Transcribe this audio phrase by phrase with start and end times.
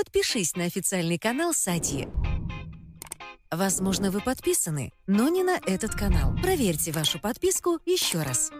[0.00, 2.08] подпишись на официальный канал Сати.
[3.50, 6.34] Возможно, вы подписаны, но не на этот канал.
[6.42, 8.50] Проверьте вашу подписку еще раз.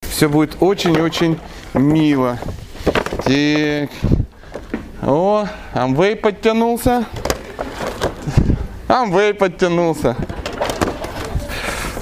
[0.00, 1.38] Все будет очень-очень
[1.74, 2.38] мило.
[3.24, 3.90] Так.
[5.02, 7.04] О, Амвей подтянулся.
[8.88, 10.16] Амвей подтянулся.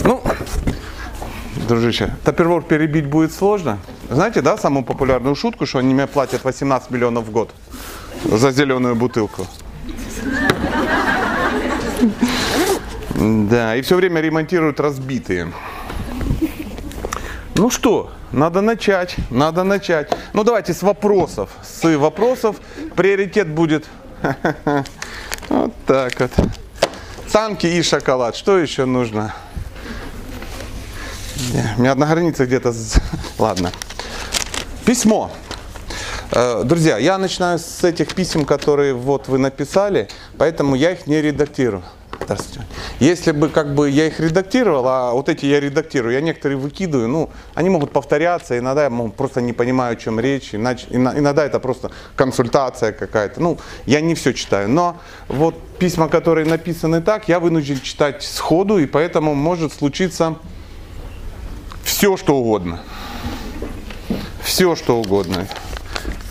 [0.05, 0.23] Ну,
[1.67, 3.81] дружище, топперворк перебить будет сложно.
[4.09, 7.53] Знаете, да, самую популярную шутку, что они мне платят 18 миллионов в год
[8.25, 9.47] за зеленую бутылку?
[13.15, 15.53] Да, и все время ремонтируют разбитые.
[17.55, 20.11] Ну что, надо начать, надо начать.
[20.33, 21.51] Ну давайте с вопросов.
[21.63, 22.57] С вопросов
[22.97, 23.87] приоритет будет
[25.49, 26.31] вот так вот.
[27.31, 28.37] Танки и шоколад.
[28.37, 29.35] Что еще нужно?
[31.77, 32.75] У меня одна граница где-то.
[33.39, 33.71] Ладно.
[34.85, 35.31] Письмо.
[36.35, 40.09] Э, друзья, я начинаю с этих писем, которые вот вы написали,
[40.39, 41.83] поэтому я их не редактирую.
[43.01, 47.09] Если бы как бы я их редактировал, а вот эти я редактирую, я некоторые выкидываю,
[47.09, 51.59] ну, они могут повторяться, иногда я просто не понимаю, о чем речь, иначе, иногда это
[51.61, 53.43] просто консультация какая-то.
[53.43, 58.79] Ну, я не все читаю, но вот письма, которые написаны так, я вынужден читать сходу,
[58.79, 60.37] и поэтому может случиться
[61.85, 62.81] все, что угодно.
[64.43, 65.47] Все, что угодно.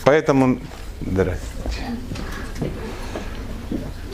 [0.04, 0.58] Поэтому,
[1.00, 1.40] здрасте.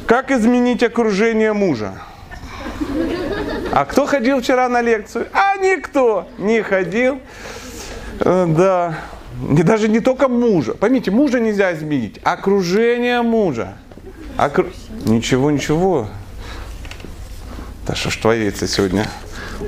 [0.06, 1.94] Как изменить окружение мужа?
[3.72, 5.28] А кто ходил вчера на лекцию?
[5.32, 7.20] А никто не ходил.
[8.20, 8.98] Э, да.
[9.56, 10.74] И даже не только мужа.
[10.74, 12.18] Поймите, мужа нельзя изменить.
[12.24, 13.76] Окружение мужа.
[14.36, 14.66] Окру...
[15.04, 16.08] Ничего, ничего.
[17.86, 19.08] Да что ж творится сегодня?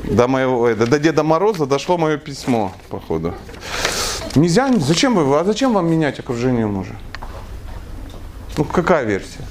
[0.04, 3.34] До моего, до Деда Мороза дошло мое письмо, походу.
[4.34, 6.94] Нельзя, зачем вы, а зачем вам менять окружение мужа?
[8.56, 9.44] Ну, какая версия?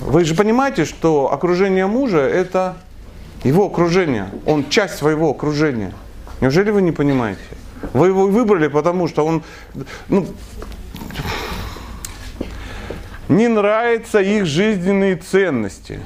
[0.00, 2.76] Вы же понимаете, что окружение мужа– это
[3.44, 4.28] его окружение.
[4.46, 5.92] Он часть своего окружения.
[6.40, 7.40] Неужели вы не понимаете?
[7.92, 9.42] Вы его выбрали, потому что он
[10.08, 10.26] ну,
[13.28, 16.00] не нравятся их жизненные ценности.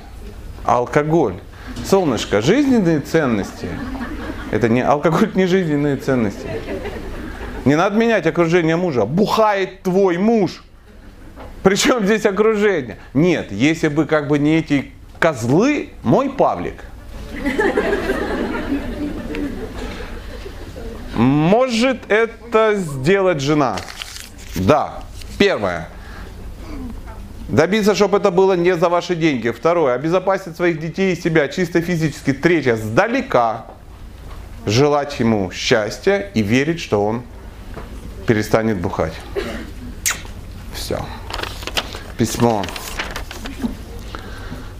[0.64, 1.40] Алкоголь.
[1.84, 3.68] Солнышко, жизненные ценности.
[4.50, 6.48] Это не алкоголь, не жизненные ценности.
[7.66, 9.04] Не надо менять окружение мужа.
[9.04, 10.62] Бухает твой муж.
[11.64, 12.96] Причем здесь окружение?
[13.12, 16.84] Нет, если бы как бы не эти козлы, мой Павлик.
[21.16, 23.78] Может это сделать жена?
[24.54, 25.00] Да.
[25.36, 25.88] Первое.
[27.48, 29.50] Добиться, чтобы это было не за ваши деньги.
[29.50, 29.94] Второе.
[29.94, 32.32] Обезопасить своих детей и себя чисто физически.
[32.32, 32.76] Третье.
[32.76, 33.64] Сдалека
[34.66, 37.24] желать ему счастья и верить, что он
[38.26, 39.14] перестанет бухать.
[40.74, 40.98] Все
[42.16, 42.62] письмо.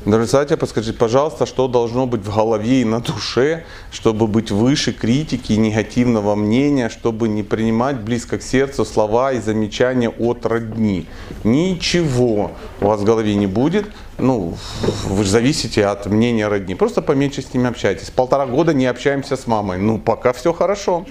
[0.05, 4.93] Дорогой Сатя, подскажите, пожалуйста, что должно быть в голове и на душе, чтобы быть выше
[4.93, 11.09] критики и негативного мнения, чтобы не принимать близко к сердцу слова и замечания от родни.
[11.43, 13.87] Ничего у вас в голове не будет,
[14.19, 14.57] ну,
[15.05, 16.75] вы же зависите от мнения родни.
[16.75, 18.11] Просто поменьше с ними общайтесь.
[18.11, 19.79] Полтора года не общаемся с мамой.
[19.79, 21.07] Ну, пока все хорошо.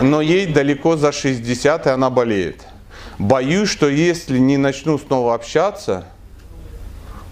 [0.00, 2.62] Но ей далеко за 60, и она болеет.
[3.18, 6.06] Боюсь, что если не начну снова общаться,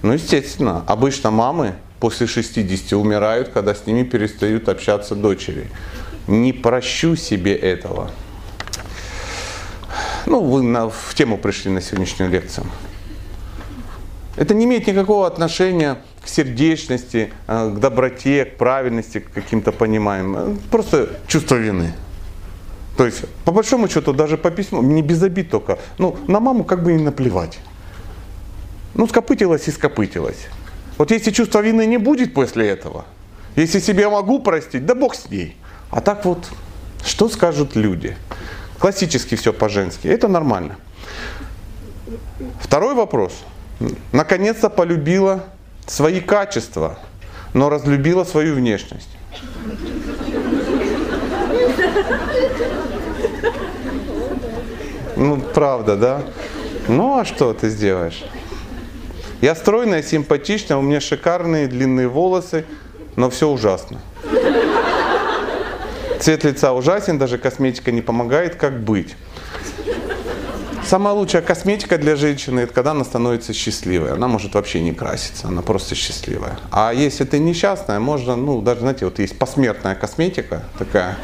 [0.02, 5.69] ну, естественно, обычно мамы после 60 умирают, когда с ними перестают общаться дочери.
[6.26, 8.10] Не прощу себе этого.
[10.26, 12.66] Ну, вы на, в тему пришли на сегодняшнюю лекцию.
[14.36, 20.58] Это не имеет никакого отношения к сердечности, э, к доброте, к правильности, к каким-то пониманиям.
[20.70, 21.92] Просто чувство вины.
[22.96, 26.64] То есть, по большому счету, даже по письму, не без обид только, ну, на маму
[26.64, 27.58] как бы и наплевать.
[28.94, 30.46] Ну, скопытилась и скопытилась.
[30.98, 33.04] Вот если чувства вины не будет после этого,
[33.56, 35.56] если себе могу простить, да бог с ней.
[35.90, 36.48] А так вот,
[37.04, 38.16] что скажут люди?
[38.78, 40.06] Классически все по-женски.
[40.08, 40.76] Это нормально.
[42.60, 43.44] Второй вопрос.
[44.12, 45.44] Наконец-то полюбила
[45.87, 46.99] свои качества,
[47.53, 49.09] но разлюбила свою внешность.
[55.17, 56.23] Ну, правда, да?
[56.88, 58.25] Ну, а что ты сделаешь?
[59.41, 62.65] Я стройная, симпатичная, у меня шикарные длинные волосы,
[63.17, 64.00] но все ужасно.
[66.21, 69.15] Цвет лица ужасен, даже косметика не помогает, как быть.
[70.86, 74.12] Самая лучшая косметика для женщины, это когда она становится счастливой.
[74.12, 76.58] Она может вообще не краситься, она просто счастливая.
[76.70, 81.16] А если ты несчастная, можно, ну, даже, знаете, вот есть посмертная косметика такая,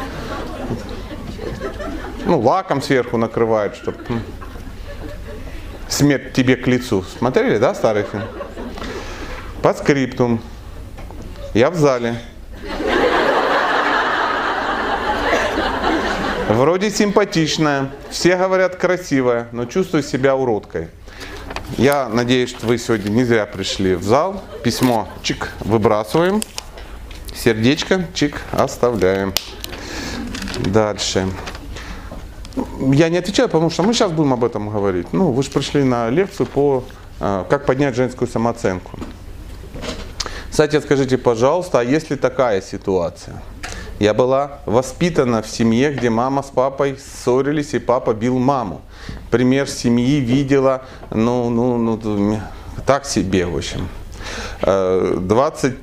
[2.25, 3.99] ну, лаком сверху накрывают, чтобы
[5.91, 7.05] Смерть тебе к лицу.
[7.19, 8.23] Смотрели, да, старый фильм?
[9.61, 10.41] По скриптум.
[11.53, 12.17] Я в зале.
[16.51, 20.89] Вроде симпатичная, все говорят красивая, но чувствую себя уродкой.
[21.79, 24.43] Я надеюсь, что вы сегодня не зря пришли в зал.
[24.65, 26.43] Письмо, чик, выбрасываем.
[27.33, 29.33] Сердечко, чик, оставляем.
[30.59, 31.29] Дальше.
[32.81, 35.13] Я не отвечаю, потому что мы сейчас будем об этом говорить.
[35.13, 36.83] Ну, вы же пришли на лекцию по
[37.21, 38.99] э, как поднять женскую самооценку.
[40.51, 43.41] Кстати, скажите, пожалуйста, а есть ли такая ситуация?
[44.01, 48.81] Я была воспитана в семье, где мама с папой ссорились, и папа бил маму.
[49.31, 52.41] Пример семьи видела, ну, ну, ну,
[52.87, 53.89] так себе, в общем.
[54.63, 55.73] 20...
[55.73, 55.77] Э,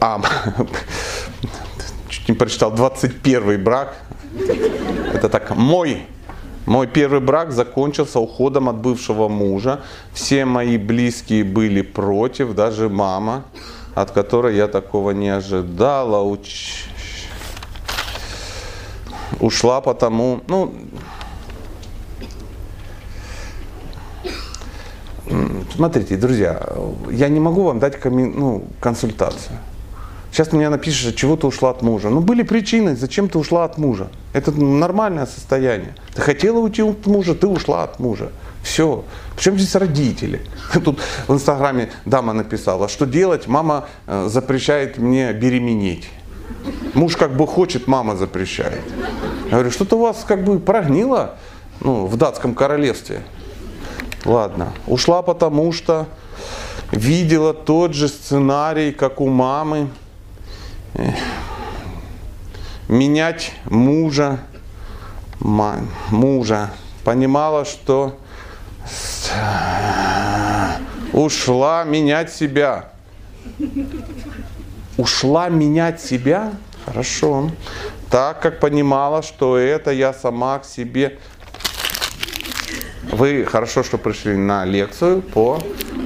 [0.00, 0.22] а,
[2.08, 3.94] чуть не прочитал, 21 брак.
[5.12, 6.06] Это так, мой
[6.64, 9.80] мой первый брак закончился уходом от бывшего мужа.
[10.14, 13.44] Все мои близкие были против, даже мама
[13.94, 16.22] от которой я такого не ожидала.
[16.22, 16.84] Уч...
[19.40, 20.74] Ушла потому, ну,
[25.74, 26.60] смотрите, друзья,
[27.10, 28.24] я не могу вам дать коми...
[28.24, 29.58] ну, консультацию.
[30.30, 32.10] Сейчас мне напишешь, чего ты ушла от мужа.
[32.10, 34.08] Ну, были причины, зачем ты ушла от мужа.
[34.32, 35.94] Это нормальное состояние.
[36.14, 38.30] Ты хотела уйти от мужа, ты ушла от мужа.
[38.62, 39.04] Все.
[39.36, 40.42] Причем здесь родители?
[40.84, 46.08] Тут в Инстаграме дама написала, что делать, мама э, запрещает мне беременеть.
[46.94, 48.82] Муж как бы хочет, мама запрещает.
[49.46, 51.36] Я говорю, что-то у вас как бы прогнило
[51.80, 53.22] ну, в датском королевстве.
[54.24, 56.06] Ладно, ушла потому что
[56.90, 59.88] видела тот же сценарий, как у мамы.
[62.88, 64.40] Менять мужа,
[65.40, 66.70] мужа.
[67.04, 68.18] Понимала, что
[71.12, 72.90] Ушла менять себя.
[74.96, 76.52] Ушла менять себя?
[76.84, 77.50] Хорошо.
[78.10, 81.18] Так как понимала, что это я сама к себе.
[83.10, 85.60] Вы хорошо, что пришли на лекцию по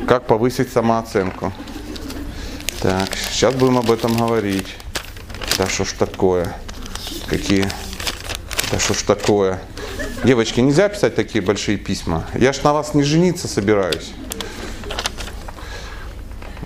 [0.06, 1.52] как повысить самооценку.
[2.81, 4.76] Так, сейчас будем об этом говорить.
[5.58, 6.55] Да что ж такое?
[7.26, 7.69] Какие?
[8.70, 9.61] Да что ж такое?
[10.25, 12.25] Девочки, нельзя писать такие большие письма.
[12.35, 14.13] Я ж на вас не жениться собираюсь.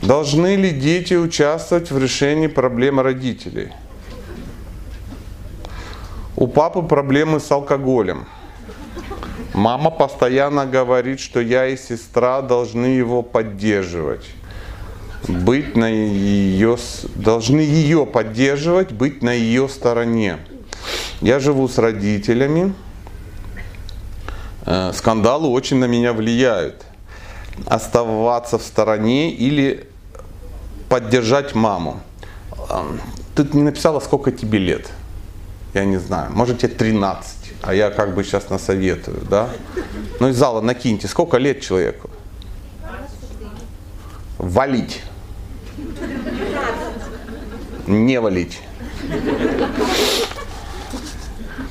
[0.02, 3.72] Должны ли дети участвовать в решении проблем родителей?
[6.36, 8.26] У папы проблемы с алкоголем.
[9.54, 14.26] Мама постоянно говорит, что я и сестра должны его поддерживать.
[15.28, 16.76] Быть на ее,
[17.14, 20.40] должны ее поддерживать, быть на ее стороне.
[21.22, 22.74] Я живу с родителями,
[24.66, 26.84] Э, скандалы очень на меня влияют.
[27.66, 29.88] Оставаться в стороне или
[30.88, 32.00] поддержать маму.
[33.34, 34.90] Ты не написала, сколько тебе лет.
[35.72, 36.32] Я не знаю.
[36.32, 37.52] Может тебе 13.
[37.62, 39.48] А я как бы сейчас насоветую, да?
[40.20, 41.06] Ну из зала накиньте.
[41.08, 42.10] Сколько лет человеку?
[44.38, 45.02] Валить.
[47.86, 48.60] Не валить.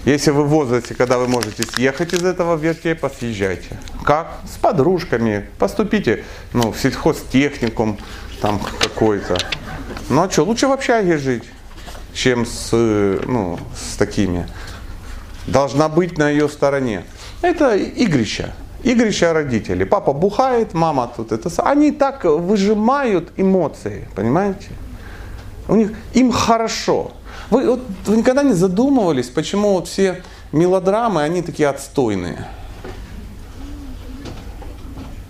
[0.06, 3.80] Если вы в возрасте, когда вы можете съехать из этого вертепа, съезжайте.
[4.04, 4.38] Как?
[4.47, 5.50] С подружками.
[5.57, 7.97] Поступите ну, в сельхозтехникум
[8.40, 9.35] там какой-то.
[10.09, 11.44] Ну а что, лучше в общаге жить,
[12.14, 14.47] чем с, ну, с такими.
[15.47, 17.04] Должна быть на ее стороне.
[17.42, 18.54] Это игрища.
[18.83, 19.85] Игрища родителей.
[19.85, 21.50] Папа бухает, мама тут это.
[21.64, 24.68] Они так выжимают эмоции, понимаете?
[25.68, 27.14] У них, им хорошо.
[27.49, 32.47] Вы, вот, вы никогда не задумывались, почему вот все мелодрамы, они такие отстойные?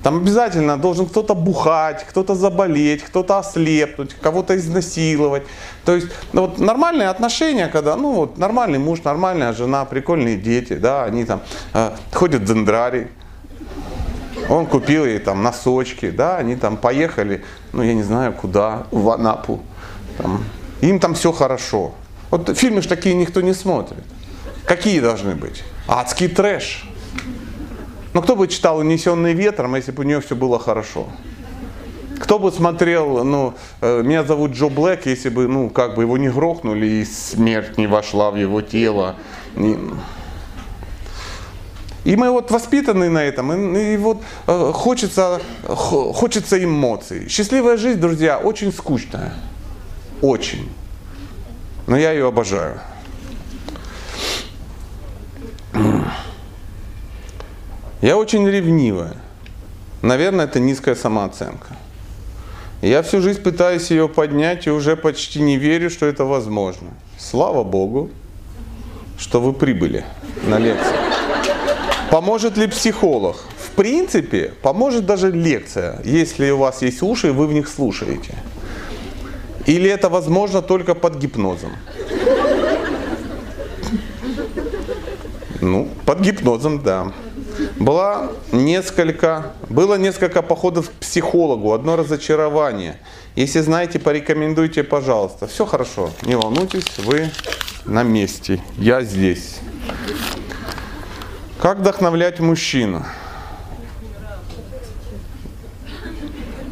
[0.06, 5.42] Там обязательно должен кто-то бухать, кто-то заболеть, кто-то ослепнуть, кого-то изнасиловать.
[5.84, 10.74] То есть ну, вот нормальные отношения, когда ну вот нормальный муж, нормальная жена, прикольные дети,
[10.74, 11.42] да, они там
[11.74, 13.08] э, ходят в дендрарий,
[14.48, 17.44] он купил ей там носочки, да, они там поехали,
[17.74, 19.64] ну я не знаю куда, в Анапу,
[20.20, 20.44] там,
[20.82, 21.96] им там все хорошо.
[22.36, 24.04] Вот фильмы ж такие никто не смотрит.
[24.66, 25.64] Какие должны быть?
[25.88, 26.86] Адский трэш.
[28.14, 31.08] Но кто бы читал «Унесенный ветром», если бы у нее все было хорошо?
[32.20, 36.18] Кто бы смотрел, ну, э, меня зовут Джо Блэк, если бы, ну, как бы его
[36.18, 39.16] не грохнули и смерть не вошла в его тело.
[42.04, 47.30] И мы вот воспитаны на этом, и, и вот э, хочется, хочется эмоций.
[47.30, 49.34] Счастливая жизнь, друзья, очень скучная.
[50.22, 50.70] Очень
[51.88, 52.80] но я ее обожаю.
[58.02, 59.16] Я очень ревнивая.
[60.02, 61.76] Наверное, это низкая самооценка.
[62.82, 66.90] Я всю жизнь пытаюсь ее поднять и уже почти не верю, что это возможно.
[67.18, 68.12] Слава Богу,
[69.18, 70.06] что вы прибыли
[70.44, 70.96] на лекцию.
[72.12, 73.38] Поможет ли психолог?
[73.58, 78.36] В принципе, поможет даже лекция, если у вас есть уши и вы в них слушаете.
[79.66, 81.72] Или это возможно только под гипнозом?
[85.62, 87.12] Ну, под гипнозом, да.
[87.78, 93.00] Было несколько, было несколько походов к психологу, одно разочарование.
[93.36, 95.48] Если знаете, порекомендуйте, пожалуйста.
[95.48, 97.32] Все хорошо, не волнуйтесь, вы
[97.86, 99.60] на месте, я здесь.
[101.60, 103.04] Как вдохновлять мужчину?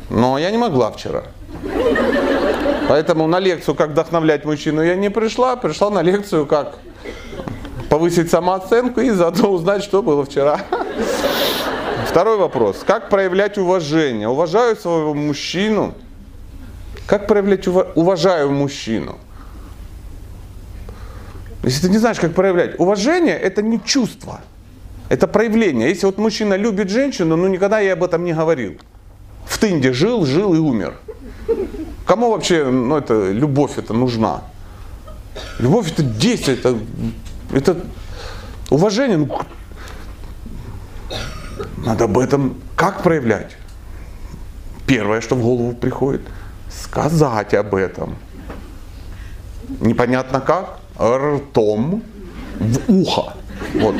[0.09, 1.23] Но я не могла вчера.
[2.93, 6.77] Поэтому на лекцию «Как вдохновлять мужчину» я не пришла, пришла на лекцию «Как
[7.89, 10.61] повысить самооценку и заодно узнать, что было вчера».
[12.07, 12.83] Второй вопрос.
[12.85, 14.27] Как проявлять уважение?
[14.27, 15.95] Уважаю своего мужчину.
[17.07, 19.17] Как проявлять уважаю мужчину?
[21.63, 22.79] Если ты не знаешь, как проявлять.
[22.79, 24.41] Уважение это не чувство.
[25.09, 25.89] Это проявление.
[25.89, 28.77] Если вот мужчина любит женщину, ну никогда я об этом не говорил.
[29.47, 30.93] В Тынде жил, жил и умер.
[32.05, 34.41] Кому вообще ну, это, любовь это нужна?
[35.59, 36.77] Любовь это действие, это,
[37.51, 37.77] это
[38.69, 39.17] уважение.
[39.17, 39.39] Ну,
[41.77, 43.55] надо об этом как проявлять?
[44.85, 46.21] Первое, что в голову приходит,
[46.69, 48.17] сказать об этом.
[49.79, 50.79] Непонятно как?
[50.99, 52.03] Ртом
[52.59, 53.33] в ухо.
[53.75, 53.95] Вот.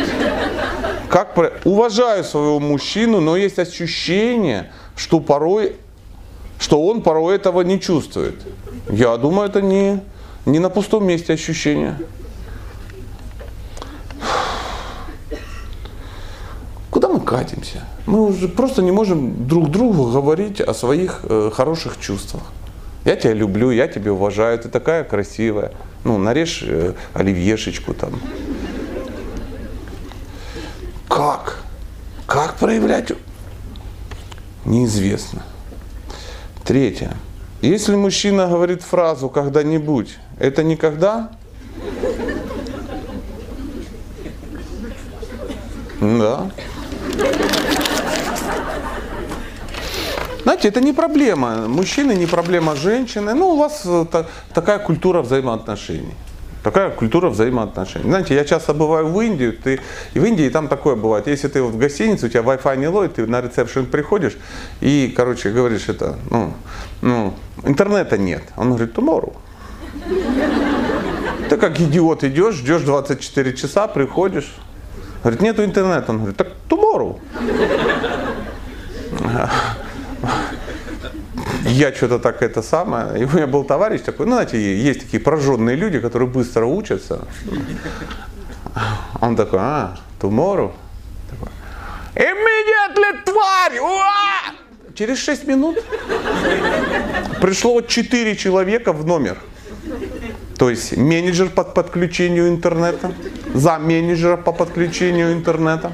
[1.10, 1.54] Как про...
[1.64, 5.78] Уважаю своего мужчину, но есть ощущение, что порой
[6.60, 8.36] что он порой этого не чувствует.
[8.90, 10.02] Я думаю, это не,
[10.46, 11.98] не на пустом месте ощущение.
[16.90, 17.86] Куда мы катимся?
[18.06, 22.44] Мы уже просто не можем друг другу говорить о своих э, хороших чувствах.
[23.06, 25.72] Я тебя люблю, я тебя уважаю, ты такая красивая.
[26.04, 28.20] Ну, нарежь э, оливьешечку там.
[31.10, 31.64] Как?
[32.26, 33.12] Как проявлять?
[34.66, 35.44] Неизвестно.
[36.64, 37.12] Третье.
[37.62, 41.32] Если мужчина говорит фразу когда-нибудь, это никогда?
[46.00, 46.52] Да.
[50.44, 53.34] Знаете, это не проблема мужчины, не проблема женщины.
[53.34, 54.06] Ну, у вас э,
[54.54, 56.14] такая культура взаимоотношений.
[56.64, 58.06] Такая культура взаимоотношений.
[58.06, 59.82] Знаете, я часто бываю в Индии, ты,
[60.14, 61.28] и в Индии там такое бывает.
[61.28, 64.38] Если ты вот в гостинице, у тебя Wi-Fi не ловит, ты на ресепшн приходишь
[64.80, 66.54] и, короче, говоришь это, ну,
[67.02, 68.44] ну, интернета нет.
[68.56, 69.34] Он говорит, tomorrow.
[71.50, 74.56] Ты как идиот идешь, ждешь 24 часа, приходишь.
[75.22, 76.12] Говорит, нету интернета.
[76.12, 77.20] Он говорит, так tomorrow
[81.66, 83.22] я что-то так это самое.
[83.22, 87.28] И у меня был товарищ такой, ну, знаете, есть такие прожженные люди, которые быстро учатся.
[89.22, 90.72] Он такой, а, tomorrow?
[92.16, 93.80] Immediately, тварь!
[93.80, 94.54] Уа!
[94.96, 95.84] Через 6 минут
[97.42, 99.38] пришло 4 человека в номер.
[100.58, 103.12] То есть менеджер по подключению интернета,
[103.56, 105.92] зам менеджера по подключению интернета,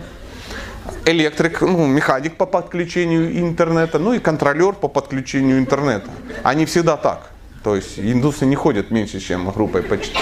[1.05, 6.09] электрик, ну, механик по подключению интернета, ну и контролер по подключению интернета.
[6.43, 7.31] Они всегда так.
[7.63, 10.17] То есть индусы не ходят меньше, чем группой почти.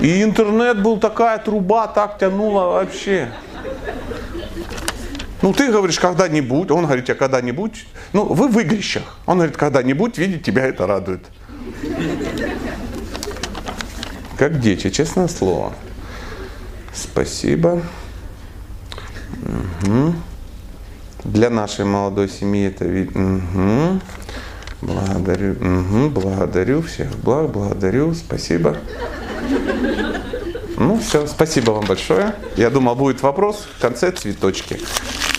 [0.00, 3.32] И интернет был такая труба, так тянула вообще.
[5.42, 7.86] Ну, ты говоришь, когда-нибудь, он говорит, а когда-нибудь.
[8.12, 9.18] Ну, вы в игрищах.
[9.26, 11.24] Он говорит, когда-нибудь, видеть тебя это радует.
[14.38, 15.72] Как дети, честное слово.
[16.94, 17.82] Спасибо.
[19.42, 20.14] Угу.
[21.24, 23.14] Для нашей молодой семьи это вид.
[23.16, 24.00] Угу.
[24.82, 28.76] Благодарю, угу, благодарю всех благ, благодарю, спасибо.
[30.76, 32.34] Ну все, спасибо вам большое.
[32.56, 34.80] Я думал, будет вопрос в конце цветочки.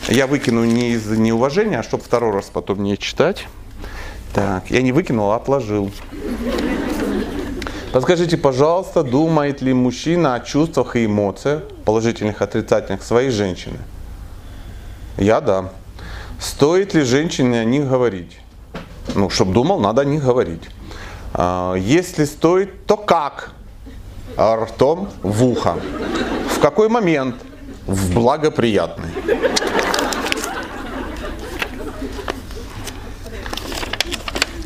[0.08, 3.48] Я выкину не из неуважения, а чтобы второй раз потом не читать.
[4.34, 5.92] Так, я не выкинул, а отложил.
[7.94, 13.78] Подскажите, пожалуйста, думает ли мужчина о чувствах и эмоциях, положительных, отрицательных, своей женщины?
[15.16, 15.70] Я да.
[16.40, 18.40] Стоит ли женщине о них говорить?
[19.14, 20.64] Ну, чтобы думал, надо о них говорить.
[21.36, 23.52] А, если стоит, то как?
[24.40, 25.76] Ртом в ухо.
[26.50, 27.36] В какой момент?
[27.86, 29.10] В благоприятный.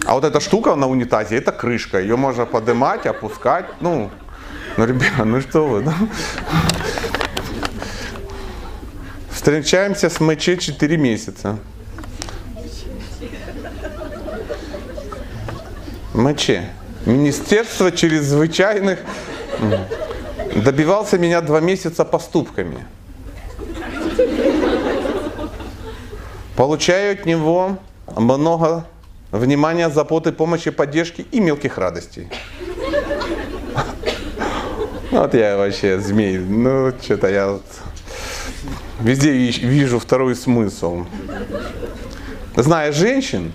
[0.07, 1.99] А вот эта штука на унитазе, это крышка.
[1.99, 3.65] Ее можно поднимать, опускать.
[3.81, 4.09] Ну,
[4.77, 5.93] ну, ребята, ну что вы, да?
[9.29, 11.59] Встречаемся с МЧ 4 месяца.
[16.13, 16.51] МЧ.
[17.05, 18.99] Министерство чрезвычайных
[20.55, 22.85] добивался меня два месяца поступками.
[26.55, 27.77] Получаю от него
[28.15, 28.85] много
[29.31, 32.29] внимания, заботы, помощи, поддержки и мелких радостей.
[35.11, 36.37] Вот я вообще змей.
[36.37, 37.59] Ну, что-то я
[38.99, 41.05] везде вижу второй смысл.
[42.55, 43.53] Зная женщин,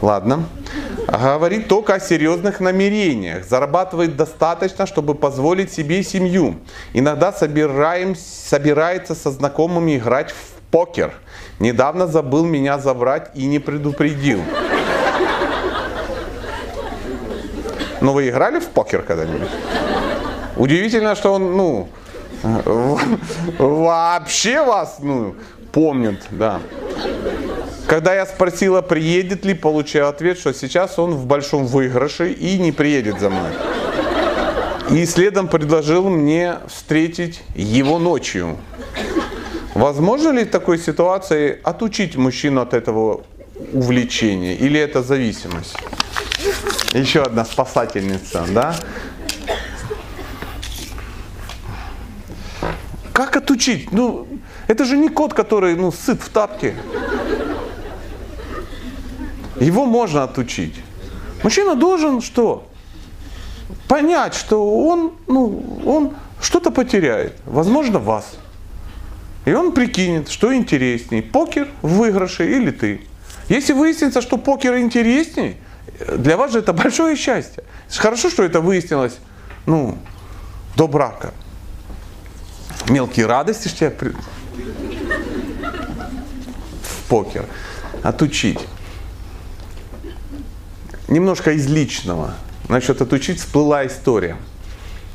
[0.00, 0.46] ладно,
[1.08, 3.44] говорит только о серьезных намерениях.
[3.44, 6.56] Зарабатывает достаточно, чтобы позволить себе семью.
[6.92, 11.12] Иногда собираем, собирается со знакомыми играть в покер.
[11.62, 14.40] Недавно забыл меня забрать и не предупредил.
[18.00, 19.48] Но вы играли в покер когда-нибудь?
[20.56, 21.88] Удивительно, что он, ну,
[23.58, 25.36] вообще вас, ну,
[25.70, 26.58] помнит, да.
[27.86, 32.72] Когда я спросила, приедет ли, получил ответ, что сейчас он в большом выигрыше и не
[32.72, 33.52] приедет за мной.
[34.90, 38.56] И следом предложил мне встретить его ночью.
[39.74, 43.22] Возможно ли в такой ситуации отучить мужчину от этого
[43.72, 45.76] увлечения или это зависимость?
[46.92, 48.76] Еще одна спасательница, да?
[53.12, 53.92] Как отучить?
[53.92, 54.26] Ну,
[54.66, 56.74] это же не кот, который ну, сыт в тапке.
[59.58, 60.74] Его можно отучить.
[61.42, 62.68] Мужчина должен что?
[63.88, 67.38] Понять, что он, ну, он что-то потеряет.
[67.46, 68.36] Возможно, вас.
[69.44, 73.00] И он прикинет, что интересней, покер в выигрыше или ты.
[73.48, 75.56] Если выяснится, что покер интересней,
[76.16, 77.64] для вас же это большое счастье.
[77.90, 79.18] Хорошо, что это выяснилось
[79.66, 79.98] ну,
[80.76, 81.34] до брака.
[82.88, 83.90] Мелкие радости что тебя
[86.82, 87.46] в покер
[88.02, 88.60] отучить.
[91.08, 92.34] Немножко из личного.
[92.68, 94.36] Насчет отучить всплыла история.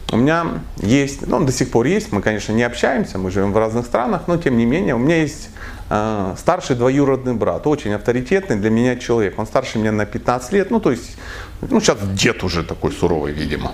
[0.10, 3.58] У меня есть, ну до сих пор есть, мы, конечно, не общаемся, мы живем в
[3.58, 5.50] разных странах, но тем не менее, у меня есть
[5.90, 9.38] э, старший двоюродный брат, очень авторитетный для меня человек.
[9.38, 11.18] Он старше меня на 15 лет, ну то есть,
[11.60, 13.74] ну сейчас дед уже такой суровый, видимо.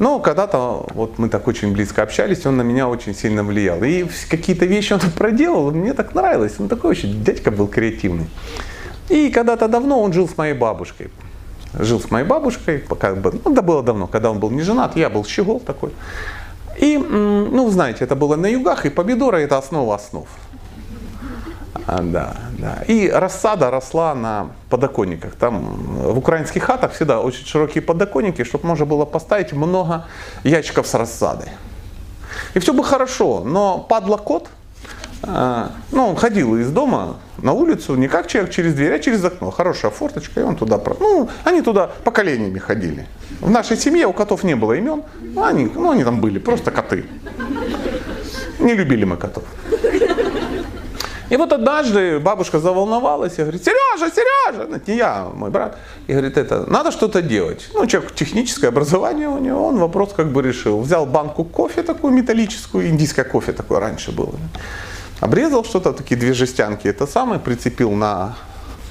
[0.00, 3.84] Но когда-то вот мы так очень близко общались, он на меня очень сильно влиял.
[3.84, 6.54] И какие-то вещи он проделал, мне так нравилось.
[6.58, 8.26] Он такой очень дядька был креативный.
[9.10, 11.10] И когда-то давно он жил с моей бабушкой
[11.74, 14.96] жил с моей бабушкой, как бы, ну, это было давно, когда он был не женат,
[14.96, 15.92] я был щегол такой.
[16.78, 20.26] И, ну, знаете, это было на югах, и помидоры это основа основ.
[21.86, 22.82] А, да, да.
[22.86, 25.34] И рассада росла на подоконниках.
[25.34, 25.60] Там
[26.12, 30.06] в украинских хатах всегда очень широкие подоконники, чтобы можно было поставить много
[30.44, 31.48] ящиков с рассадой.
[32.54, 34.48] И все бы хорошо, но падла кот–
[35.22, 39.24] а, ну, он ходил из дома на улицу не как человек через дверь, а через
[39.24, 39.50] окно.
[39.50, 40.80] Хорошая форточка, и он туда...
[41.00, 43.06] Ну, они туда поколениями ходили.
[43.40, 46.70] В нашей семье у котов не было имен, ну, они, ну, они там были, просто
[46.70, 47.04] коты.
[48.58, 49.44] Не любили мы котов.
[51.30, 55.78] И вот однажды бабушка заволновалась и говорит, Сережа, Сережа, ну, не я, мой брат.
[56.08, 57.70] И говорит, это, надо что-то делать.
[57.72, 60.80] Ну, человек, техническое образование у него, он вопрос как бы решил.
[60.80, 64.34] Взял банку кофе такую металлическую, индийское кофе такое раньше было
[65.20, 68.36] обрезал что-то, такие две жестянки, это самое, прицепил на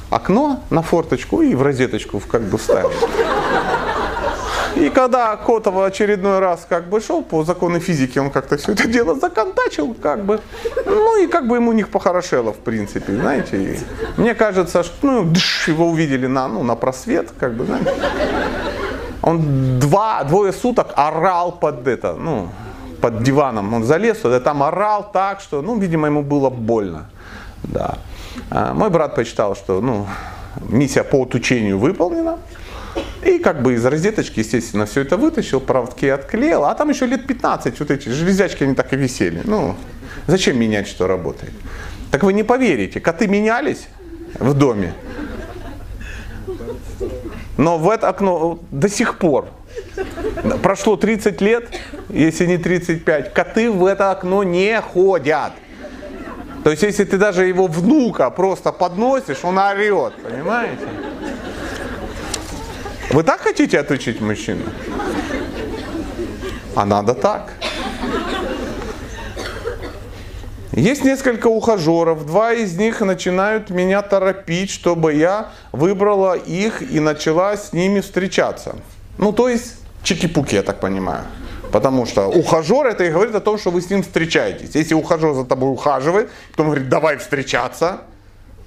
[0.09, 2.91] окно, на форточку и в розеточку как бы вставил.
[4.75, 8.71] И когда Котов в очередной раз как бы шел по закону физики, он как-то все
[8.71, 10.39] это дело законтачил, как бы,
[10.85, 13.57] ну и как бы ему них похорошело, в принципе, знаете.
[13.57, 13.79] И
[14.17, 17.93] мне кажется, что ну, дыш, его увидели на, ну, на просвет, как бы, знаете.
[19.21, 22.49] Он два, двое суток орал под это, ну,
[23.01, 27.09] под диваном он залез туда, там орал так, что, ну, видимо, ему было больно.
[27.63, 27.97] Да.
[28.49, 30.07] А мой брат почитал, что, ну,
[30.67, 32.37] миссия по отучению выполнена.
[33.23, 36.65] И как бы из розеточки, естественно, все это вытащил, проводки отклеил.
[36.65, 39.41] А там еще лет 15 вот эти железячки, они так и висели.
[39.43, 39.75] Ну,
[40.27, 41.53] зачем менять, что работает?
[42.11, 43.87] Так вы не поверите, коты менялись
[44.39, 44.93] в доме.
[47.57, 49.49] Но в это окно до сих пор
[50.61, 51.69] Прошло 30 лет,
[52.09, 55.53] если не 35, коты в это окно не ходят.
[56.63, 60.87] То есть, если ты даже его внука просто подносишь, он орет, понимаете?
[63.11, 64.63] Вы так хотите отучить мужчину?
[66.75, 67.53] А надо так.
[70.71, 77.57] Есть несколько ухажеров, два из них начинают меня торопить, чтобы я выбрала их и начала
[77.57, 78.75] с ними встречаться.
[79.17, 79.75] Ну, то есть,
[80.09, 81.25] чики-пуки, я так понимаю.
[81.71, 84.75] Потому что ухажер это и говорит о том, что вы с ним встречаетесь.
[84.75, 88.01] Если ухажер за тобой ухаживает, потом говорит, давай встречаться,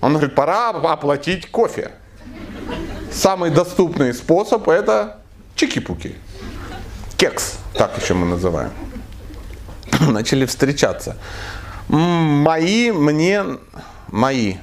[0.00, 1.90] он говорит, пора оплатить кофе.
[3.10, 5.18] Самый доступный способ это
[5.56, 6.14] чики-пуки.
[7.16, 8.70] Кекс, так еще мы называем.
[10.00, 11.16] Начали встречаться.
[11.88, 13.44] Мои, мне,
[14.08, 14.56] мои.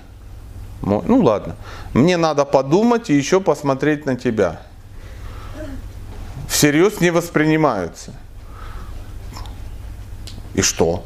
[0.81, 1.55] Ну ладно.
[1.93, 4.61] Мне надо подумать и еще посмотреть на тебя.
[6.59, 8.11] Всерьез не воспринимаются.
[10.53, 11.05] И что?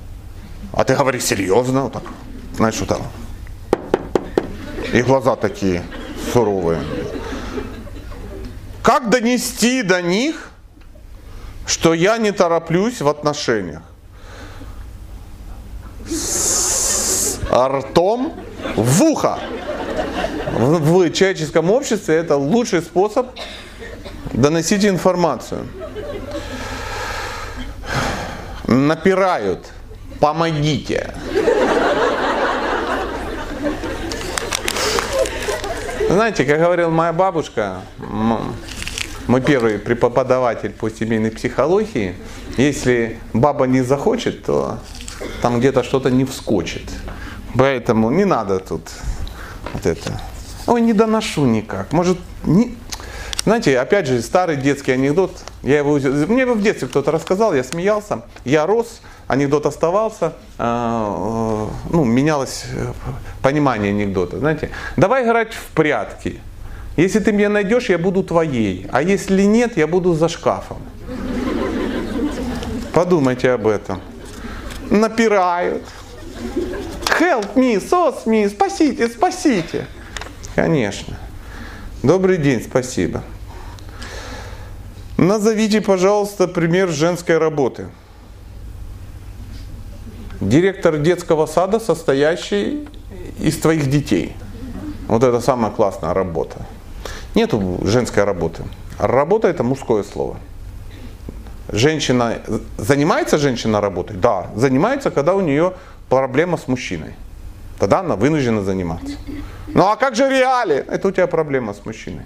[0.72, 1.84] А ты говоришь серьезно?
[1.84, 2.04] Вот так.
[2.56, 3.04] Знаешь, что там?
[4.94, 5.84] И глаза такие
[6.34, 6.82] суровые.
[8.82, 10.50] Как донести до них,
[11.68, 13.84] что я не тороплюсь в отношениях?
[16.10, 18.34] С ртом
[18.76, 19.38] в ухо.
[20.52, 23.28] В человеческом обществе это лучший способ
[24.34, 25.68] доносить информацию.
[28.68, 29.72] Напирают.
[30.20, 31.14] Помогите.
[36.10, 37.82] Знаете, как говорила моя бабушка,
[39.28, 42.16] мой первый преподаватель по семейной психологии,
[42.58, 44.80] если баба не захочет, то
[45.42, 46.90] там где-то что-то не вскочит.
[47.56, 48.90] Поэтому не надо тут
[49.74, 50.20] вот это.
[50.68, 51.92] Ой, не доношу никак.
[51.92, 52.78] Может, не...
[53.44, 55.32] Знаете, опять же, старый детский анекдот.
[55.64, 58.22] Я его, мне его в детстве кто-то рассказал, я смеялся.
[58.46, 62.94] Я рос, анекдот оставался, э, ну, менялось э,
[63.42, 64.40] понимание анекдота.
[64.40, 66.40] Знаете, давай играть в прятки.
[66.96, 68.88] Если ты меня найдешь, я буду твоей.
[68.92, 70.78] А если нет, я буду за шкафом.
[72.94, 74.00] Подумайте об этом.
[74.90, 75.84] Напирают.
[77.20, 79.86] Help me, SOS me, спасите, спасите.
[80.56, 81.18] Конечно.
[82.04, 83.24] Добрый день, спасибо.
[85.18, 87.88] Назовите, пожалуйста, пример женской работы.
[90.42, 92.88] Директор детского сада, состоящий
[93.40, 94.36] из твоих детей.
[95.08, 96.66] Вот это самая классная работа.
[97.36, 98.64] Нету женской работы.
[99.00, 100.38] Работа это мужское слово.
[101.70, 102.40] Женщина,
[102.78, 104.18] занимается женщина работой?
[104.18, 105.74] Да, занимается, когда у нее
[106.10, 107.14] проблема с мужчиной.
[107.80, 109.16] Тогда она вынуждена заниматься.
[109.68, 110.86] Ну а как же реали?
[110.88, 112.26] Это у тебя проблема с мужчиной.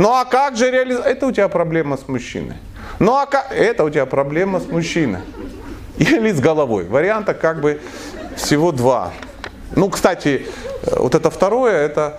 [0.00, 1.12] Ну а как же реализация?
[1.12, 2.56] Это у тебя проблема с мужчиной.
[3.00, 3.52] Ну а как?
[3.52, 5.20] Это у тебя проблема с мужчиной.
[5.98, 6.84] Или с головой.
[6.86, 7.82] Варианта как бы
[8.34, 9.12] всего два.
[9.76, 10.46] Ну, кстати,
[10.96, 12.18] вот это второе, это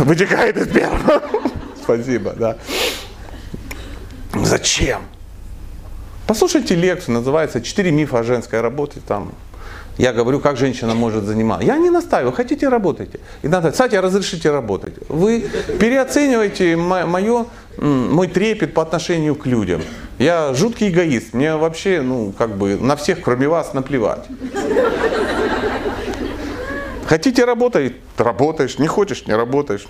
[0.00, 1.22] вытекает из первого.
[1.80, 2.56] Спасибо, да.
[4.34, 5.02] Зачем?
[6.26, 9.00] Послушайте лекцию, называется «Четыре мифа о женской работе».
[9.06, 9.32] Там
[9.98, 11.66] я говорю, как женщина может заниматься.
[11.66, 13.18] Я не настаиваю, хотите работайте.
[13.42, 14.94] И надо, кстати, разрешите работать.
[15.08, 15.44] Вы
[15.80, 19.82] переоцениваете мое, мой трепет по отношению к людям.
[20.18, 21.34] Я жуткий эгоист.
[21.34, 24.24] Мне вообще, ну, как бы на всех, кроме вас, наплевать.
[27.06, 27.94] Хотите работать?
[28.16, 28.78] Работаешь.
[28.78, 29.26] Не хочешь?
[29.26, 29.88] Не работаешь.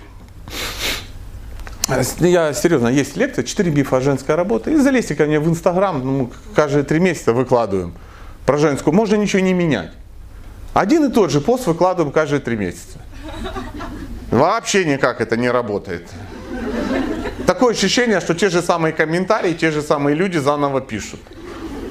[2.20, 4.72] Я серьезно, есть лекция «Четыре мифа о женской работе».
[4.72, 7.94] И залезьте ко мне в Инстаграм, ну, каждые три месяца выкладываем
[8.48, 9.90] про женскую, можно ничего не менять.
[10.72, 12.98] Один и тот же пост выкладываем каждые три месяца.
[14.30, 16.08] Вообще никак это не работает.
[17.46, 21.20] Такое ощущение, что те же самые комментарии, те же самые люди заново пишут.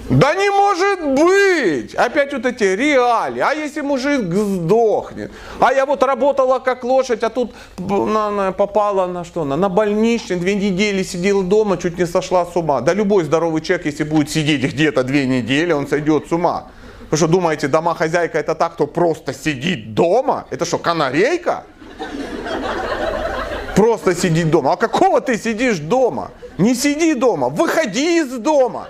[0.09, 1.93] Да не может быть!
[1.95, 3.41] Опять вот эти реали.
[3.41, 5.31] А если мужик сдохнет?
[5.59, 9.43] А я вот работала как лошадь, а тут на, на, попала на что?
[9.43, 12.79] На, на больничный, две недели сидела дома, чуть не сошла с ума.
[12.79, 16.67] Да любой здоровый человек, если будет сидеть где-то две недели, он сойдет с ума.
[17.11, 20.45] Вы что думаете, домохозяйка это так, кто просто сидит дома?
[20.51, 21.65] Это что, канарейка?
[23.75, 24.73] Просто сидит дома.
[24.73, 26.31] А какого ты сидишь дома?
[26.57, 28.87] Не сиди дома, выходи из дома.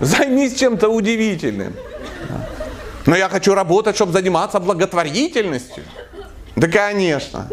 [0.00, 1.74] Займись чем-то удивительным.
[3.06, 5.84] Но я хочу работать, чтобы заниматься благотворительностью.
[6.56, 7.48] Да, конечно.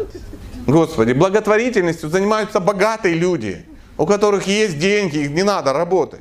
[0.66, 3.64] Господи, благотворительностью занимаются богатые люди,
[3.96, 6.20] у которых есть деньги, их не надо работать.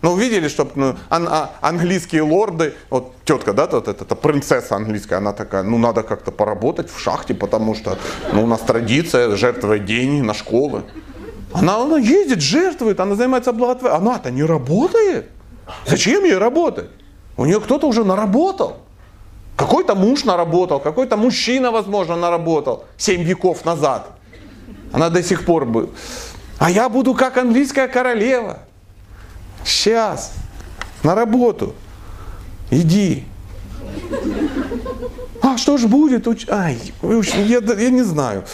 [0.00, 4.76] Ну, видели, что ну, ан- а, английские лорды, вот тетка, да, вот эта, эта принцесса
[4.76, 7.98] английская, она такая, ну, надо как-то поработать в шахте, потому что
[8.32, 10.84] ну, у нас традиция жертвовать деньги на школы.
[11.52, 14.08] Она, она ездит, жертвует, она занимается благотворительностью.
[14.08, 15.30] Она-то не работает.
[15.86, 16.90] Зачем ей работать?
[17.36, 18.78] У нее кто-то уже наработал.
[19.56, 24.10] Какой-то муж наработал, какой-то мужчина, возможно, наработал семь веков назад.
[24.92, 25.90] Она до сих пор был.
[26.58, 28.60] А я буду как английская королева.
[29.64, 30.32] Сейчас.
[31.02, 31.74] На работу.
[32.70, 33.24] Иди.
[35.42, 36.26] А что ж будет?
[36.50, 38.44] Ай, я, я не знаю.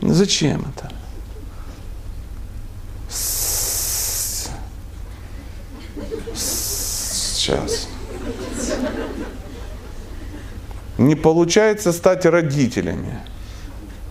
[0.00, 0.90] Зачем это?
[7.48, 7.88] Сейчас.
[10.98, 13.20] Не получается стать родителями.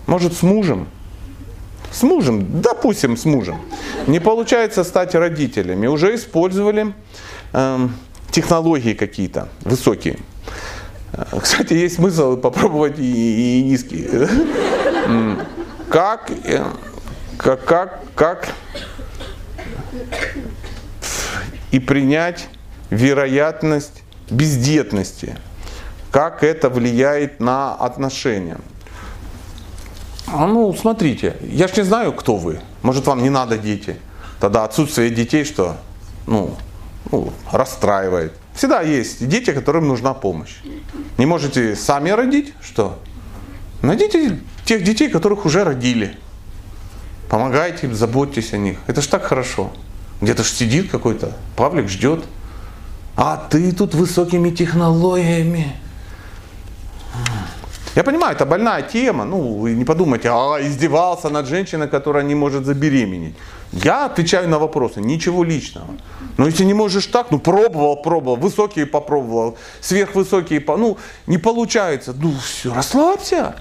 [0.08, 0.88] Может, с мужем?
[1.92, 3.60] С мужем, допустим, с мужем.
[4.08, 5.86] Не получается стать родителями.
[5.86, 6.96] Уже использовали
[7.54, 7.88] э,
[8.32, 10.18] технологии какие-то высокие.
[11.14, 14.28] Э, кстати, есть смысл попробовать и, и низкие.
[15.90, 16.66] Как, э,
[17.38, 18.50] как, как, как
[21.72, 22.48] и принять
[22.90, 25.38] вероятность бездетности.
[26.12, 28.58] Как это влияет на отношения.
[30.28, 32.60] А ну, смотрите, я ж не знаю, кто вы.
[32.82, 33.98] Может, вам не надо дети.
[34.40, 35.78] Тогда отсутствие детей что?
[36.26, 36.56] Ну,
[37.12, 38.34] ну, расстраивает.
[38.54, 40.58] Всегда есть дети, которым нужна помощь.
[41.18, 42.54] Не можете сами родить?
[42.62, 43.00] Что?
[43.82, 46.18] Найдите тех детей, которых уже родили.
[47.30, 48.80] Помогайте им, заботьтесь о них.
[48.88, 49.72] Это ж так хорошо.
[50.22, 52.24] Где-то ж сидит какой-то, Павлик ждет.
[53.18, 55.76] А ты тут высокими технологиями.
[57.96, 62.36] Я понимаю, это больная тема, ну, вы не подумайте, а издевался над женщиной, которая не
[62.36, 63.34] может забеременеть.
[63.72, 65.88] Я отвечаю на вопросы, ничего личного.
[66.38, 72.34] Но если не можешь так, ну пробовал, пробовал, высокие попробовал, сверхвысокие, ну не получается, ну
[72.40, 73.56] все, расслабься.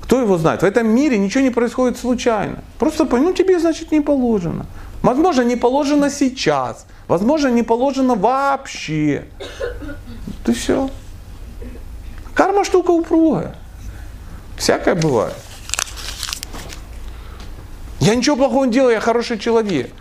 [0.00, 0.62] Кто его знает?
[0.62, 2.62] В этом мире ничего не происходит случайно.
[2.78, 4.64] Просто, ну тебе, значит, не положено.
[5.06, 6.84] Возможно, не положено сейчас.
[7.06, 9.28] Возможно, не положено вообще.
[10.44, 10.90] Ты все.
[12.34, 13.54] Карма штука упругая.
[14.56, 15.36] Всякое бывает.
[18.00, 19.92] Я ничего плохого не делаю, я хороший человек.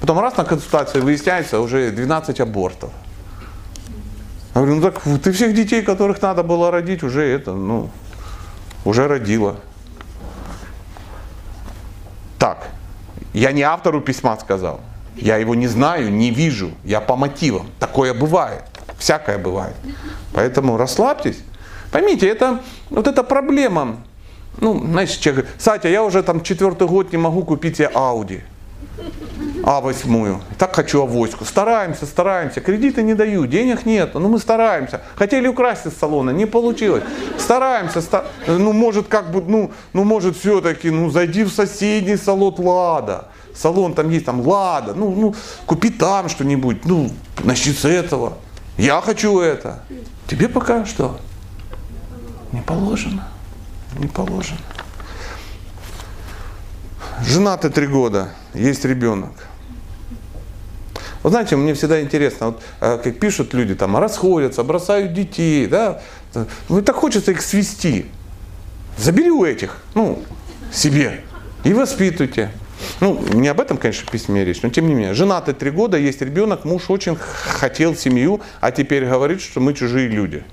[0.00, 2.90] Потом раз на консультации выясняется уже 12 абортов.
[4.56, 7.88] Я говорю, ну так ты всех детей, которых надо было родить, уже это, ну,
[8.84, 9.54] уже родила.
[12.36, 12.66] Так,
[13.32, 14.80] я не автору письма сказал.
[15.16, 16.70] Я его не знаю, не вижу.
[16.84, 17.66] Я по мотивам.
[17.78, 18.64] Такое бывает.
[18.98, 19.74] Всякое бывает.
[20.32, 21.38] Поэтому расслабьтесь.
[21.90, 23.96] Поймите, это вот эта проблема.
[24.60, 28.42] Ну, знаете, человек говорит, Сатя, я уже там четвертый год не могу купить себе Ауди.
[29.62, 30.40] А8.
[30.58, 31.44] Так хочу авоську.
[31.44, 32.60] Стараемся, стараемся.
[32.60, 34.14] Кредиты не даю, денег нет.
[34.14, 35.00] Но мы стараемся.
[35.16, 37.04] Хотели украсть из салона, не получилось.
[37.38, 38.00] Стараемся.
[38.00, 38.24] Стар...
[38.46, 43.28] Ну, может, как бы, ну, ну может, все-таки, ну, зайди в соседний салон Лада.
[43.54, 44.94] Салон там есть, там Лада.
[44.94, 45.34] Ну, ну,
[45.66, 46.84] купи там что-нибудь.
[46.84, 47.10] Ну,
[47.44, 48.34] начни с этого.
[48.78, 49.82] Я хочу это.
[50.26, 51.18] Тебе пока что?
[52.52, 53.28] Не положено.
[53.98, 54.58] Не положено.
[57.22, 59.49] Женаты три года, есть ребенок.
[61.22, 66.00] Вы знаете, мне всегда интересно, вот, э, как пишут люди, там, расходятся, бросают детей, да,
[66.68, 68.06] ну, так хочется их свести.
[68.96, 70.22] Забери у этих, ну,
[70.72, 71.22] себе,
[71.64, 72.50] и воспитывайте.
[73.00, 75.12] Ну, не об этом, конечно, в письме речь, но тем не менее.
[75.12, 80.08] Женаты три года, есть ребенок, муж очень хотел семью, а теперь говорит, что мы чужие
[80.08, 80.44] люди.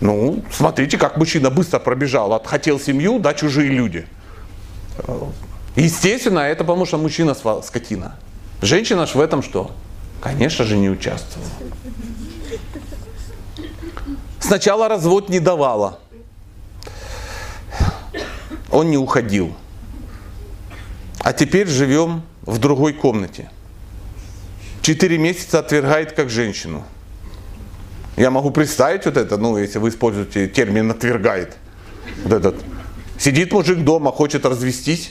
[0.00, 4.06] Ну, смотрите, как мужчина быстро пробежал от хотел семью до чужие люди.
[5.76, 8.16] Естественно, это потому что мужчина скотина.
[8.62, 9.72] Женщина ж в этом что?
[10.22, 11.50] Конечно же не участвовала.
[14.40, 16.00] Сначала развод не давала.
[18.70, 19.54] Он не уходил.
[21.20, 23.50] А теперь живем в другой комнате.
[24.80, 26.84] Четыре месяца отвергает как женщину.
[28.16, 31.56] Я могу представить вот это, ну, если вы используете термин «отвергает».
[32.22, 32.64] Вот этот.
[33.18, 35.10] Сидит мужик дома, хочет развестись,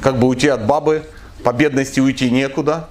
[0.00, 1.02] как бы уйти от бабы,
[1.44, 2.88] по бедности уйти некуда.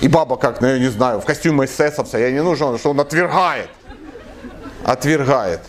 [0.00, 3.00] И баба как, ну я не знаю, в костюме эсэсовца, я не нужен, что он
[3.00, 3.68] отвергает.
[4.84, 5.60] Отвергает.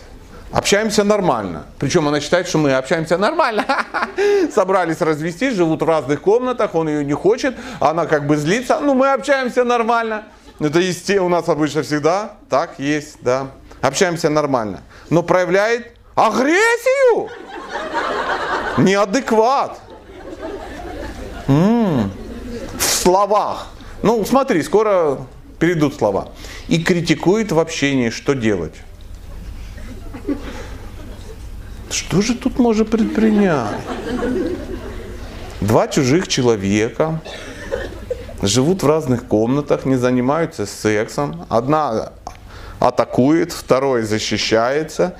[0.52, 1.66] Общаемся нормально.
[1.78, 3.64] Причем она считает, что мы общаемся нормально.
[4.54, 8.80] Собрались развестись, живут в разных комнатах, он ее не хочет, она как бы злится.
[8.80, 10.24] Ну, мы общаемся нормально.
[10.58, 13.48] Это естественно, у нас обычно всегда так есть, да.
[13.80, 14.82] Общаемся нормально.
[15.08, 17.30] Но проявляет агрессию.
[18.78, 19.78] Неадекват.
[22.78, 23.68] В словах.
[24.02, 25.18] Ну, смотри, скоро
[25.58, 26.28] перейдут слова.
[26.68, 28.74] И критикует в общении, что делать.
[31.90, 33.76] Что же тут можно предпринять?
[35.60, 37.20] Два чужих человека
[38.42, 41.46] живут в разных комнатах, не занимаются сексом.
[41.48, 42.12] Одна
[42.78, 45.14] атакует, второй защищается,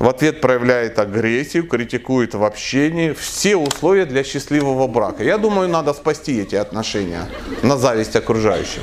[0.00, 3.12] в ответ проявляет агрессию, критикует в общении.
[3.12, 5.22] Все условия для счастливого брака.
[5.22, 7.28] Я думаю, надо спасти эти отношения
[7.62, 8.80] на зависть окружающим.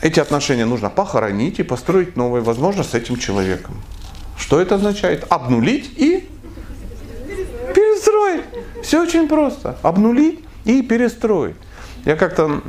[0.00, 3.74] Эти отношения нужно похоронить и построить новые, возможно, с этим человеком.
[4.38, 5.26] Что это означает?
[5.28, 6.26] Обнулить и
[7.74, 8.44] перестроить.
[8.82, 9.76] Все очень просто.
[9.82, 11.56] Обнулить и перестроить.
[12.06, 12.62] Я как-то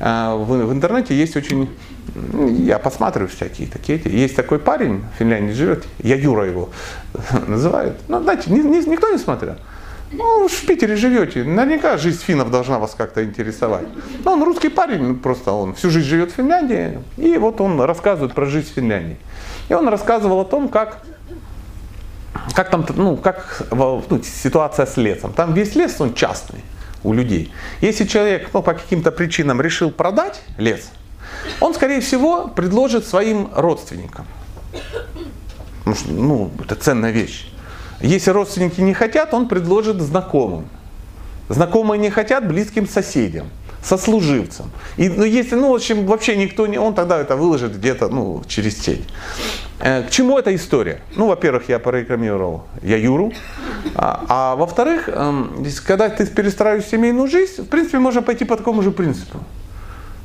[0.00, 1.70] э, в, в интернете есть очень,
[2.14, 6.70] я посматриваю всякие такие, есть такой парень в Финляндии живет, я Юра его
[7.46, 9.56] называют, ну, знаете, ни, ни, никто не смотрел.
[10.14, 13.86] Ну, в Питере живете, наверняка жизнь финнов должна вас как-то интересовать.
[14.24, 18.34] Ну, он русский парень, просто он всю жизнь живет в Финляндии, и вот он рассказывает
[18.34, 19.16] про жизнь в Финляндии.
[19.70, 21.02] И он рассказывал о том, как,
[22.54, 25.32] как там, ну, как ну, ситуация с лесом.
[25.32, 26.62] Там весь лес, он частный
[27.04, 27.50] у людей.
[27.80, 30.90] Если человек ну, по каким-то причинам решил продать лес,
[31.60, 34.26] он, скорее всего, предложит своим родственникам.
[35.78, 37.48] Потому что, ну, это ценная вещь.
[38.00, 40.66] Если родственники не хотят, он предложит знакомым.
[41.48, 43.48] Знакомые не хотят близким соседям,
[43.82, 44.70] сослуживцам.
[44.96, 48.42] И ну, если, ну, в общем, вообще никто не, он тогда это выложит где-то, ну,
[48.46, 49.04] через сеть.
[49.80, 51.00] Э, к чему эта история?
[51.16, 53.32] Ну, во-первых, я прорекламировал я Юру.
[53.94, 55.44] А, а во-вторых, э,
[55.84, 59.38] когда ты перестраиваешь семейную жизнь, в принципе, можно пойти по такому же принципу.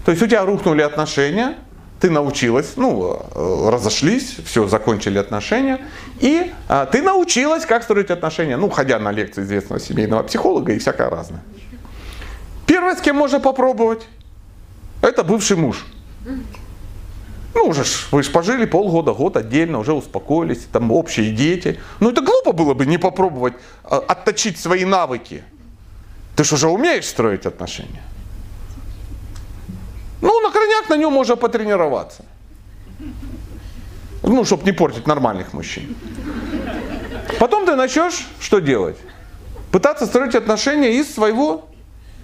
[0.07, 1.57] То есть у тебя рухнули отношения,
[1.99, 5.81] ты научилась, ну, э, разошлись, все, закончили отношения,
[6.21, 10.79] и а, ты научилась, как строить отношения, ну, ходя на лекции известного семейного психолога и
[10.79, 11.41] всякое разное.
[12.65, 14.07] Первое, с кем можно попробовать,
[15.01, 15.85] это бывший муж.
[17.53, 21.81] Ну, уже ж, вы же пожили полгода, год отдельно, уже успокоились, там общие дети.
[21.99, 25.43] Ну, это глупо было бы не попробовать а, отточить свои навыки.
[26.37, 28.03] Ты же уже умеешь строить отношения.
[30.89, 32.23] На нем можно потренироваться.
[34.23, 35.95] Ну, чтобы не портить нормальных мужчин.
[37.39, 38.97] Потом ты начнешь что делать?
[39.71, 41.67] Пытаться строить отношения из своего,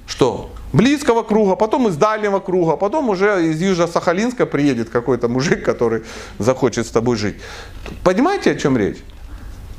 [0.08, 0.50] что?
[0.74, 6.04] Близкого круга, потом из дальнего круга, потом уже из Южно-Сахалинска приедет какой-то мужик, который
[6.40, 7.36] захочет с тобой жить.
[8.04, 8.98] Понимаете, о чем речь?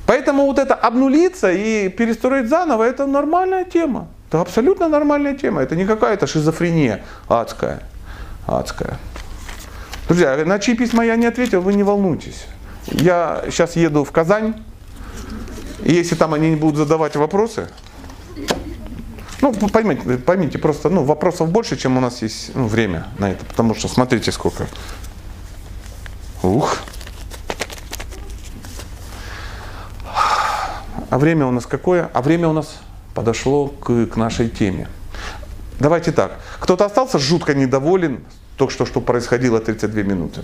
[0.06, 4.08] Поэтому вот это обнулиться и перестроить заново, это нормальная тема.
[4.28, 5.62] Это абсолютно нормальная тема.
[5.62, 7.82] Это не какая-то шизофрения адская
[8.46, 8.98] адская.
[10.08, 12.46] Друзья, на чьи письма я не ответил, вы не волнуйтесь.
[12.86, 14.62] Я сейчас еду в Казань,
[15.82, 17.68] и если там они не будут задавать вопросы,
[19.40, 23.44] ну, поймите, поймите, просто ну, вопросов больше, чем у нас есть ну, время на это.
[23.44, 24.66] Потому что смотрите, сколько.
[26.42, 26.78] Ух.
[31.10, 32.10] А время у нас какое?
[32.12, 32.80] А время у нас
[33.14, 34.88] подошло к, к нашей теме.
[35.78, 36.40] Давайте так.
[36.60, 38.20] Кто-то остался жутко недоволен
[38.56, 40.42] только что, что происходило 32 минуты?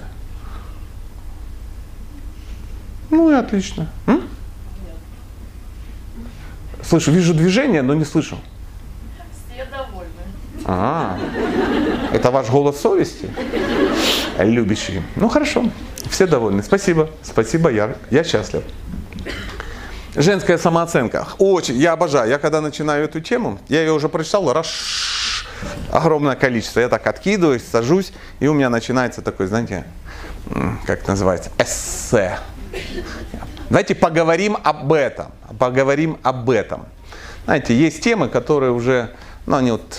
[3.10, 3.88] Ну и отлично.
[4.06, 4.22] М?
[6.82, 8.38] Слышу, вижу движение, но не слышу.
[9.52, 10.10] Все довольны.
[10.64, 11.18] А,
[12.12, 13.30] это ваш голос совести?
[14.38, 15.02] Любящий.
[15.16, 15.70] Ну хорошо,
[16.08, 16.62] все довольны.
[16.62, 18.62] Спасибо, спасибо, я, я счастлив.
[20.16, 21.28] Женская самооценка.
[21.38, 22.28] Очень, я обожаю.
[22.28, 24.66] Я когда начинаю эту тему, я ее уже прочитал раз
[25.92, 26.80] огромное количество.
[26.80, 29.84] Я так откидываюсь, сажусь, и у меня начинается такой, знаете,
[30.86, 32.38] как это называется, эссе.
[33.68, 35.26] Давайте поговорим об этом.
[35.58, 36.86] Поговорим об этом.
[37.44, 39.10] Знаете, есть темы, которые уже,
[39.46, 39.98] ну, они вот,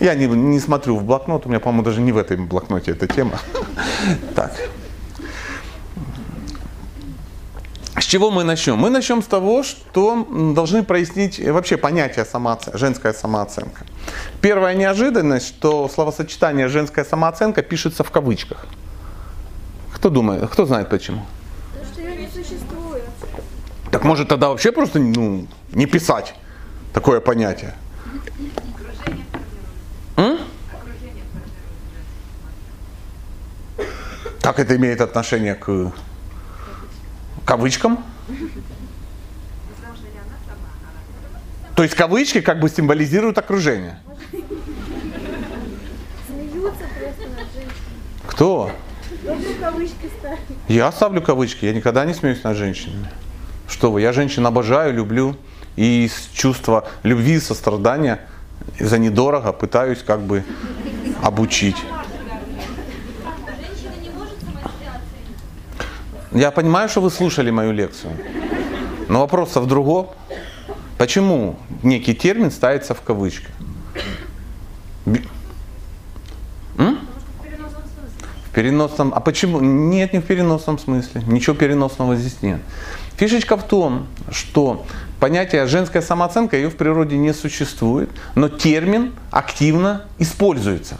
[0.00, 3.06] я не, не смотрю в блокнот, у меня, по-моему, даже не в этом блокноте эта
[3.06, 3.38] тема.
[4.34, 4.52] Так.
[8.06, 8.76] С чего мы начнем?
[8.76, 13.84] Мы начнем с того, что должны прояснить вообще понятие самооценка, женская самооценка.
[14.40, 18.68] Первая неожиданность, что словосочетание женская самооценка пишется в кавычках.
[19.92, 21.26] Кто думает, кто знает почему?
[21.72, 23.02] Потому что ее не существует.
[23.90, 26.36] Так может тогда вообще просто ну, не писать
[26.92, 27.74] такое понятие?
[34.42, 35.92] Как это имеет отношение к
[37.46, 38.04] кавычкам?
[41.74, 43.98] То есть кавычки как бы символизируют окружение.
[48.26, 48.70] Кто?
[50.68, 53.08] Я ставлю кавычки, я никогда не смеюсь над женщинами.
[53.68, 55.36] Что вы, я женщин обожаю, люблю.
[55.76, 58.20] И из чувства любви и сострадания
[58.80, 60.44] за недорого пытаюсь как бы
[61.22, 61.76] обучить.
[63.46, 65.36] Женщина не может сама себя оценить.
[66.32, 68.12] Я понимаю, что вы слушали мою лекцию.
[69.08, 70.08] Но вопрос в другом.
[70.98, 73.48] Почему некий термин ставится в кавычки?
[76.78, 76.98] М?
[78.46, 79.12] В переносном.
[79.14, 79.60] А почему?
[79.60, 81.22] Нет, не в переносном смысле.
[81.26, 82.60] Ничего переносного здесь нет.
[83.16, 84.84] Фишечка в том, что
[85.20, 90.98] понятие женская самооценка ее в природе не существует, но термин активно используется.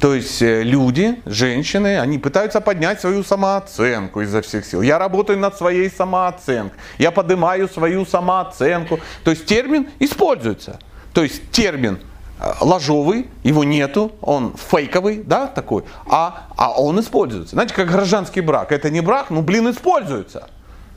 [0.00, 4.80] То есть э, люди, женщины, они пытаются поднять свою самооценку изо всех сил.
[4.80, 8.98] Я работаю над своей самооценкой, я поднимаю свою самооценку.
[9.24, 10.78] То есть термин используется.
[11.12, 11.98] То есть термин
[12.40, 17.54] э, ложовый, его нету, он фейковый, да, такой, а, а он используется.
[17.54, 18.72] Знаете, как гражданский брак.
[18.72, 20.48] Это не брак, ну, блин, используется.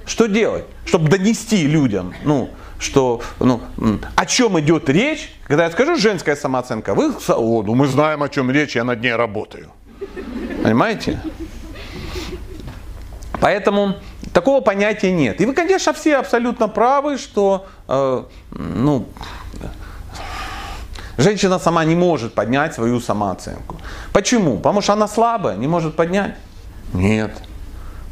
[0.06, 0.66] Что делать?
[0.86, 2.49] Чтобы донести людям, ну,
[2.84, 3.61] что, ну,
[4.15, 8.29] о чем идет речь, когда я скажу женская самооценка, вы, о, ну, мы знаем, о
[8.29, 9.71] чем речь, я над ней работаю.
[10.63, 11.21] Понимаете?
[13.39, 13.95] Поэтому
[14.34, 15.41] такого понятия нет.
[15.41, 19.07] И вы, конечно, все абсолютно правы, что э, ну,
[21.17, 23.77] женщина сама не может поднять свою самооценку.
[24.13, 24.57] Почему?
[24.57, 26.36] Потому что она слабая, не может поднять?
[26.93, 27.31] Нет.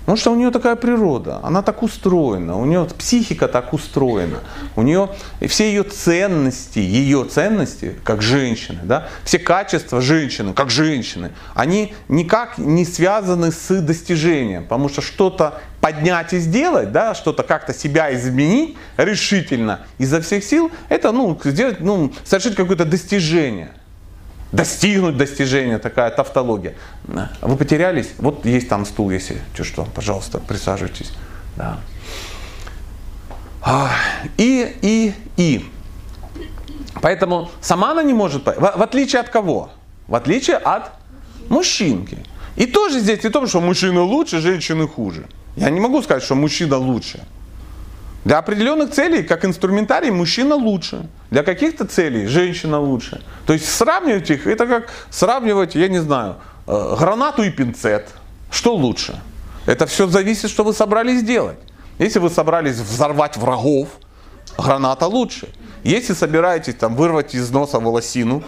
[0.02, 4.40] Потому что у нее такая природа, она так устроена, у нее психика так устроена,
[4.76, 5.10] у нее
[5.48, 12.58] все ее ценности, ее ценности, как женщины, да, все качества женщины, как женщины, они никак
[12.58, 18.78] не связаны с достижением, потому что что-то поднять и сделать, да, что-то как-то себя изменить
[18.98, 23.72] решительно изо всех сил, это ну, сделать, ну, совершить какое-то достижение
[24.52, 26.76] достигнуть достижения, такая тавтология.
[27.42, 28.10] Вы потерялись?
[28.18, 31.12] Вот есть там стул, если что, пожалуйста, присаживайтесь.
[31.56, 31.80] Да.
[33.62, 33.92] А,
[34.38, 35.70] и, и, и.
[37.02, 39.70] Поэтому сама она не может, в, в отличие от кого?
[40.08, 40.92] В отличие от
[41.50, 42.18] мужчинки.
[42.56, 45.28] И тоже здесь не то, что мужчина лучше, женщины хуже.
[45.56, 47.24] Я не могу сказать, что мужчина лучше.
[48.24, 51.08] Для определенных целей, как инструментарий, мужчина лучше.
[51.32, 53.22] Для каких-то целей женщина лучше.
[53.48, 56.36] То есть сравнивать их, это как сравнивать, я не знаю,
[56.68, 58.10] э, гранату и пинцет.
[58.52, 59.20] Что лучше?
[59.66, 61.58] Это все зависит, что вы собрались делать.
[61.98, 63.88] Если вы собрались взорвать врагов,
[64.58, 65.50] граната лучше.
[65.84, 68.44] Если собираетесь там вырвать из носа волосину,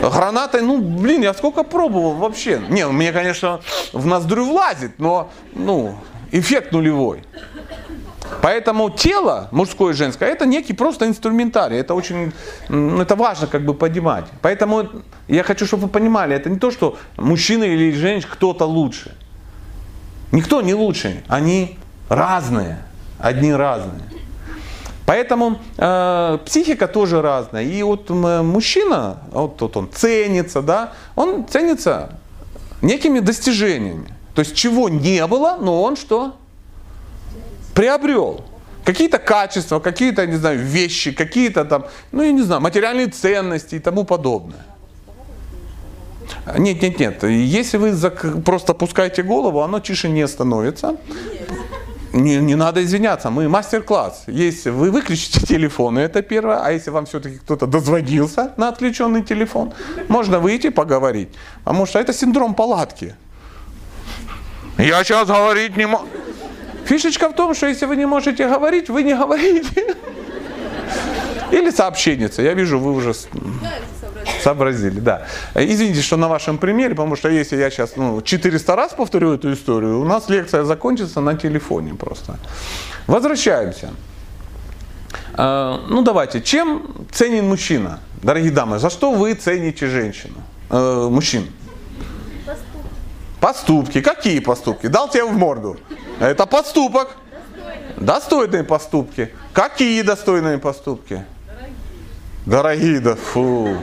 [0.00, 2.60] гранатой, ну, блин, я сколько пробовал вообще.
[2.68, 3.60] Не, мне, конечно,
[3.92, 5.96] в ноздрю влазит, но, ну,
[6.32, 7.22] эффект нулевой.
[8.42, 11.78] Поэтому тело, мужское и женское, это некий просто инструментарий.
[11.78, 12.32] Это очень,
[12.68, 14.26] это важно как бы понимать.
[14.42, 14.88] Поэтому
[15.28, 19.16] я хочу, чтобы вы понимали, это не то, что мужчина или женщина кто-то лучше.
[20.32, 21.22] Никто не лучше.
[21.28, 21.78] Они
[22.08, 22.78] разные.
[23.18, 24.02] Одни разные.
[25.06, 27.62] Поэтому э, психика тоже разная.
[27.62, 32.10] И вот мужчина, вот тут он ценится, да, он ценится
[32.82, 34.12] некими достижениями.
[34.34, 36.34] То есть чего не было, но он что?
[37.76, 38.40] Приобрел
[38.84, 43.78] какие-то качества, какие-то, не знаю, вещи, какие-то там, ну, я не знаю, материальные ценности и
[43.78, 44.64] тому подобное.
[46.58, 47.22] Нет, нет, нет.
[47.24, 50.96] Если вы просто пускаете голову, оно тише не становится.
[52.12, 54.24] Не, не надо извиняться, мы мастер-класс.
[54.26, 56.60] Если вы выключите телефон, это первое.
[56.64, 59.72] А если вам все-таки кто-то дозвонился на отключенный телефон,
[60.08, 61.28] можно выйти поговорить.
[61.64, 63.14] Потому что это синдром палатки.
[64.78, 66.06] Я сейчас говорить не могу.
[66.86, 69.96] Фишечка в том, что если вы не можете говорить, вы не говорите.
[71.50, 72.42] Или сообщенница.
[72.42, 73.12] Я вижу, вы уже
[74.42, 75.00] сообразили.
[75.00, 75.26] Да.
[75.54, 79.52] Извините, что на вашем примере, потому что если я сейчас ну, 400 раз повторю эту
[79.52, 82.38] историю, у нас лекция закончится на телефоне просто.
[83.06, 83.90] Возвращаемся.
[85.34, 86.82] А, ну давайте, чем
[87.12, 87.98] ценен мужчина?
[88.22, 90.36] Дорогие дамы, за что вы цените женщину?
[90.70, 91.46] Э, мужчин?
[92.46, 93.40] Поступки.
[93.40, 94.00] Поступки.
[94.00, 94.86] Какие поступки?
[94.86, 95.76] Дал тебе в морду.
[96.20, 97.16] Это поступок.
[97.96, 99.32] Достойные поступки.
[99.52, 101.24] Какие достойные поступки?
[102.44, 103.00] Дорогие.
[103.00, 103.76] Да фу.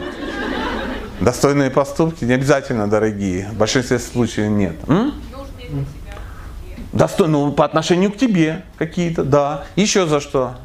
[1.19, 3.49] Достойные поступки не обязательно дорогие.
[3.51, 4.75] В большинстве случаев нет.
[4.87, 5.13] М?
[6.91, 9.65] Достойные, ну, по отношению к тебе какие-то, да.
[9.75, 10.55] Еще за что?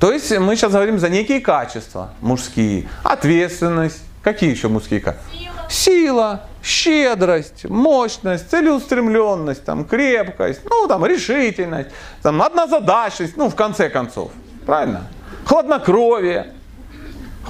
[0.00, 2.88] То есть мы сейчас говорим за некие качества мужские.
[3.02, 4.02] Ответственность.
[4.22, 5.30] Какие еще мужские качества?
[5.32, 5.66] Сила.
[5.68, 11.90] Сила щедрость, мощность, целеустремленность, там, крепкость, ну, там, решительность,
[12.22, 14.32] там, однозадачность, ну, в конце концов.
[14.66, 15.06] Правильно?
[15.44, 16.52] Хладнокровие.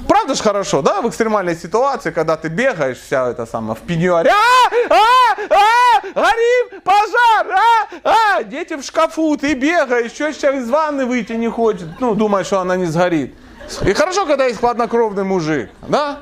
[0.07, 4.29] Правда же хорошо, да, в экстремальной ситуации, когда ты бегаешь вся это самое в пеньюаре,
[4.29, 4.97] а, а,
[5.49, 7.59] а, горим, пожар,
[8.03, 12.45] а, а, дети в шкафу, ты бегаешь, теща из ванны выйти не хочет, ну, думаешь,
[12.45, 13.33] что она не сгорит.
[13.81, 16.19] И хорошо, когда есть хладнокровный мужик, да?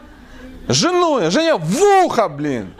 [0.69, 2.73] Жену, жене в ухо, блин.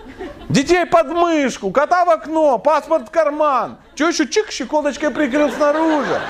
[0.49, 3.77] Детей под мышку, кота в окно, паспорт в карман.
[3.95, 6.21] Че еще чик, щеколочкой прикрыл снаружи.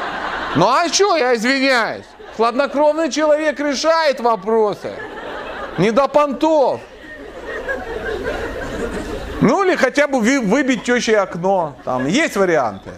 [0.56, 2.06] Ну а что, я извиняюсь.
[2.38, 4.92] Хладнокровный человек решает вопросы.
[5.78, 6.80] Не до понтов.
[9.42, 11.76] Ну или хотя бы выбить теще окно.
[11.84, 12.92] Там есть варианты.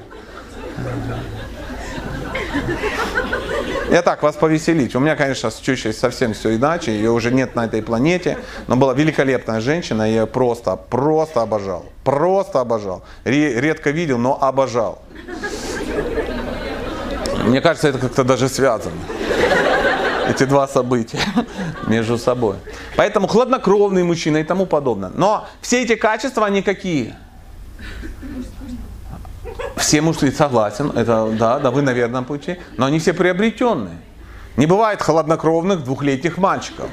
[3.90, 4.96] Я так вас повеселить.
[4.96, 6.92] У меня, конечно, с тещей совсем все иначе.
[6.92, 8.38] Ее уже нет на этой планете.
[8.68, 10.02] Но была великолепная женщина.
[10.04, 11.86] Я ее просто, просто обожал.
[12.04, 13.04] Просто обожал.
[13.24, 15.02] Редко видел, но обожал.
[17.46, 18.98] Мне кажется, это как-то даже связано.
[20.30, 21.20] эти два события
[21.88, 22.58] между собой.
[22.98, 25.12] Поэтому хладнокровный мужчина и тому подобное.
[25.16, 27.16] Но все эти качества, они какие?
[29.78, 33.98] Все мужские, согласен, это да, да, вы на верном пути, но они все приобретенные.
[34.56, 36.90] Не бывает холоднокровных двухлетних мальчиков.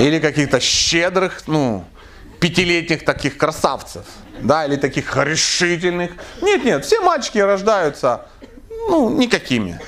[0.00, 1.84] Или каких-то щедрых, ну,
[2.40, 4.04] пятилетних таких красавцев.
[4.40, 6.12] Да, или таких решительных.
[6.42, 8.26] Нет, нет, все мальчики рождаются,
[8.88, 9.80] ну, никакими.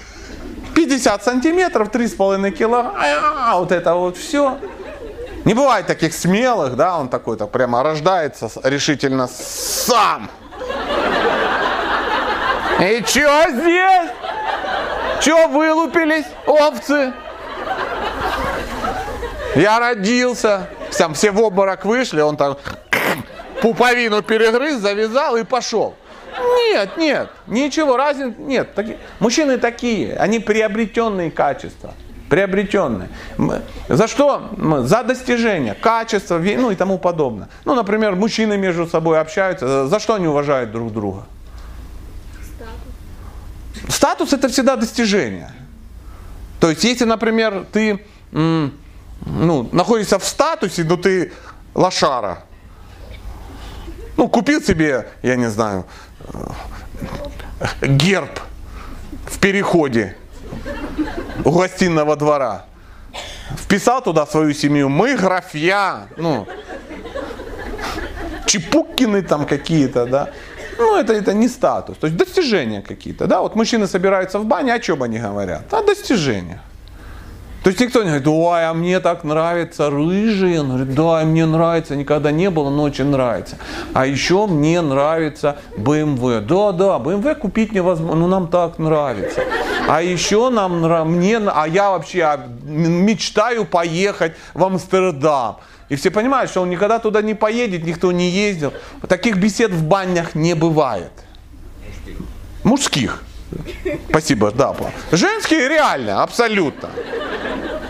[0.75, 4.59] 50 сантиметров, 3,5 кило, а вот это вот все.
[5.45, 10.31] Не бывает таких смелых, да, он такой так прямо рождается решительно сам.
[12.81, 14.11] И что здесь?
[15.21, 17.13] Че вылупились, овцы?
[19.55, 20.69] Я родился.
[20.97, 22.57] Там все в обморок вышли, он там
[23.63, 25.95] пуповину перегрыз, завязал и пошел.
[26.57, 28.75] Нет, нет, ничего, разницы нет.
[28.75, 31.93] Таки, мужчины такие, они приобретенные качества.
[32.29, 33.09] Приобретенные.
[33.89, 34.51] За что?
[34.85, 37.49] За достижение, качество, ну и тому подобное.
[37.65, 39.87] Ну, например, мужчины между собой общаются.
[39.87, 41.25] За что они уважают друг друга?
[43.89, 44.33] Статус.
[44.33, 45.53] Это всегда достижение.
[46.61, 51.33] То есть, если, например, ты ну, находишься в статусе, но ты
[51.75, 52.45] лошара.
[54.17, 55.87] Ну, купил себе, я не знаю,
[57.83, 58.41] герб
[59.27, 60.17] в переходе
[61.45, 62.67] у гостиного двора.
[63.57, 64.89] Вписал туда свою семью.
[64.89, 66.09] Мы графья.
[66.17, 66.47] Ну,
[68.47, 70.31] Чепуккины там какие-то, да.
[70.81, 73.41] Ну, это, это не статус, то есть достижения какие-то, да.
[73.41, 75.73] Вот мужчины собираются в бане, о чем они говорят?
[75.75, 76.61] О достижениях.
[77.63, 80.59] То есть никто не говорит, ой, а мне так нравится рыжий.
[80.59, 83.57] Он говорит, да, мне нравится, никогда не было, но очень нравится.
[83.93, 86.41] А еще мне нравится BMW.
[86.41, 89.43] Да, да, BMW купить невозможно, но нам так нравится.
[89.87, 95.59] А еще нам мне, а я вообще а, мечтаю поехать в Амстердам.
[95.91, 98.73] И все понимают, что он никогда туда не поедет, никто не ездил.
[99.09, 101.11] Таких бесед в банях не бывает.
[102.63, 103.25] Мужских.
[104.09, 104.73] Спасибо, да.
[105.11, 106.91] Женские реально, абсолютно.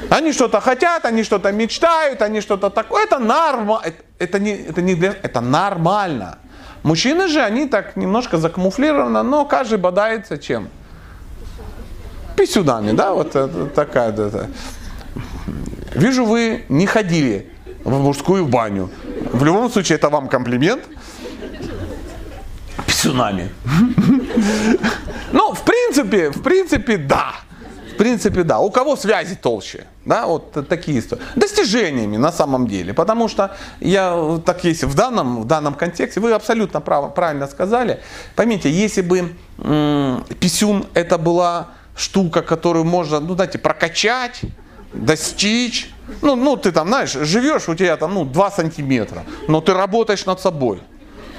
[0.09, 3.05] Они что-то хотят, они что-то мечтают, они что-то такое.
[3.05, 3.93] Это нормально.
[4.19, 5.15] Это, не, это, не для...
[5.23, 6.39] это нормально.
[6.83, 10.71] Мужчины же, они так немножко закамуфлированы, но каждый бодается чем?
[12.35, 14.11] Писюдами, да, вот это, такая.
[14.11, 14.49] Это.
[15.95, 17.51] Вижу, вы не ходили
[17.85, 18.91] в мужскую баню.
[19.33, 20.83] В любом случае, это вам комплимент.
[22.87, 23.51] Писюнами.
[25.33, 27.35] Ну, в принципе, в принципе, да.
[27.93, 28.59] В принципе, да.
[28.59, 29.85] У кого связи толще?
[30.05, 31.23] Да, вот такие истории.
[31.37, 32.95] Достижениями на самом деле.
[32.95, 38.01] Потому что я, так если в данном, в данном контексте, вы абсолютно прав, правильно сказали.
[38.37, 44.41] Поймите, если бы м, писюн это была штука, которую можно, ну, знаете, прокачать,
[44.95, 45.91] достичь.
[46.23, 50.27] Ну, ну, ты там, знаешь, живешь, у тебя там, ну, 2 сантиметра, но ты работаешь
[50.27, 50.81] над собой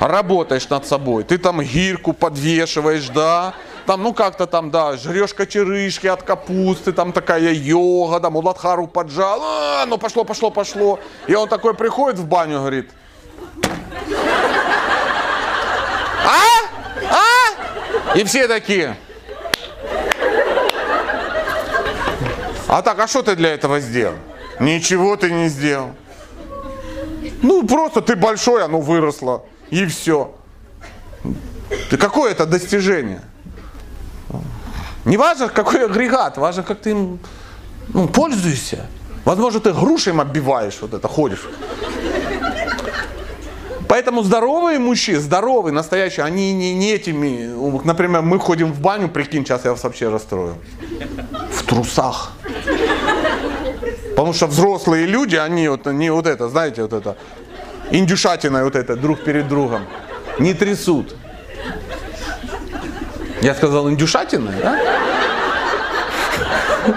[0.07, 1.23] работаешь над собой.
[1.23, 3.53] Ты там гирку подвешиваешь, да,
[3.85, 9.41] там, ну как-то там, да, жрешь кочерышки от капусты, там такая йога, да, Муладхару поджал,
[9.43, 10.99] а, ну пошло, пошло, пошло.
[11.27, 12.89] И он такой приходит в баню, говорит,
[16.25, 16.41] а?
[17.09, 18.17] А?
[18.17, 18.95] И все такие.
[22.67, 24.15] А так, а что ты для этого сделал?
[24.61, 25.91] Ничего ты не сделал.
[27.41, 30.35] Ну, просто ты большой, оно выросло и все.
[31.89, 33.21] Ты какое это достижение?
[35.03, 37.19] Не важно, какой агрегат, важно, как ты им
[37.87, 38.85] ну, пользуешься.
[39.25, 41.47] Возможно, ты грушей оббиваешь, вот это ходишь.
[43.87, 47.51] Поэтому здоровые мужчины, здоровые, настоящие, они не, не этими,
[47.83, 50.55] например, мы ходим в баню, прикинь, сейчас я вас вообще расстрою.
[51.51, 52.31] В трусах.
[54.21, 57.17] Потому что взрослые люди, они вот, не вот это, знаете, вот это,
[57.89, 59.87] индюшатиной вот это друг перед другом.
[60.37, 61.15] Не трясут.
[63.41, 64.77] Я сказал индюшатиной, да?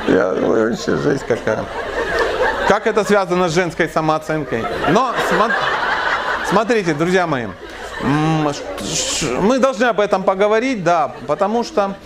[0.06, 1.64] Я вообще жесть какая.
[2.68, 4.62] Как это связано с женской самооценкой?
[4.90, 5.14] Но
[6.50, 7.46] смотрите, друзья мои,
[9.40, 11.96] мы должны об этом поговорить, да, потому что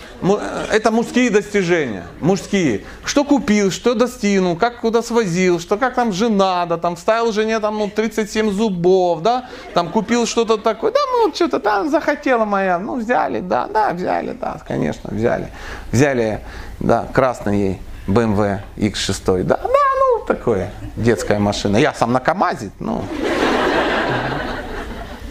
[0.71, 2.85] это мужские достижения, мужские.
[3.05, 7.59] Что купил, что достигнул, как куда свозил, что как там жена, да, там вставил жене
[7.59, 12.79] там ну 37 зубов, да, там купил что-то такое, да, ну что-то там захотела моя,
[12.79, 15.49] ну взяли, да, да, взяли, да, конечно, взяли,
[15.91, 16.41] взяли,
[16.79, 21.77] да, красный ей BMW X6, да, да, ну такое, детская машина.
[21.77, 23.05] Я сам на КАМАЗе, ну.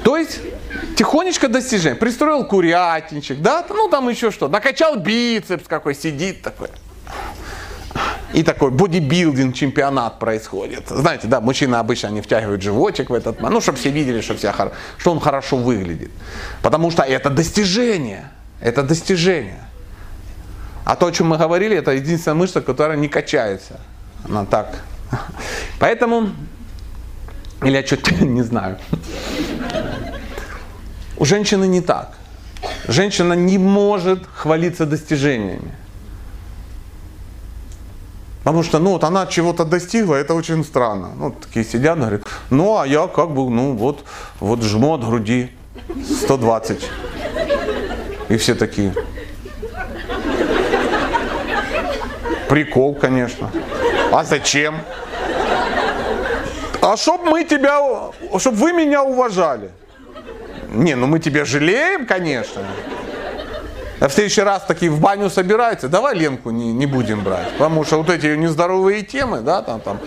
[0.04, 0.40] То есть
[0.98, 1.96] тихонечко достижение.
[1.96, 6.70] Пристроил курятничек, да, ну там еще что, накачал бицепс какой, сидит такой.
[8.34, 10.90] И такой бодибилдинг чемпионат происходит.
[10.90, 14.54] Знаете, да, мужчины обычно они втягивают животик в этот, ну, чтобы все видели, что, вся,
[14.98, 16.12] что он хорошо выглядит.
[16.62, 18.30] Потому что это достижение.
[18.60, 19.64] Это достижение.
[20.84, 23.80] А то, о чем мы говорили, это единственная мышца, которая не качается.
[24.26, 24.76] Она так.
[25.80, 26.32] Поэтому,
[27.64, 28.78] или я что-то не знаю.
[31.18, 32.14] У женщины не так.
[32.88, 35.72] Женщина не может хвалиться достижениями.
[38.44, 41.12] Потому что, ну, вот она чего-то достигла, это очень странно.
[41.18, 44.06] Ну, такие сидят, говорят, ну, а я как бы, ну, вот,
[44.40, 45.52] вот жму от груди
[46.22, 46.90] 120.
[48.30, 48.94] И все такие.
[52.48, 53.52] Прикол, конечно.
[54.12, 54.76] А зачем?
[56.82, 57.82] А чтоб мы тебя,
[58.38, 59.72] чтоб вы меня уважали.
[60.70, 62.64] Не, ну мы тебя жалеем, конечно.
[64.00, 67.52] А в следующий раз такие в баню собираются, давай Ленку не, не будем брать.
[67.58, 70.00] Потому что вот эти нездоровые темы, да, там, там.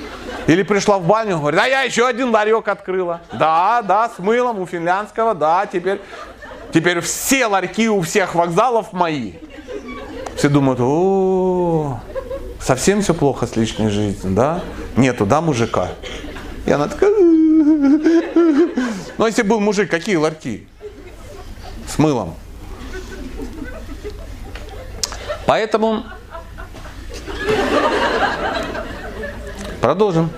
[0.47, 3.21] Или пришла в баню, говорит, а я еще один ларек открыла.
[3.33, 6.01] Да, да, с мылом у финляндского, да, теперь,
[6.73, 9.33] теперь все ларьки у всех вокзалов мои.
[10.37, 12.01] Все думают, о,
[12.61, 14.61] совсем все плохо с личной жизнью, да?
[14.97, 15.89] Нету, да, мужика?
[16.65, 17.11] И она такая,
[19.19, 20.67] ну, если был мужик, какие ларьки?
[21.87, 22.35] С мылом.
[25.47, 26.05] Поэтому
[29.81, 30.31] продолжим.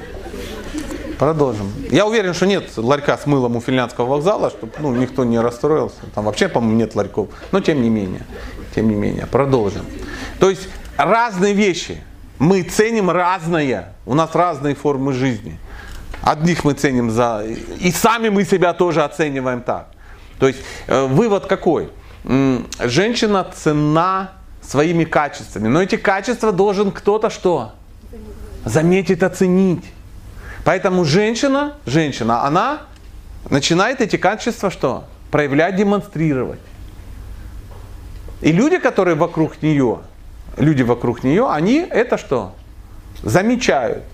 [1.18, 1.70] Продолжим.
[1.90, 6.00] Я уверен, что нет ларька с мылом у финляндского вокзала, чтобы ну, никто не расстроился.
[6.14, 7.28] Там вообще, по-моему, нет ларьков.
[7.52, 8.26] Но тем не менее,
[8.74, 9.84] тем не менее, продолжим.
[10.40, 12.02] То есть разные вещи.
[12.38, 13.92] Мы ценим разное.
[14.04, 15.60] У нас разные формы жизни.
[16.22, 17.44] Одних мы ценим за...
[17.80, 19.88] И сами мы себя тоже оцениваем так.
[20.38, 21.90] То есть э, вывод какой?
[22.24, 25.68] Женщина цена своими качествами.
[25.68, 27.72] Но эти качества должен кто-то что?
[28.64, 29.84] Заметить, оценить.
[30.64, 32.82] Поэтому женщина, женщина, она
[33.50, 35.04] начинает эти качества что?
[35.32, 36.60] Проявлять, демонстрировать.
[38.40, 39.98] И люди, которые вокруг нее,
[40.56, 42.54] люди вокруг нее, они это что?
[43.22, 44.04] Замечают.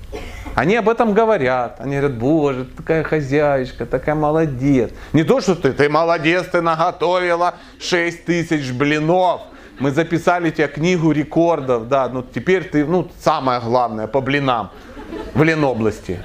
[0.54, 1.76] Они об этом говорят.
[1.80, 4.90] Они говорят, боже, ты такая хозяйка, такая молодец.
[5.12, 9.42] Не то, что ты, ты молодец, ты наготовила 6 тысяч блинов
[9.78, 14.70] мы записали тебе книгу рекордов, да, ну теперь ты, ну, самое главное, по блинам
[15.34, 16.20] в Ленобласти.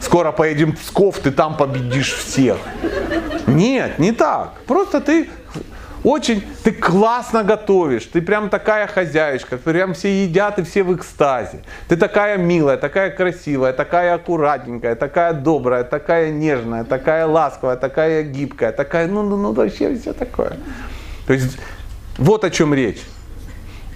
[0.00, 2.58] Скоро поедем в Псков, ты там победишь всех.
[3.46, 4.54] Нет, не так.
[4.66, 5.28] Просто ты
[6.02, 11.62] очень, ты классно готовишь, ты прям такая хозяйка, прям все едят и все в экстазе.
[11.88, 18.72] Ты такая милая, такая красивая, такая аккуратненькая, такая добрая, такая нежная, такая ласковая, такая гибкая,
[18.72, 20.52] такая, ну, ну, ну вообще все такое.
[21.26, 21.58] То есть
[22.18, 23.00] вот о чем речь.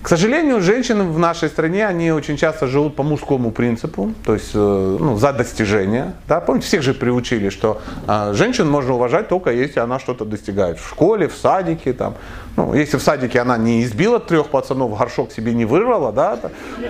[0.04, 4.50] К сожалению, женщины в нашей стране, они очень часто живут по мужскому принципу, то есть
[4.52, 4.58] э,
[5.00, 6.12] ну, за достижение.
[6.28, 6.40] Да?
[6.40, 10.78] Помните, всех же приучили, что э, женщин можно уважать только если она что-то достигает.
[10.78, 11.94] В школе, в садике.
[11.94, 12.16] Там.
[12.54, 16.38] Ну, если в садике она не избила трех пацанов, горшок себе не вырвала, да,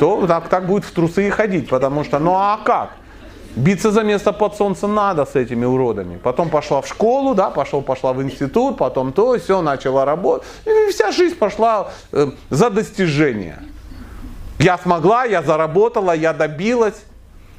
[0.01, 1.69] то так, так будет в трусы и ходить.
[1.69, 2.95] Потому что, ну а как?
[3.57, 6.17] Биться за место под солнцем надо с этими уродами.
[6.17, 10.47] Потом пошла в школу, да, пошел, пошла в институт, потом то, все, начала работать.
[10.67, 13.63] И вся жизнь пошла э, за достижение.
[14.59, 17.05] Я смогла, я заработала, я добилась.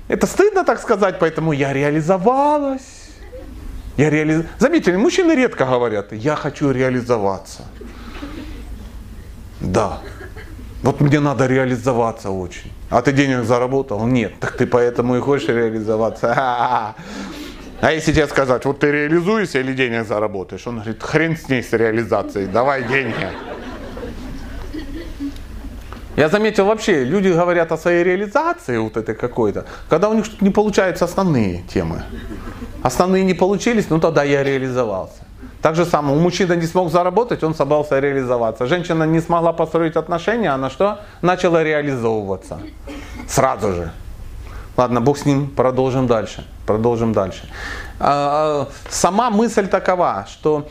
[0.10, 3.12] Это стыдно так сказать, поэтому я реализовалась.
[3.96, 4.46] Я реализ...
[4.60, 7.64] Заметили, мужчины редко говорят, я хочу реализоваться.
[9.62, 10.00] Да.
[10.84, 12.74] Вот мне надо реализоваться очень.
[12.90, 14.06] А ты денег заработал?
[14.08, 14.34] Нет.
[14.40, 16.96] Так ты поэтому и хочешь реализоваться.
[17.82, 20.66] А если тебе сказать, вот ты реализуешься или денег заработаешь?
[20.66, 23.28] Он говорит, хрен с ней с реализацией, давай деньги.
[26.16, 30.50] Я заметил вообще, люди говорят о своей реализации вот этой какой-то, когда у них не
[30.50, 32.04] получаются основные темы.
[32.82, 35.24] Основные не получились, ну тогда я реализовался.
[35.66, 38.68] Так же самое, у мужчины не смог заработать, он собрался реализоваться.
[38.68, 40.99] Женщина не смогла построить отношения, она что?
[41.24, 42.59] Начала реализовываться.
[43.28, 43.91] Сразу же.
[44.78, 46.45] Ладно, Бог с ним, продолжим дальше.
[46.68, 47.49] Продолжим дальше.
[47.99, 50.68] А, сама мысль такова, что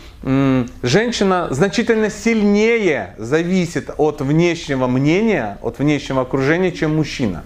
[0.82, 7.42] женщина значительно сильнее зависит от внешнего мнения, от внешнего окружения, чем мужчина.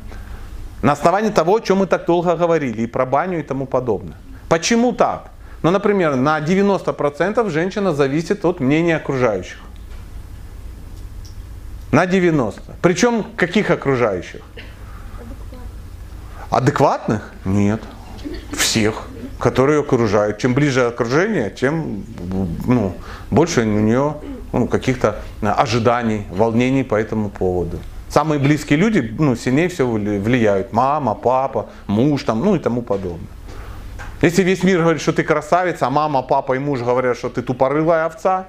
[0.82, 4.18] На основании того, о чем мы так долго говорили, и про баню и тому подобное.
[4.50, 5.30] Почему так?
[5.62, 9.58] Ну, например, на 90% женщина зависит от мнения окружающих.
[11.90, 12.76] На 90.
[12.82, 14.42] Причем каких окружающих?
[16.50, 17.32] Адекватных?
[17.44, 17.80] Нет.
[18.52, 20.38] Всех, которые окружают.
[20.38, 22.04] Чем ближе окружение, тем
[22.66, 22.94] ну,
[23.30, 24.16] больше у нее
[24.52, 27.78] ну, каких-то ожиданий, волнений по этому поводу.
[28.08, 30.72] Самые близкие люди ну, сильнее всего вли- влияют.
[30.72, 33.28] Мама, папа, муж там, ну и тому подобное.
[34.20, 37.40] Если весь мир говорит, что ты красавица, а мама, папа и муж говорят, что ты
[37.40, 38.46] тупорылая овца,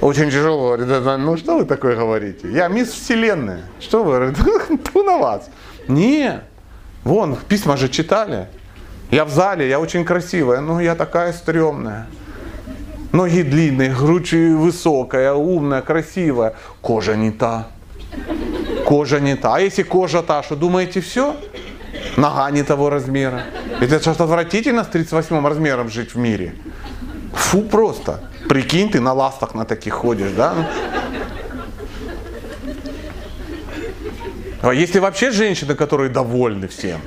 [0.00, 2.50] очень тяжело, говорит, «Да, ну что вы такое говорите?
[2.50, 3.62] Я мисс Вселенная.
[3.80, 4.34] Что вы,
[4.84, 5.48] тьфу на вас.
[5.86, 6.40] Не,
[7.04, 8.48] вон, письма же читали.
[9.10, 12.06] Я в зале, я очень красивая, но я такая стрёмная.
[13.12, 16.54] Ноги длинные, грудь высокая, умная, красивая.
[16.80, 17.68] Кожа не та.
[18.84, 19.54] Кожа не та.
[19.54, 21.36] А если кожа та, что думаете, все?
[22.16, 23.42] Нога не того размера.
[23.80, 26.54] Это что-то отвратительно с 38 размером жить в мире.
[27.32, 28.20] Фу просто.
[28.48, 30.54] Прикинь, ты на ластах на таких ходишь, да?
[34.62, 37.00] А если вообще женщины, которые довольны всем,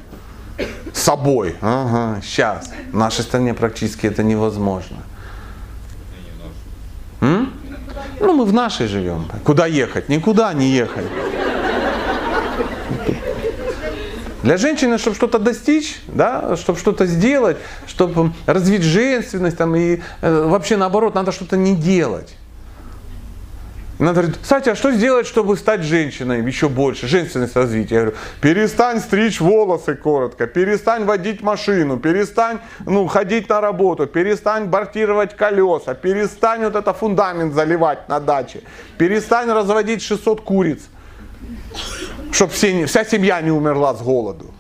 [0.93, 4.97] собой, ага, сейчас, в нашей стране практически это невозможно.
[7.21, 7.53] М?
[8.19, 9.25] Ну, мы в нашей живем.
[9.43, 10.09] Куда ехать?
[10.09, 11.05] Никуда не ехать.
[14.47, 20.43] Для женщины, чтобы что-то достичь, да, чтобы что-то сделать, чтобы развить женственность, там, и э,
[20.47, 22.33] вообще наоборот, надо что-то не делать.
[23.99, 27.91] Надо говорить, Сатя, а что сделать, чтобы стать женщиной еще больше, женственность развить?
[27.91, 34.67] Я говорю, перестань стричь волосы коротко, перестань водить машину, перестань ну, ходить на работу, перестань
[34.67, 38.61] бортировать колеса, перестань вот это фундамент заливать на даче,
[38.97, 40.83] перестань разводить 600 куриц,
[42.31, 44.53] чтобы вся семья не умерла с голоду.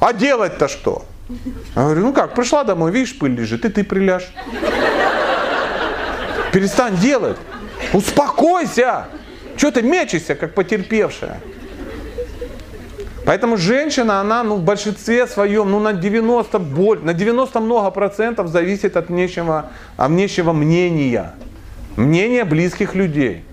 [0.00, 1.04] А делать-то что?
[1.74, 4.28] Я говорю, ну как, пришла домой, видишь, пыль лежит, и ты приляжь.
[6.52, 7.36] Перестань делать.
[7.92, 9.08] Успокойся.
[9.56, 11.40] Что ты мечешься, как потерпевшая?
[13.26, 18.48] Поэтому женщина, она ну, в большинстве своем, ну на 90, боль, на 90 много процентов
[18.48, 21.34] зависит от внешнего, от внешнего мнения.
[21.96, 23.44] Мнения близких людей.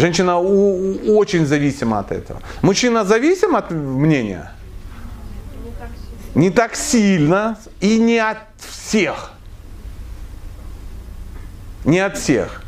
[0.00, 2.40] Женщина у, очень зависима от этого.
[2.62, 4.50] Мужчина зависим от мнения?
[6.34, 9.32] Не так сильно и не от всех.
[11.84, 12.62] Не от всех.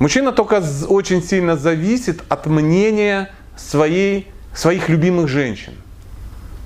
[0.00, 4.26] Мужчина только очень сильно зависит от мнения своей,
[4.56, 5.74] своих любимых женщин.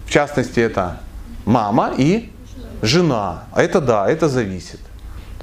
[0.06, 1.00] В частности, это
[1.44, 2.30] мама и
[2.80, 3.44] жена.
[3.52, 4.80] А это да, это зависит.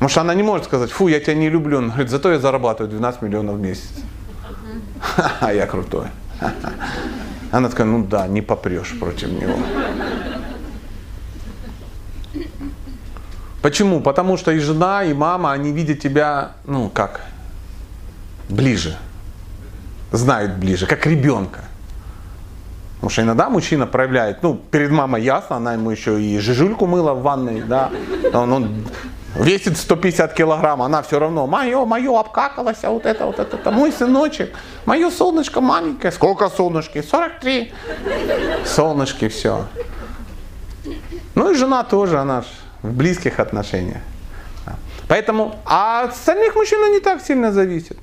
[0.04, 1.78] Потому что она не может сказать, фу, я тебя не люблю.
[1.78, 3.89] Она говорит, зато я зарабатываю 12 миллионов в месяц.
[5.39, 6.08] А я крутой.
[7.51, 9.56] Она такая, ну да, не попрешь против него.
[13.62, 14.01] Почему?
[14.01, 17.22] Потому что и жена, и мама, они видят тебя, ну как,
[18.49, 18.97] ближе.
[20.12, 21.62] Знают ближе, как ребенка.
[22.95, 27.14] Потому что иногда мужчина проявляет, ну, перед мамой ясно, она ему еще и жижульку мыла
[27.14, 27.89] в ванной, да,
[28.34, 28.86] он, он
[29.36, 33.71] весит 150 килограмм, она все равно, мое, мое, обкакалась, а вот это, вот это, это
[33.71, 34.53] мой сыночек,
[34.86, 37.01] мое солнышко маленькое, сколько солнышки?
[37.01, 37.73] 43.
[38.65, 39.65] Солнышки, все.
[41.36, 42.45] Ну и жена тоже, она ж
[42.81, 44.01] в близких отношениях.
[45.07, 47.97] Поэтому, а от остальных мужчин не так сильно зависит.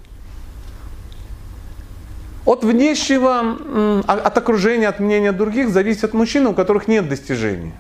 [2.44, 7.72] От внешнего, от окружения, от мнения других зависят мужчины, у которых нет достижений.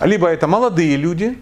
[0.00, 1.38] Либо это молодые люди,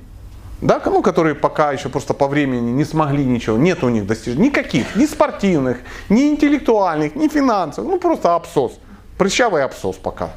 [0.60, 4.48] да, ну, которые пока еще просто по времени не смогли ничего, нет у них достижений,
[4.48, 5.78] никаких, ни спортивных,
[6.08, 8.78] ни интеллектуальных, ни финансовых, ну просто абсос,
[9.18, 10.30] прыщавый абсос пока.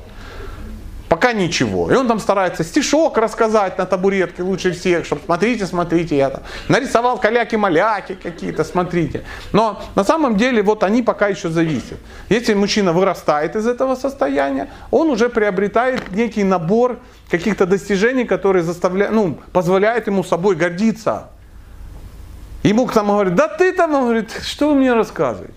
[1.09, 1.89] Пока ничего.
[1.89, 6.41] И он там старается стишок рассказать на табуретке лучше всех, чтобы смотрите, смотрите, я там
[6.67, 9.23] нарисовал каляки-маляки какие-то, смотрите.
[9.53, 11.97] Но на самом деле вот они пока еще зависят.
[12.27, 16.99] Если мужчина вырастает из этого состояния, он уже приобретает некий набор
[17.31, 21.29] каких-то достижений, которые заставляют, ну, позволяют ему собой гордиться.
[22.63, 25.53] Ему там говорит, да ты там, он говорит, что вы мне рассказываете?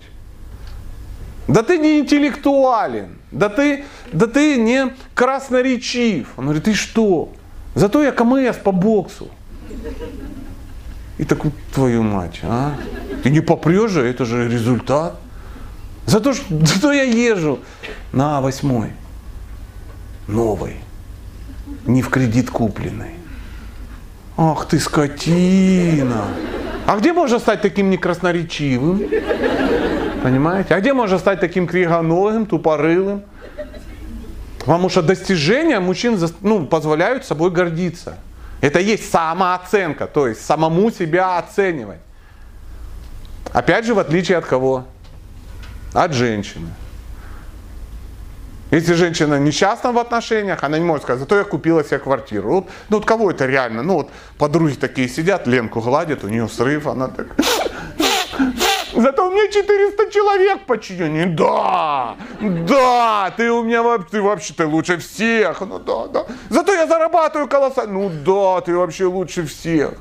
[1.49, 6.27] Да ты не интеллектуален, да ты, да ты не красноречив.
[6.37, 7.31] Он говорит, ты что?
[7.75, 9.29] Зато я КМС по боксу.
[11.17, 12.75] И такой, твою мать, а?
[13.23, 15.19] Ты не попрешь же, это же результат.
[16.05, 17.59] Зато, зато я езжу
[18.11, 18.91] на восьмой,
[20.27, 20.77] новой,
[21.85, 23.15] не в кредит купленной.
[24.37, 26.25] Ах ты скотина!
[26.87, 29.03] А где можно стать таким некрасноречивым?
[30.21, 30.75] Понимаете?
[30.75, 33.23] А где можно стать таким криганогим, тупорылым?
[34.59, 38.17] Потому что достижения мужчин ну, позволяют собой гордиться.
[38.61, 41.97] Это есть самооценка, то есть самому себя оценивать.
[43.51, 44.85] Опять же, в отличие от кого?
[45.93, 46.67] От женщины.
[48.69, 52.51] Если женщина несчастна в отношениях, она не может сказать, зато я купила себе квартиру.
[52.51, 53.81] Вот, ну вот кого это реально?
[53.81, 57.27] Ну вот подруги такие сидят, Ленку гладят, у нее срыв, она так
[58.93, 61.25] Зато у меня 400 человек подчинены.
[61.27, 65.61] Да, да, ты у меня ты вообще ты лучше всех.
[65.61, 66.25] Ну да, да.
[66.49, 67.93] Зато я зарабатываю колоссально.
[67.93, 69.93] Ну да, ты вообще лучше всех.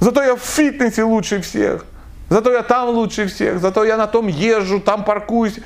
[0.00, 1.84] Зато я в фитнесе лучше всех.
[2.28, 3.60] Зато я там лучше всех.
[3.60, 5.58] Зато я на том езжу, там паркуюсь.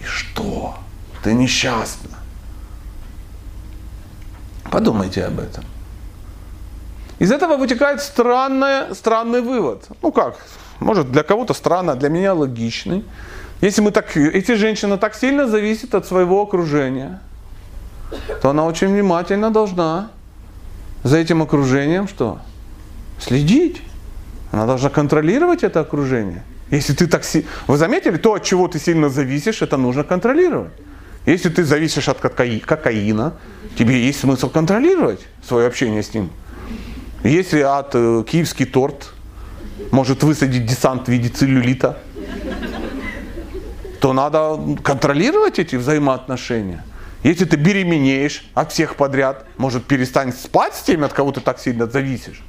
[0.00, 0.74] И что?
[1.22, 2.10] Ты несчастна.
[4.70, 5.64] Подумайте об этом.
[7.18, 9.88] Из этого вытекает странное, странный вывод.
[10.02, 10.36] Ну как,
[10.80, 13.04] может для кого-то странно, а для меня логичный.
[13.60, 17.20] Если мы так, эти женщины так сильно зависят от своего окружения,
[18.42, 20.10] то она очень внимательно должна
[21.02, 22.40] за этим окружением что?
[23.18, 23.82] Следить.
[24.52, 26.42] Она должна контролировать это окружение.
[26.70, 27.46] Если ты так си...
[27.66, 30.72] Вы заметили, то, от чего ты сильно зависишь, это нужно контролировать.
[31.26, 33.34] Если ты зависишь от кокаина,
[33.78, 36.30] тебе есть смысл контролировать свое общение с ним.
[37.22, 39.13] Если от э, киевский торт
[39.94, 41.98] может высадить десант в виде целлюлита,
[44.00, 46.84] то надо контролировать эти взаимоотношения.
[47.22, 51.58] Если ты беременеешь от всех подряд, может перестань спать с теми, от кого ты так
[51.60, 52.42] сильно зависишь.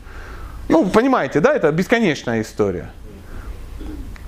[0.70, 2.92] Ну, понимаете, да, это бесконечная история.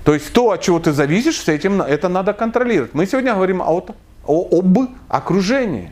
[0.04, 2.94] То есть то, от чего ты зависишь, с этим это надо контролировать.
[2.94, 3.84] Мы сегодня говорим о,
[4.24, 5.90] о, об окружении.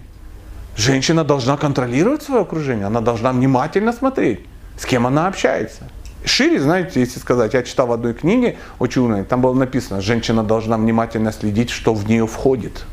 [0.76, 4.40] Женщина должна контролировать свое окружение, она должна внимательно смотреть,
[4.78, 5.90] с кем она общается.
[6.26, 10.42] Шире, знаете, если сказать, я читал в одной книге очень умной, там было написано, женщина
[10.42, 12.84] должна внимательно следить, что в нее входит.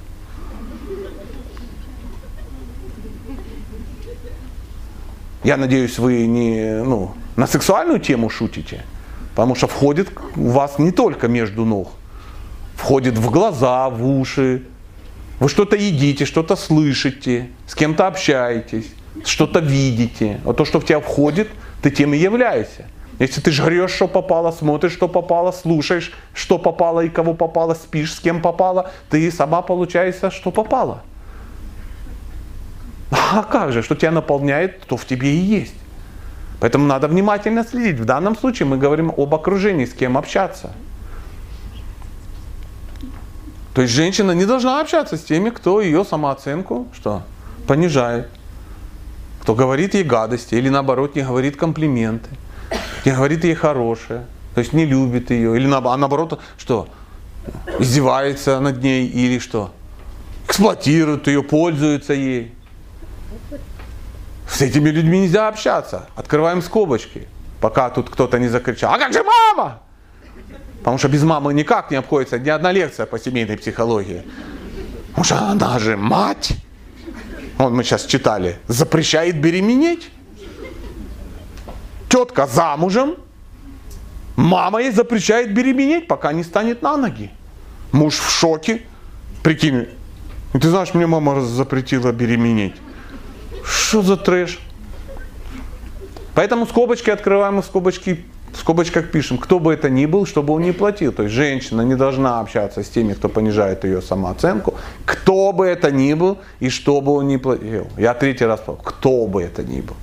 [5.44, 8.86] Я надеюсь, вы не ну, на сексуальную тему шутите,
[9.36, 11.90] потому что входит у вас не только между ног,
[12.76, 14.64] входит в глаза, в уши,
[15.40, 18.92] вы что-то едите, что-то слышите, с кем-то общаетесь,
[19.26, 20.40] что-то видите.
[20.46, 21.50] А то, что в тебя входит,
[21.82, 22.86] ты тем и являешься.
[23.20, 28.14] Если ты жрешь, что попало, смотришь, что попало, слушаешь, что попало и кого попало, спишь,
[28.14, 31.04] с кем попало, ты сама получается, что попало.
[33.12, 35.76] А как же, что тебя наполняет, то в тебе и есть.
[36.60, 38.00] Поэтому надо внимательно следить.
[38.00, 40.72] В данном случае мы говорим об окружении, с кем общаться.
[43.74, 47.24] То есть женщина не должна общаться с теми, кто ее самооценку что,
[47.68, 48.30] понижает,
[49.42, 52.30] кто говорит ей гадости или наоборот не говорит комплименты,
[53.06, 54.26] не говорит ей хорошее,
[54.56, 56.88] то есть не любит ее, или а наоборот, что,
[57.80, 59.74] издевается над ней или что,
[60.46, 62.54] эксплуатирует ее, пользуется ей.
[64.48, 66.08] С этими людьми нельзя общаться.
[66.16, 67.28] Открываем скобочки,
[67.60, 69.82] пока тут кто-то не закричал, а как же мама?
[70.80, 74.24] Потому что без мамы никак не обходится ни одна лекция по семейной психологии.
[75.10, 76.52] Потому что она же мать.
[77.58, 78.58] Вот мы сейчас читали.
[78.68, 80.12] Запрещает беременеть.
[82.14, 83.16] Тетка замужем.
[84.36, 87.32] Мама ей запрещает беременеть, пока не станет на ноги.
[87.92, 88.84] Муж в шоке.
[89.42, 89.88] Прикинь,
[90.52, 92.76] ты знаешь, мне мама запретила беременеть.
[93.66, 94.60] Что за трэш?
[96.36, 100.62] Поэтому скобочки открываем и скобочки в скобочках пишем, кто бы это ни был, чтобы он
[100.62, 101.14] не платил.
[101.14, 105.90] То есть женщина не должна общаться с теми, кто понижает ее самооценку, кто бы это
[105.90, 107.88] ни был и что бы он ни платил.
[107.98, 109.96] Я третий раз сказал, кто бы это ни был.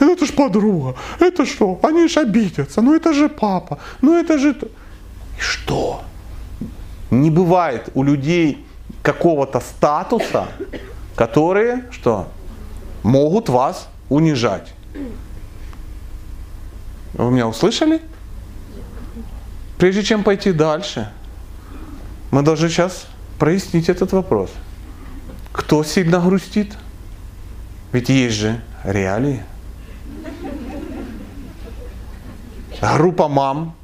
[0.00, 1.78] Это ж подруга, это что?
[1.82, 4.56] Они же обидятся, ну это же папа, ну это же...
[5.38, 6.02] И что?
[7.10, 8.64] Не бывает у людей
[9.02, 10.48] какого-то статуса,
[11.14, 12.28] которые, что,
[13.02, 14.72] могут вас унижать.
[17.12, 18.00] Вы меня услышали?
[19.78, 21.12] Прежде чем пойти дальше,
[22.30, 23.06] мы должны сейчас
[23.38, 24.50] прояснить этот вопрос.
[25.52, 26.76] Кто сильно грустит?
[27.92, 29.42] Ведь есть же реалии.
[32.80, 33.74] Группа мам,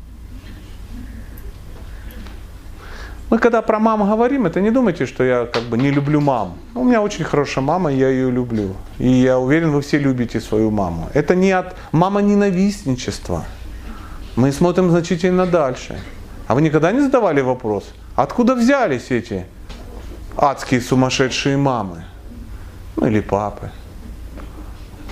[3.28, 6.58] Мы когда про мам говорим, это не думайте, что я как бы не люблю мам.
[6.74, 8.74] У меня очень хорошая мама, я ее люблю.
[8.98, 11.08] И я уверен, вы все любите свою маму.
[11.12, 13.44] Это не от мама ненавистничества.
[14.36, 16.00] Мы смотрим значительно дальше.
[16.46, 17.84] А вы никогда не задавали вопрос,
[18.14, 19.44] откуда взялись эти
[20.36, 22.04] адские сумасшедшие мамы?
[22.94, 23.70] Ну или папы.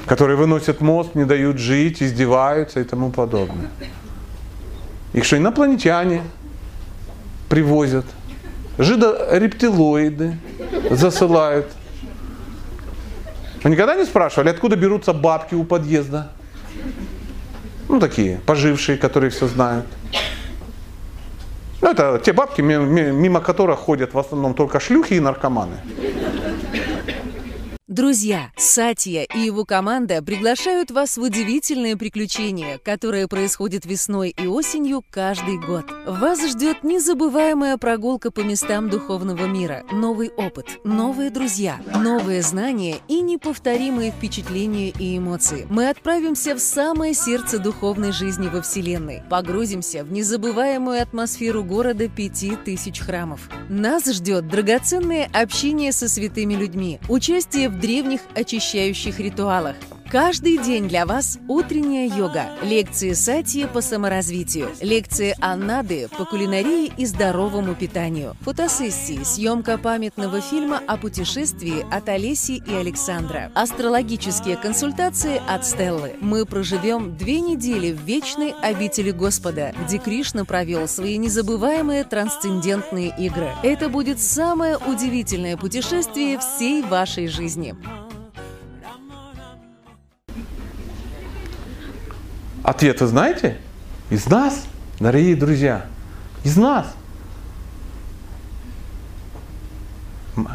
[0.06, 3.70] Которые выносят мост, не дают жить, издеваются и тому подобное.
[5.12, 6.22] Их что, инопланетяне?
[7.48, 8.04] привозят.
[8.78, 10.36] Жидорептилоиды
[10.90, 11.66] засылают.
[13.62, 16.32] Вы никогда не спрашивали, откуда берутся бабки у подъезда?
[17.88, 19.86] Ну, такие, пожившие, которые все знают.
[21.80, 25.76] Ну, это те бабки, мимо которых ходят в основном только шлюхи и наркоманы.
[27.94, 35.04] Друзья, Сатья и его команда приглашают вас в удивительное приключение, которое происходит весной и осенью
[35.12, 35.84] каждый год.
[36.04, 43.20] Вас ждет незабываемая прогулка по местам духовного мира, новый опыт, новые друзья, новые знания и
[43.20, 45.64] неповторимые впечатления и эмоции.
[45.70, 52.56] Мы отправимся в самое сердце духовной жизни во Вселенной, погрузимся в незабываемую атмосферу города пяти
[52.56, 53.48] тысяч храмов.
[53.68, 59.76] Нас ждет драгоценное общение со святыми людьми, участие в древних очищающих ритуалах.
[60.14, 67.04] Каждый день для вас утренняя йога, лекции сатьи по саморазвитию, лекции Аннады по кулинарии и
[67.04, 75.66] здоровому питанию, фотосессии, съемка памятного фильма о путешествии от Олеси и Александра, астрологические консультации от
[75.66, 76.12] Стеллы.
[76.20, 83.50] Мы проживем две недели в вечной обители Господа, где Кришна провел свои незабываемые трансцендентные игры.
[83.64, 87.74] Это будет самое удивительное путешествие всей вашей жизни.
[92.64, 93.58] Ответ вы знаете?
[94.08, 94.64] Из нас,
[94.98, 95.84] дорогие друзья.
[96.44, 96.86] Из нас.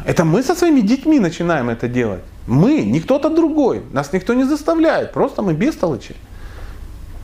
[0.04, 2.24] Это мы со своими детьми начинаем это делать.
[2.48, 3.84] Мы, не кто-то другой.
[3.92, 5.12] Нас никто не заставляет.
[5.12, 6.16] Просто мы бестолочи.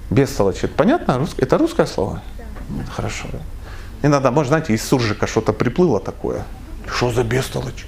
[0.08, 0.66] Бестолочи.
[0.66, 1.26] Это понятно?
[1.36, 2.22] Это русское слово?
[2.38, 2.84] Да.
[2.88, 3.26] Хорошо.
[4.02, 6.44] Иногда, может, знаете, из суржика что-то приплыло такое.
[6.86, 7.86] Что за бестолочь?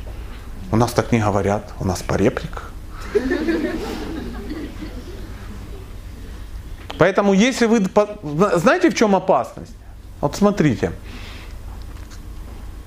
[0.72, 1.70] У нас так не говорят.
[1.78, 2.72] У нас по репликах.
[6.99, 7.84] Поэтому если вы...
[8.57, 9.72] Знаете, в чем опасность?
[10.20, 10.92] Вот смотрите.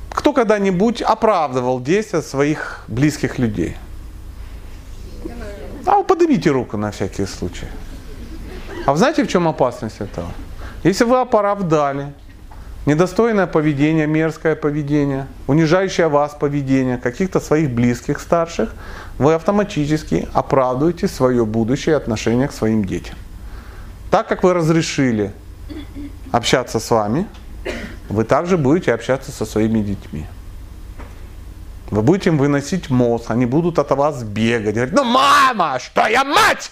[0.10, 3.76] Кто когда-нибудь оправдывал действия своих близких людей?
[5.86, 7.68] А вы поднимите руку на всякий случай.
[8.86, 10.28] А вы знаете, в чем опасность этого?
[10.84, 12.14] Если вы оправдали
[12.86, 18.74] недостойное поведение, мерзкое поведение, унижающее вас поведение каких-то своих близких, старших,
[19.18, 23.16] вы автоматически оправдываете свое будущее отношение к своим детям.
[24.12, 25.32] Так как вы разрешили
[26.34, 27.28] общаться с вами,
[28.10, 30.28] вы также будете общаться со своими детьми.
[31.90, 36.26] Вы будете им выносить мозг, они будут от вас бегать, говорить, ну мама, что я
[36.26, 36.72] мать?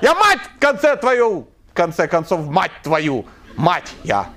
[0.00, 3.26] Я мать в конце твою, в конце концов, мать твою,
[3.56, 4.30] мать я.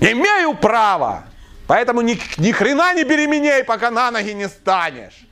[0.00, 1.24] Имею право,
[1.66, 5.26] поэтому ни, ни хрена не беременей, пока на ноги не станешь.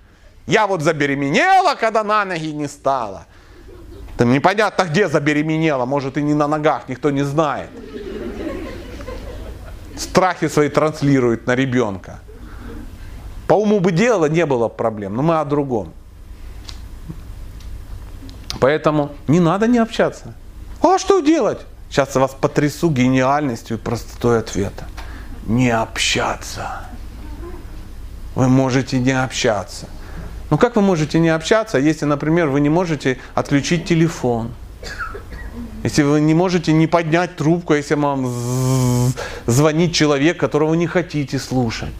[0.46, 3.26] Я вот забеременела, когда на ноги не стала.
[4.16, 7.70] Там непонятно где забеременела, может и не на ногах, никто не знает.
[9.96, 12.20] Страхи свои транслирует на ребенка.
[13.46, 15.92] По уму бы дело, не было проблем, но мы о другом.
[18.60, 20.34] Поэтому не надо не общаться.
[20.82, 21.60] А что делать?
[21.88, 24.84] Сейчас я вас потрясу гениальностью и простотой ответа.
[25.46, 26.86] Не общаться.
[28.34, 29.86] Вы можете не общаться.
[30.50, 34.50] Ну как вы можете не общаться, если, например, вы не можете отключить телефон?
[35.84, 39.12] Если вы не можете не поднять трубку, если вам
[39.46, 41.94] звонит человек, которого не хотите слушать.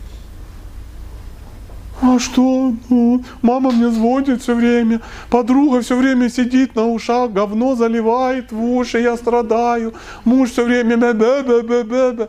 [2.03, 2.75] А что?
[2.89, 8.63] Ну, мама мне звонит все время, подруга все время сидит на ушах, говно заливает в
[8.63, 9.95] уши, я страдаю,
[10.25, 12.29] муж все время бе бе бе бе бе бе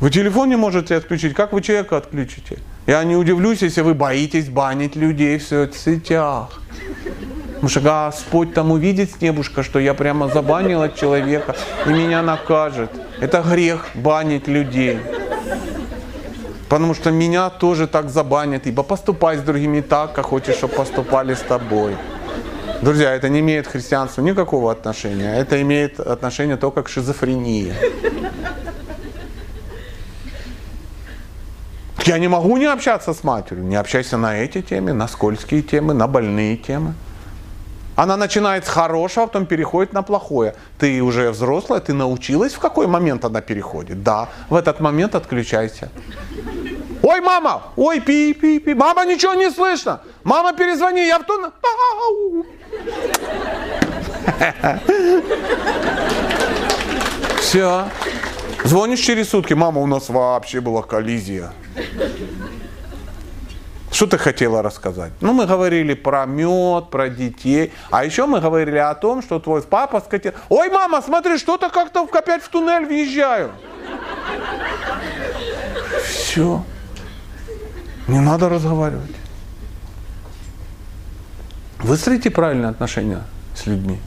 [0.00, 2.58] Вы телефон не можете отключить, как вы человека отключите?
[2.86, 6.60] Я не удивлюсь, если вы боитесь банить людей в соцсетях.
[7.54, 11.54] Потому что Господь там увидит с небушка, что я прямо забанила человека
[11.86, 12.90] и меня накажет.
[13.20, 14.98] Это грех банить людей.
[16.70, 21.34] Потому что меня тоже так забанят, ибо поступай с другими так, как хочешь, чтобы поступали
[21.34, 21.96] с тобой.
[22.80, 25.36] Друзья, это не имеет к христианству никакого отношения.
[25.36, 27.74] Это имеет отношение только к шизофрении.
[32.04, 33.64] Я не могу не общаться с матерью.
[33.64, 36.94] Не общайся на эти темы, на скользкие темы, на больные темы.
[37.96, 40.54] Она начинает с хорошего, потом переходит на плохое.
[40.78, 44.02] Ты уже взрослая, ты научилась, в какой момент она переходит.
[44.02, 45.90] Да, в этот момент отключайся.
[47.02, 47.62] Ой, мама!
[47.76, 48.74] Ой, пи, пи, пи.
[48.74, 50.00] Мама, ничего не слышно.
[50.24, 51.52] Мама, перезвони, я в тон...
[57.40, 57.84] Все.
[58.64, 61.52] Звонишь через сутки, мама, у нас вообще была коллизия.
[63.92, 65.12] Что ты хотела рассказать?
[65.20, 67.72] Ну, мы говорили про мед, про детей.
[67.90, 70.32] А еще мы говорили о том, что твой папа скатил.
[70.48, 73.50] Ой, мама, смотри, что-то как-то опять в туннель въезжаю.
[76.04, 76.64] Все.
[78.06, 79.10] Не надо разговаривать.
[81.80, 83.24] Выстроите правильные отношения
[83.56, 83.98] с людьми.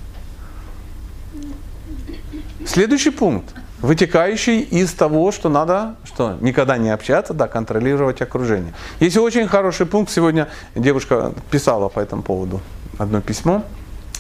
[2.66, 3.54] Следующий пункт.
[3.84, 8.74] Вытекающий из того, что надо что, никогда не общаться, да, контролировать окружение.
[9.00, 12.62] Есть очень хороший пункт, сегодня девушка писала по этому поводу
[12.98, 13.64] одно письмо.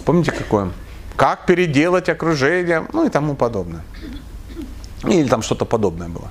[0.05, 0.69] Помните какое?
[1.15, 3.83] Как переделать окружение, ну и тому подобное.
[5.05, 6.29] Или там что-то подобное было.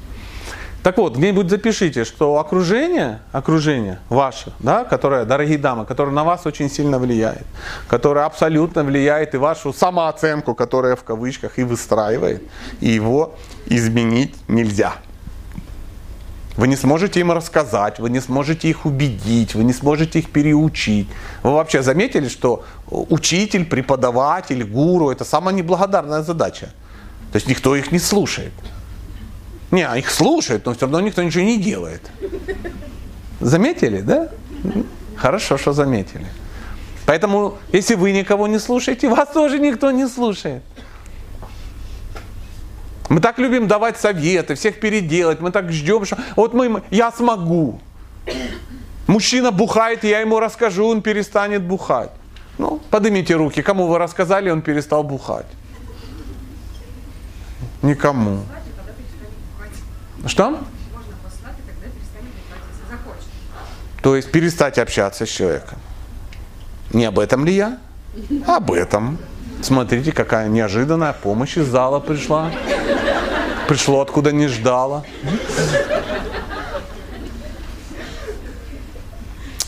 [0.83, 6.45] Так вот, где-нибудь запишите, что окружение, окружение ваше, да, которое, дорогие дамы, которое на вас
[6.45, 7.47] очень сильно влияет,
[7.87, 12.43] которое абсолютно влияет и вашу самооценку, которая в кавычках и выстраивает,
[12.81, 14.95] и его изменить нельзя.
[16.57, 21.09] Вы не сможете им рассказать, вы не сможете их убедить, вы не сможете их переучить.
[21.43, 26.67] Вы вообще заметили, что учитель, преподаватель, гуру– это самая неблагодарная задача.
[27.31, 28.53] То есть никто их не слушает.
[29.73, 32.03] Не, их слушают, но все равно никто ничего не делает.
[33.41, 34.29] Заметили, да?
[35.17, 36.27] Хорошо, что заметили.
[37.07, 40.63] Поэтому, если вы никого не слушаете, вас тоже никто не слушает.
[43.09, 47.81] Мы так любим давать советы, всех переделать, мы так ждем, что вот мы, я смогу.
[49.07, 52.11] Мужчина бухает, я ему расскажу, он перестанет бухать.
[52.59, 55.47] Ну, поднимите руки, кому вы рассказали, он перестал бухать.
[57.83, 58.43] Никому.
[60.27, 60.61] Что?
[64.03, 65.79] То есть перестать общаться с человеком.
[66.93, 67.79] Не об этом ли я?
[68.47, 69.19] Об этом.
[69.63, 72.51] Смотрите, какая неожиданная помощь из зала пришла.
[73.69, 75.05] Пришло, откуда не ждала.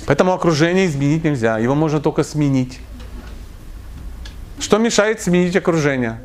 [0.07, 1.59] Поэтому окружение изменить нельзя.
[1.59, 2.79] Его можно только сменить.
[4.59, 6.21] Что мешает сменить окружение?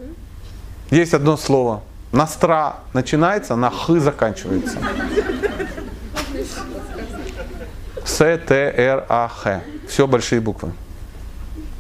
[0.90, 1.84] Есть одно слово.
[2.12, 4.78] На стра начинается, на х заканчивается.
[8.04, 9.62] С, Т, Р, А, Х.
[9.88, 10.74] Все большие буквы.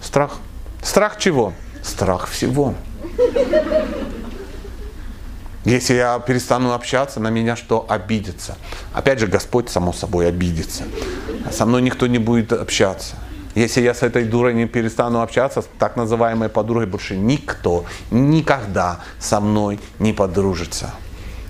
[0.01, 0.38] Страх.
[0.84, 1.53] Страх чего?
[1.84, 2.75] Страх всего.
[5.65, 7.86] Если я перестану общаться, на меня что?
[7.89, 8.57] Обидится.
[8.93, 10.84] Опять же, Господь, само собой, обидится.
[11.51, 13.15] Со мной никто не будет общаться.
[13.55, 18.99] Если я с этой дурой не перестану общаться, с так называемой подругой, больше никто никогда
[19.19, 20.93] со мной не подружится.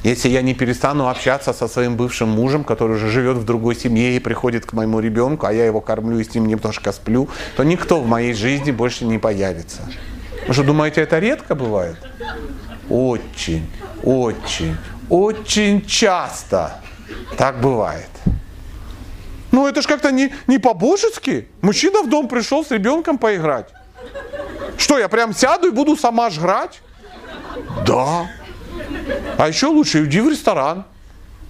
[0.04, 4.16] Если я не перестану общаться со своим бывшим мужем, который уже живет в другой семье
[4.16, 7.28] и приходит к моему ребенку, а я его кормлю и с ним немножко сплю,
[7.58, 9.82] то никто в моей жизни больше не появится.
[10.48, 11.98] Вы что, думаете, это редко бывает?
[12.90, 13.70] Очень,
[14.04, 14.78] очень,
[15.10, 16.80] очень часто
[17.38, 18.10] так бывает.
[19.52, 21.48] Ну это ж как-то не, не по-божески.
[21.62, 23.68] Мужчина в дом пришел с ребенком поиграть.
[24.78, 26.82] Что, я прям сяду и буду сама жрать?
[27.86, 28.30] Да.
[29.38, 30.86] А еще лучше иди в ресторан.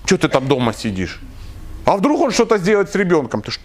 [0.05, 1.19] Что ты там дома сидишь?
[1.85, 3.41] А вдруг он что-то сделает с ребенком?
[3.41, 3.59] Ты ж...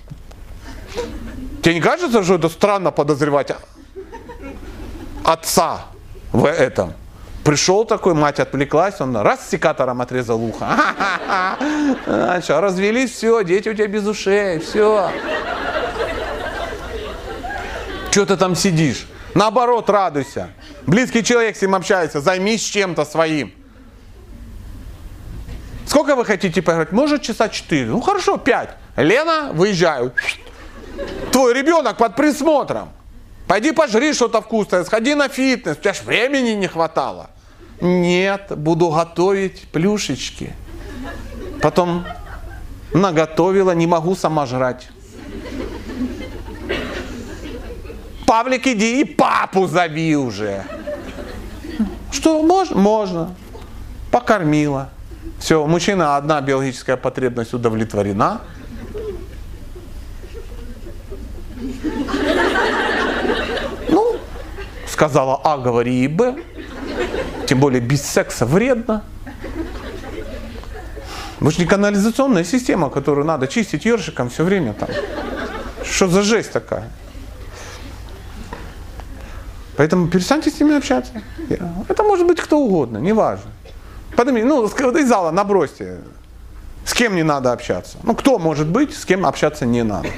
[1.62, 3.52] Тебе не кажется, что это странно подозревать
[5.24, 5.86] отца
[6.32, 6.92] в этом?
[7.44, 10.66] Пришел такой, мать отвлеклась, он раз секатором отрезал ухо.
[12.06, 15.10] А что, развелись, все, дети у тебя без ушей, все.
[18.10, 19.06] Что ты там сидишь?
[19.34, 20.50] Наоборот, радуйся.
[20.86, 23.52] Близкий человек с ним общается, займись чем-то своим.
[25.86, 26.92] Сколько вы хотите поиграть?
[26.92, 27.86] Может часа четыре.
[27.86, 28.70] Ну хорошо, пять.
[28.96, 30.12] Лена, выезжаю.
[31.30, 32.90] Твой ребенок под присмотром.
[33.46, 37.30] Пойди пожри что-то вкусное, сходи на фитнес, у тебя ж времени не хватало.
[37.80, 40.52] Нет, буду готовить плюшечки.
[41.60, 42.04] Потом
[42.92, 44.88] наготовила, не могу сама жрать.
[48.26, 50.64] Павлик, иди и папу зови уже.
[52.10, 52.76] Что, можно?
[52.76, 53.34] Можно.
[54.10, 54.90] Покормила.
[55.38, 58.40] Все, мужчина, одна биологическая потребность удовлетворена.
[63.88, 64.16] Ну,
[64.86, 66.36] сказала А, говори и Б.
[67.46, 69.02] Тем более без секса вредно.
[71.40, 74.88] Вы же не канализационная система, которую надо чистить ершиком все время там.
[75.84, 76.90] Что за жесть такая?
[79.76, 81.12] Поэтому перестаньте с ними общаться.
[81.88, 83.50] Это может быть кто угодно, неважно.
[84.16, 85.98] Поднимите, ну, из зала набросьте.
[86.86, 87.98] С кем не надо общаться?
[88.02, 90.08] Ну, кто может быть, с кем общаться не надо?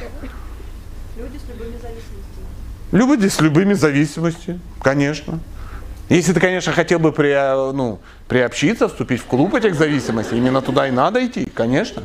[1.16, 2.44] Люди с любыми зависимостями.
[2.92, 5.40] Люди с любыми зависимостями, конечно.
[6.08, 7.34] Если ты, конечно, хотел бы при,
[7.72, 12.02] ну, приобщиться, вступить в клуб этих зависимостей, именно туда и надо идти, конечно.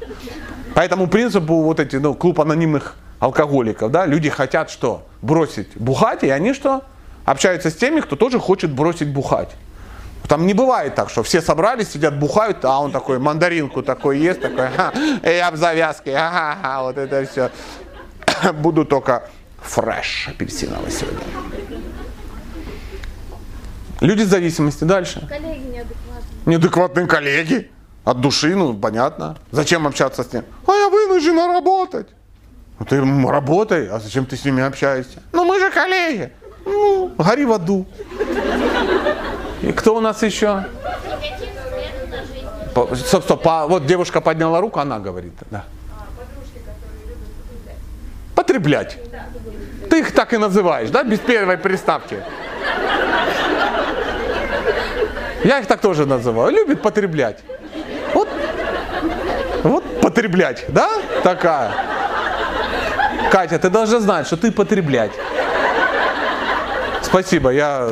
[0.73, 5.05] По этому принципу вот эти, ну, клуб анонимных алкоголиков, да, люди хотят что?
[5.21, 6.83] Бросить бухать, и они что?
[7.25, 9.49] Общаются с теми, кто тоже хочет бросить бухать.
[10.27, 14.41] Там не бывает так, что все собрались, сидят, бухают, а он такой мандаринку такой ест,
[14.41, 14.91] такой, ха,
[15.23, 17.51] я в завязке, ага, вот это все.
[18.53, 19.29] Буду только
[19.61, 21.19] фреш апельсиновый сегодня.
[24.01, 24.83] Люди с зависимости.
[24.83, 25.25] Дальше.
[25.29, 26.45] Коллеги неадекватные.
[26.45, 27.71] Неадекватные коллеги.
[28.03, 29.37] От души, ну, понятно.
[29.51, 30.43] Зачем общаться с ним?
[30.67, 32.07] А я вынуждена работать.
[32.79, 32.99] Ну, ты
[33.29, 35.21] работай, а зачем ты с ними общаешься?
[35.33, 36.31] Ну, мы же коллеги.
[36.65, 37.85] Ну, гори в аду.
[39.61, 40.65] И кто у нас еще?
[42.73, 45.33] По- Стоп, стоп, по- вот девушка подняла руку, она говорит.
[45.51, 45.63] Да.
[48.33, 48.97] Потреблять.
[49.89, 52.23] Ты их так и называешь, да, без первой приставки?
[55.43, 56.51] Я их так тоже называю.
[56.51, 57.39] Любит потреблять.
[58.13, 58.29] Вот,
[59.63, 60.89] вот потреблять, да?
[61.23, 61.71] Такая.
[63.31, 65.11] Катя, ты должна знать, что ты потреблять.
[67.01, 67.89] Спасибо, я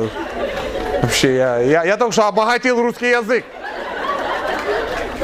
[1.02, 3.44] вообще, я, я, я только что обогатил русский язык.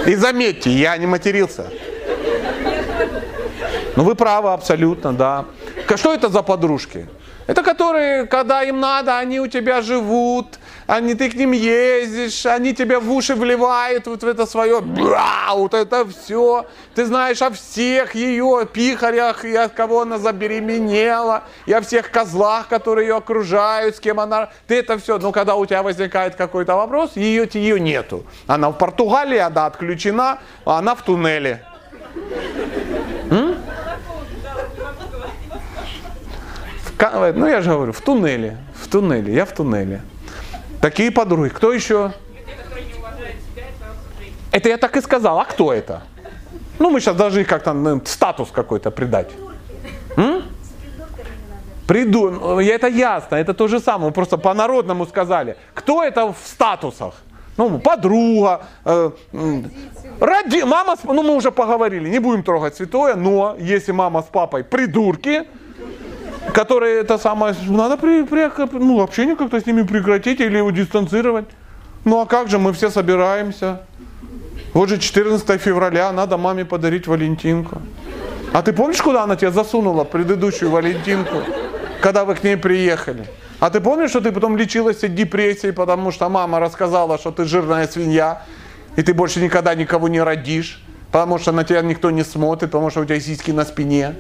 [0.07, 1.67] И заметьте, я не матерился.
[3.97, 5.45] Ну вы правы абсолютно, да.
[5.97, 7.09] Что это за подружки?
[7.47, 12.73] Это которые, когда им надо, они у тебя живут, они, ты к ним ездишь, они
[12.73, 16.67] тебя в уши вливают вот в это свое, бра, вот это все.
[16.95, 22.69] Ты знаешь о всех ее пихарях, и от кого она забеременела, и о всех козлах,
[22.69, 24.51] которые ее окружают, с кем она...
[24.69, 28.25] Ты это все, но когда у тебя возникает какой-то вопрос, ее, ее нету.
[28.47, 31.63] Она в Португалии, она отключена, а она в туннеле.
[36.97, 38.57] Ка- Ну, я же говорю, в туннеле.
[38.75, 39.35] В туннеле.
[39.35, 40.01] Я в туннеле.
[40.81, 41.49] Такие подруги.
[41.49, 42.13] Кто еще?
[44.53, 45.39] Это я так и сказал.
[45.41, 46.03] А кто это?
[46.79, 49.31] Ну, мы сейчас должны как-то ну, статус какой-то придать.
[50.17, 50.43] М?
[51.87, 55.57] Приду, ну, это ясно, это то же самое, мы просто по-народному сказали.
[55.73, 57.15] Кто это в статусах?
[57.57, 59.71] Ну, подруга, э, м,
[60.21, 64.25] роди, мама, с- ну мы уже поговорили, не будем трогать святое, но если мама с
[64.27, 65.45] папой придурки,
[66.53, 71.47] которые это самое, надо при, при- ну, общение как-то с ними прекратить или его дистанцировать.
[72.05, 73.81] Ну а как же, мы все собираемся.
[74.75, 77.81] Вот же 14 февраля, надо маме подарить Валентинку.
[78.53, 81.43] А ты помнишь, куда она тебя засунула, предыдущую Валентинку,
[82.01, 83.27] когда вы к ней приехали?
[83.59, 87.45] А ты помнишь, что ты потом лечилась от депрессии, потому что мама рассказала, что ты
[87.45, 88.43] жирная свинья,
[88.97, 92.91] и ты больше никогда никого не родишь, потому что на тебя никто не смотрит, потому
[92.91, 94.15] что у тебя сиськи на спине.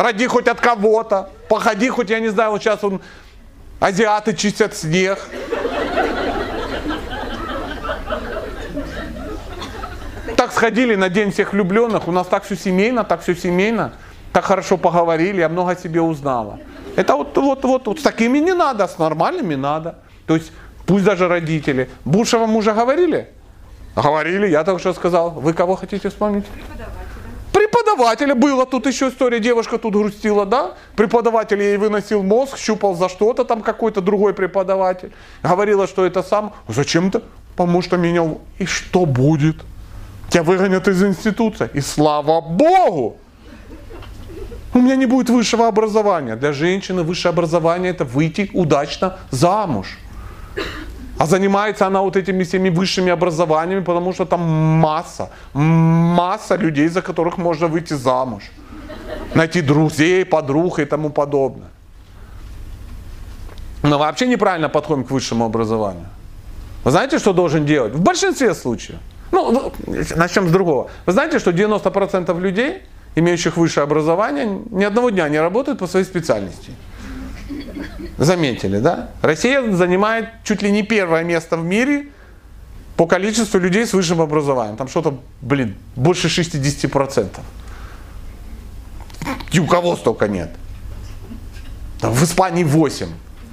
[0.00, 3.02] Роди хоть от кого-то, походи хоть, я не знаю, вот сейчас он,
[3.80, 5.18] азиаты чистят снег.
[10.36, 13.92] Так сходили на день всех влюбленных, у нас так все семейно, так все семейно,
[14.32, 16.58] так хорошо поговорили, я много о себе узнала.
[16.96, 19.98] Это вот, вот, вот, вот с такими не надо, с нормальными надо.
[20.26, 20.50] То есть
[20.86, 21.90] пусть даже родители.
[22.06, 23.28] Бушева мужа говорили?
[23.94, 25.28] Говорили, я только что сказал.
[25.32, 26.46] Вы кого хотите вспомнить?
[26.46, 26.89] Преподавателя
[28.40, 30.74] была тут еще история, девушка тут грустила, да?
[30.96, 35.12] Преподаватель ей выносил мозг, щупал за что-то, там какой-то другой преподаватель.
[35.42, 36.52] Говорила, что это сам.
[36.68, 37.22] Зачем-то,
[37.56, 38.36] потому что меня...
[38.58, 39.56] И что будет?
[40.28, 41.70] Тебя выгонят из института.
[41.74, 43.16] И слава Богу!
[44.72, 46.36] У меня не будет высшего образования.
[46.36, 49.98] Для женщины высшее образование это выйти удачно замуж.
[51.20, 54.40] А занимается она вот этими всеми высшими образованиями, потому что там
[54.80, 58.42] масса, масса людей, за которых можно выйти замуж.
[59.34, 61.68] Найти друзей, подруг и тому подобное.
[63.82, 66.06] Но вообще неправильно подходим к высшему образованию.
[66.84, 67.92] Вы знаете, что должен делать?
[67.92, 68.98] В большинстве случаев.
[69.32, 69.72] Ну, ну,
[70.16, 70.88] начнем с другого.
[71.06, 72.82] Вы знаете, что 90% людей,
[73.16, 76.72] имеющих высшее образование, ни одного дня не работают по своей специальности.
[78.18, 79.08] Заметили, да?
[79.22, 82.08] Россия занимает чуть ли не первое место в мире
[82.96, 84.76] по количеству людей с высшим образованием.
[84.76, 87.28] Там что-то, блин, больше 60%.
[89.52, 90.50] И у кого столько нет?
[92.00, 93.06] Там в Испании 8,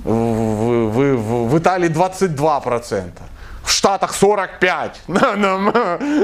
[0.03, 3.11] в, в- в- в- Италии 22%,
[3.63, 5.01] в Штатах 45.
[5.07, 5.73] На- нам-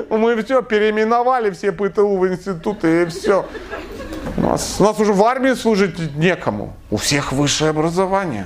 [0.10, 3.46] Мы все переименовали все ПТУ в институты и все.
[4.54, 6.74] Нас, у нас уже в армии служить некому.
[6.92, 8.46] У всех высшее образование.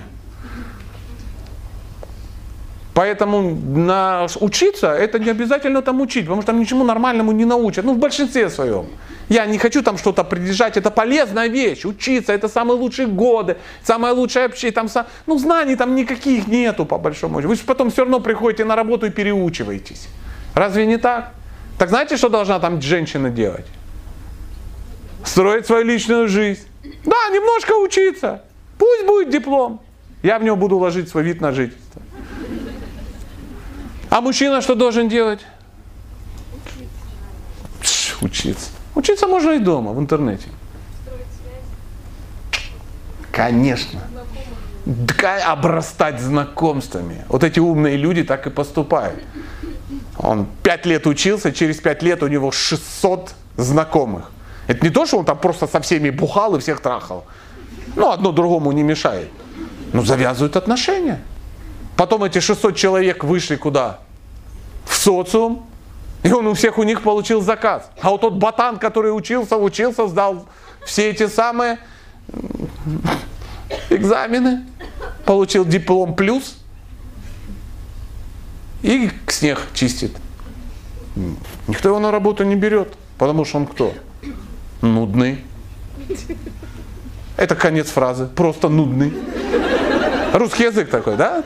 [2.94, 7.84] Поэтому на, учиться, это не обязательно там учить, потому что там ничему нормальному не научат.
[7.84, 8.86] Ну, в большинстве своем.
[9.28, 11.86] Я не хочу там что-то придержать, это полезная вещь.
[11.86, 14.74] Учиться, это самые лучшие годы, самое лучшее общение.
[14.74, 14.88] Там,
[15.26, 17.50] ну, знаний там никаких нету, по большому счету.
[17.50, 20.08] Вы же потом все равно приходите на работу и переучиваетесь.
[20.56, 21.34] Разве не так?
[21.78, 23.66] Так знаете, что должна там женщина делать?
[25.28, 26.62] Строить свою личную жизнь.
[27.04, 28.44] Да, немножко учиться.
[28.78, 29.82] Пусть будет диплом.
[30.24, 32.02] Я в него буду ложить свой вид на жительство.
[34.10, 35.42] А мужчина что должен делать?
[37.82, 38.70] Тш, Учиться.
[38.96, 40.48] Учиться можно и дома, в интернете.
[43.32, 44.00] Конечно.
[45.46, 47.26] обрастать знакомствами.
[47.28, 49.22] Вот эти умные люди так и поступают.
[50.18, 54.32] Он пять лет учился, через пять лет у него 600 знакомых.
[54.68, 57.26] Это не то, что он там просто со всеми бухал и всех трахал.
[57.96, 59.30] Ну, одно другому не мешает.
[59.94, 61.22] Ну, завязывают отношения.
[61.96, 64.00] Потом эти 600 человек вышли куда?
[64.86, 65.66] В социум.
[66.24, 67.90] И он у всех у них получил заказ.
[68.02, 70.48] А вот тот ботан, который учился, учился, сдал
[70.86, 71.80] все эти самые
[73.90, 74.66] экзамены,
[75.26, 76.58] получил диплом плюс
[78.82, 80.16] и снег чистит.
[81.68, 83.94] Никто его на работу не берет, потому что он кто?
[84.82, 85.44] Нудный.
[87.36, 88.28] Это конец фразы.
[88.28, 89.14] Просто нудный.
[90.34, 91.44] Русский язык такой, да?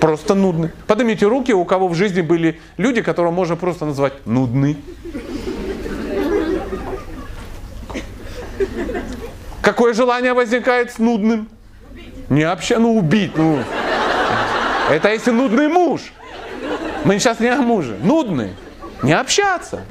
[0.00, 0.70] Просто нудный.
[0.86, 4.76] Поднимите руки, у кого в жизни были люди, которых можно просто назвать нудный.
[9.62, 11.48] Какое желание возникает с нудным?
[12.28, 13.62] Не общаться, ну убить, ну.
[14.90, 16.12] Это если нудный муж.
[17.04, 17.96] Мы сейчас не о муже.
[18.02, 18.54] Нудный.
[19.02, 19.82] Не общаться.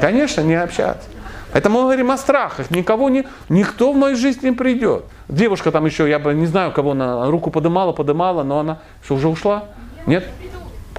[0.00, 1.08] Конечно, не общаться.
[1.52, 2.70] Это мы говорим о страхах.
[2.70, 5.04] Никого не, никто в мою жизнь не придет.
[5.28, 9.14] Девушка там еще, я бы не знаю, кого на руку подымала, подымала, но она что,
[9.14, 9.64] уже ушла?
[10.06, 10.24] Нет?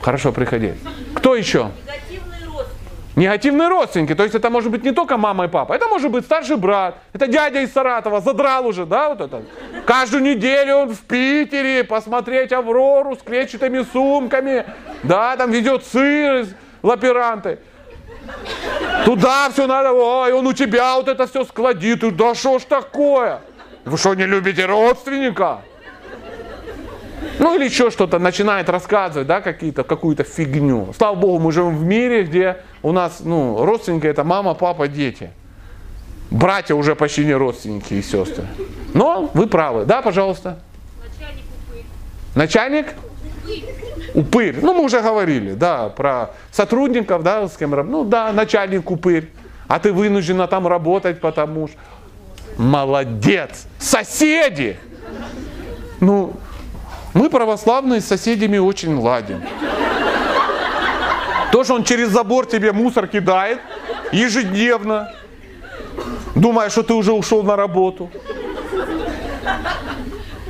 [0.01, 0.73] Хорошо, приходи.
[1.13, 1.71] Кто еще?
[3.15, 4.15] Негативные родственники.
[4.15, 6.95] То есть это может быть не только мама и папа, это может быть старший брат,
[7.11, 9.43] это дядя из Саратова, задрал уже, да, вот это.
[9.85, 14.65] Каждую неделю он в Питере посмотреть Аврору с клетчатыми сумками,
[15.03, 17.59] да, там ведет сыр из лаперанты.
[19.05, 22.15] Туда все надо, ой, он у тебя вот это все складит.
[22.15, 23.41] Да что ж такое?
[23.85, 25.61] Вы что, не любите родственника?
[27.39, 30.93] Ну или еще что-то начинает рассказывать, да, какие-то, какую-то фигню.
[30.97, 35.31] Слава Богу, мы живем в мире, где у нас, ну, родственники это мама, папа, дети.
[36.29, 38.45] Братья уже почти не родственники и сестры.
[38.93, 39.85] Но вы правы.
[39.85, 40.59] Да, пожалуйста.
[42.35, 42.85] Начальник.
[43.45, 43.88] Начальник?
[44.13, 44.59] Упырь.
[44.61, 49.29] Ну, мы уже говорили, да, про сотрудников, да, с кем Ну, да, начальник упырь.
[49.67, 51.77] А ты вынуждена там работать, потому что...
[52.57, 53.67] Молодец!
[53.77, 54.77] Соседи!
[55.99, 56.33] Ну,
[57.13, 59.41] мы православные с соседями очень ладим.
[61.51, 63.59] То, что он через забор тебе мусор кидает
[64.11, 65.13] ежедневно,
[66.35, 68.09] думая, что ты уже ушел на работу.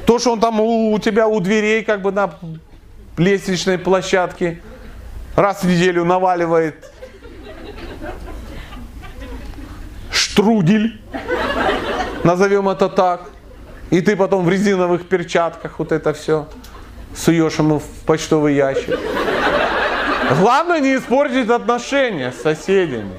[0.05, 2.33] То, что он там у, у тебя у дверей, как бы на
[3.19, 4.61] лестничной площадке,
[5.35, 6.91] раз в неделю наваливает
[10.11, 10.99] штрудель,
[12.23, 13.29] назовем это так,
[13.89, 16.47] и ты потом в резиновых перчатках вот это все
[17.15, 18.99] суешь ему в почтовый ящик.
[20.39, 23.11] Главное не испортить отношения с соседями.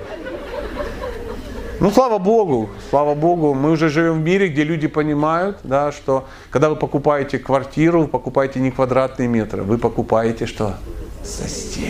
[1.81, 6.29] Ну, слава Богу, слава Богу, мы уже живем в мире, где люди понимают, да, что
[6.51, 10.77] когда вы покупаете квартиру, вы покупаете не квадратные метры, вы покупаете что?
[11.25, 11.89] Соседи.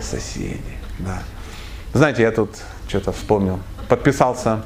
[0.00, 0.58] Соседи,
[0.98, 1.22] да.
[1.92, 2.50] Знаете, я тут
[2.88, 3.58] что-то вспомнил.
[3.90, 4.62] Подписался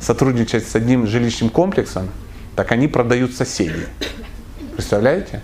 [0.00, 2.08] сотрудничать с одним жилищным комплексом,
[2.56, 3.86] так они продают соседей.
[4.74, 5.42] Представляете?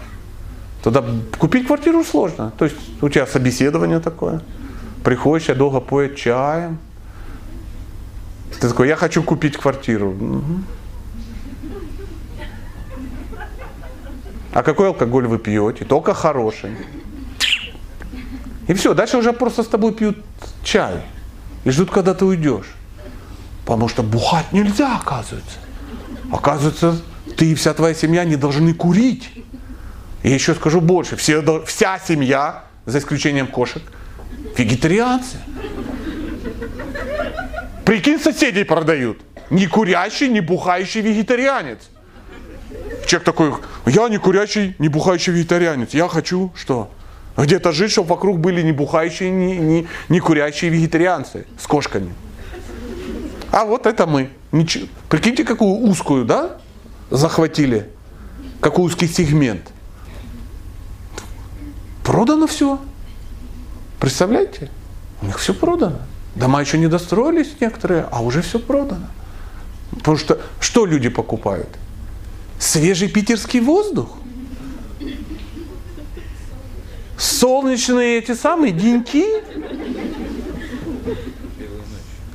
[0.82, 1.04] Туда
[1.38, 2.52] купить квартиру сложно.
[2.58, 4.40] То есть у тебя собеседование такое.
[5.04, 6.78] Приходишь, я долго поет чаем,
[8.60, 10.10] ты такой, я хочу купить квартиру.
[10.10, 10.60] Угу.
[14.52, 15.84] А какой алкоголь вы пьете?
[15.84, 16.76] Только хороший.
[18.68, 20.16] И все, дальше уже просто с тобой пьют
[20.62, 21.02] чай.
[21.64, 22.72] И ждут, когда ты уйдешь.
[23.64, 25.58] Потому что бухать нельзя, оказывается.
[26.30, 27.00] Оказывается,
[27.36, 29.30] ты и вся твоя семья не должны курить.
[30.22, 33.82] И еще скажу больше, все, вся семья, за исключением кошек,
[34.56, 35.36] вегетарианцы.
[37.84, 39.20] Прикинь, соседей продают.
[39.50, 41.78] Не курящий, не бухающий вегетарианец.
[43.06, 43.52] Человек такой,
[43.86, 45.92] я не курящий, не бухающий вегетарианец.
[45.92, 46.90] Я хочу что?
[47.36, 52.14] Где-то жить, чтобы вокруг были не бухающие, не, не, не курящие вегетарианцы с кошками.
[53.50, 54.30] А вот это мы.
[54.52, 54.86] Ничего.
[55.08, 56.58] Прикиньте, какую узкую, да,
[57.10, 57.88] захватили.
[58.60, 59.72] Какой узкий сегмент.
[62.02, 62.80] Продано все.
[64.00, 64.70] Представляете?
[65.22, 66.00] У них все продано.
[66.34, 69.06] Дома еще не достроились некоторые, а уже все продано.
[69.90, 71.68] Потому что что люди покупают?
[72.58, 74.16] Свежий питерский воздух.
[77.16, 79.24] Солнечные эти самые деньки.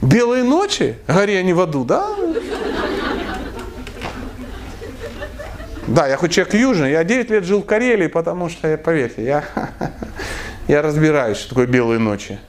[0.01, 2.07] Белые ночи, гори они в аду, да?
[5.87, 9.43] Да, я хоть человек южный, я 9 лет жил в Карелии, потому что, поверьте, я,
[10.67, 12.39] я разбираюсь, что такое белые ночи.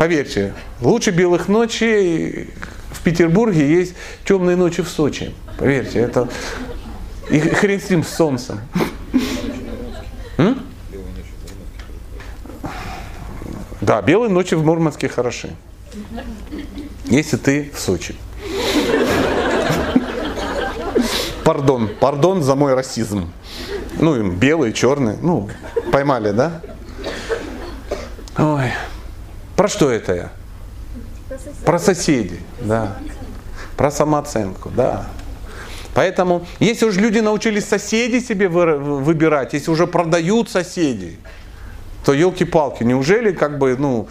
[0.00, 2.48] Поверьте, лучше белых ночей
[2.90, 3.94] в Петербурге есть
[4.24, 5.34] темные ночи в Сочи.
[5.58, 6.26] Поверьте, это
[7.28, 8.60] И хрен с ним, с солнцем.
[13.82, 15.50] Да, белые ночи в Мурманске хороши.
[17.04, 18.14] Если ты в Сочи.
[21.44, 23.30] Пардон, пардон за мой расизм.
[23.98, 25.18] Ну, им белый, черный.
[25.20, 25.50] Ну,
[25.92, 26.62] поймали, да?
[28.38, 28.72] Ой.
[29.60, 30.30] Про что это я?
[31.66, 32.96] Про соседей, да.
[33.76, 35.04] Про самооценку, да.
[35.92, 41.18] Поэтому, если уже люди научились соседей себе выбирать, если уже продают соседей,
[42.06, 44.08] то елки-палки, неужели как бы, ну,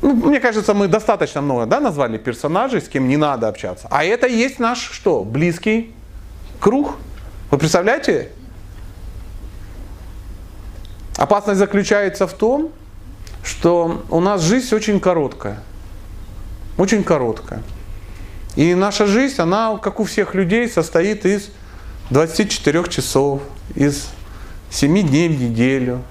[0.00, 3.88] ну, мне кажется, мы достаточно много да, назвали персонажей, с кем не надо общаться.
[3.90, 5.24] А это и есть наш что?
[5.24, 5.92] Близкий
[6.60, 6.94] круг.
[7.50, 8.30] Вы представляете?
[11.18, 12.70] Опасность заключается в том,
[13.42, 15.58] что у нас жизнь очень короткая.
[16.78, 17.62] Очень короткая.
[18.54, 21.50] И наша жизнь, она, как у всех людей, состоит из
[22.10, 23.42] 24 часов,
[23.74, 24.10] из
[24.70, 26.02] 7 дней в неделю.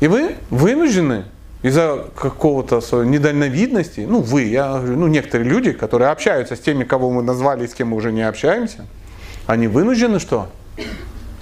[0.00, 1.26] И вы вынуждены
[1.62, 6.82] из-за какого-то своей недальновидности, ну вы, я говорю, ну некоторые люди, которые общаются с теми,
[6.82, 8.86] кого мы назвали, с кем мы уже не общаемся,
[9.46, 10.48] они вынуждены что?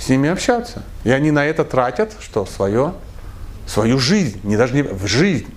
[0.00, 0.82] С ними общаться.
[1.04, 2.46] И они на это тратят что?
[2.46, 2.94] Свое,
[3.66, 5.52] свою жизнь, не даже не в жизнь.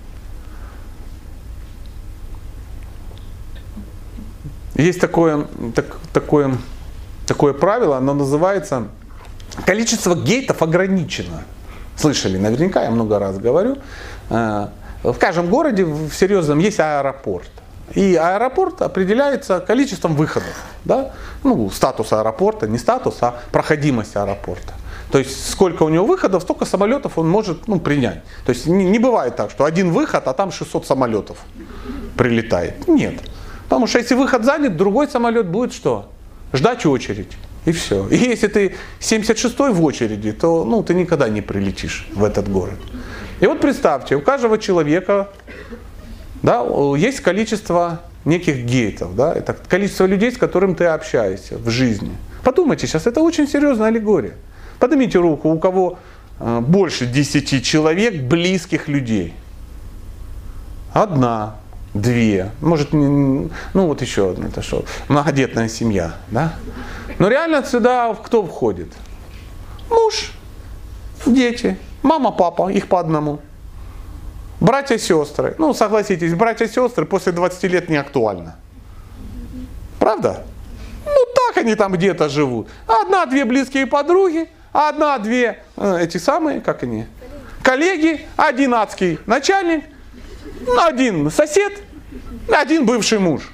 [4.74, 6.58] Есть такое, так, такое,
[7.26, 8.88] такое правило, оно называется
[9.64, 11.44] количество гейтов ограничено.
[11.96, 13.78] Слышали, наверняка я много раз говорю.
[14.28, 14.68] Э,
[15.02, 17.50] в каждом городе в серьезном есть аэропорт.
[17.92, 20.54] И аэропорт определяется количеством выходов.
[20.84, 21.12] Да?
[21.42, 24.72] Ну, статус аэропорта, не статус, а проходимость аэропорта.
[25.10, 28.22] То есть сколько у него выходов, столько самолетов он может ну, принять.
[28.44, 31.38] То есть не, не бывает так, что один выход, а там 600 самолетов
[32.16, 32.88] прилетает.
[32.88, 33.20] Нет.
[33.64, 36.10] Потому что если выход занят, другой самолет будет что?
[36.52, 37.32] Ждать очередь.
[37.64, 38.08] И все.
[38.08, 42.78] И если ты 76-й в очереди, то ну, ты никогда не прилетишь в этот город.
[43.40, 45.28] И вот представьте, у каждого человека
[46.44, 46.62] да,
[46.94, 49.16] есть количество неких гейтов.
[49.16, 49.32] Да?
[49.32, 52.14] Это количество людей, с которым ты общаешься в жизни.
[52.42, 54.34] Подумайте сейчас, это очень серьезная аллегория.
[54.78, 55.98] Поднимите руку, у кого
[56.38, 59.32] э, больше 10 человек, близких людей.
[60.92, 61.56] Одна,
[61.94, 66.52] две, может, ну вот еще одна, это что, многодетная семья, да?
[67.18, 68.92] Но реально сюда кто входит?
[69.88, 70.32] Муж,
[71.24, 73.40] дети, мама, папа, их по одному.
[74.60, 75.54] Братья, сестры.
[75.58, 78.56] Ну, согласитесь, братья, сестры после 20 лет не актуально.
[79.98, 80.44] Правда?
[81.04, 82.68] Ну, так они там где-то живут.
[82.86, 87.06] Одна-две близкие подруги, одна-две э, эти самые, как они,
[87.62, 89.84] коллеги, один адский начальник,
[90.78, 91.72] один сосед,
[92.48, 93.50] один бывший муж.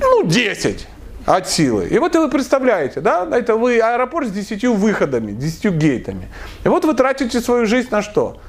[0.00, 0.86] Ну, 10
[1.26, 1.86] от силы.
[1.88, 6.28] И вот вы представляете, да, это вы аэропорт с 10 выходами, 10 гейтами.
[6.64, 8.40] И вот вы тратите свою жизнь на что?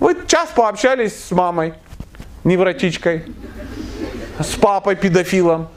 [0.00, 1.74] Вы час пообщались с мамой,
[2.44, 3.24] невротичкой,
[4.38, 5.68] с папой педофилом,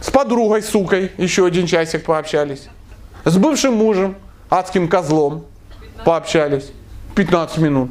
[0.00, 2.68] с подругой, сукой, еще один часик пообщались,
[3.24, 4.16] с бывшим мужем,
[4.48, 5.44] адским козлом,
[6.04, 6.72] пообщались
[7.14, 7.90] 15 минут.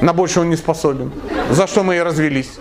[0.00, 1.12] На больше он не способен.
[1.50, 2.58] За что мы и развелись.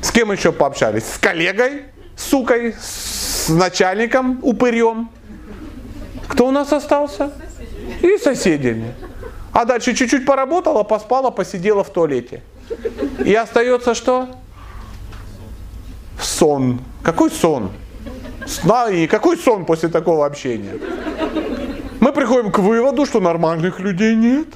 [0.00, 1.04] С кем еще пообщались?
[1.04, 1.84] С коллегой,
[2.16, 5.10] сукой, с начальником, упырем.
[6.28, 7.32] Кто у нас остался?
[8.02, 8.94] И соседями.
[9.52, 12.42] А дальше чуть-чуть поработала, поспала, посидела в туалете.
[13.24, 14.28] И остается что?
[16.20, 16.80] Сон.
[17.02, 17.70] Какой сон?
[18.46, 20.78] Сна и какой сон после такого общения?
[22.00, 24.48] Мы приходим к выводу, что нормальных людей нет.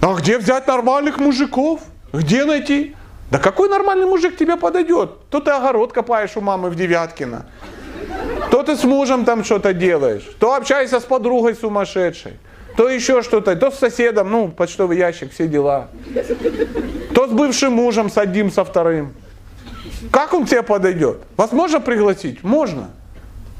[0.00, 1.80] А где взять нормальных мужиков?
[2.12, 2.94] Где найти?
[3.30, 5.28] Да какой нормальный мужик тебе подойдет?
[5.30, 7.46] То ты огород копаешь у мамы в Девяткино.
[8.50, 10.28] То ты с мужем там что-то делаешь.
[10.38, 12.38] То общаешься с подругой сумасшедшей.
[12.76, 13.56] То еще что-то.
[13.56, 15.88] То с соседом, ну, почтовый ящик, все дела.
[17.14, 19.14] То с бывшим мужем, с одним, со вторым.
[20.10, 21.20] Как он тебе подойдет?
[21.36, 22.42] Вас можно пригласить?
[22.42, 22.90] Можно.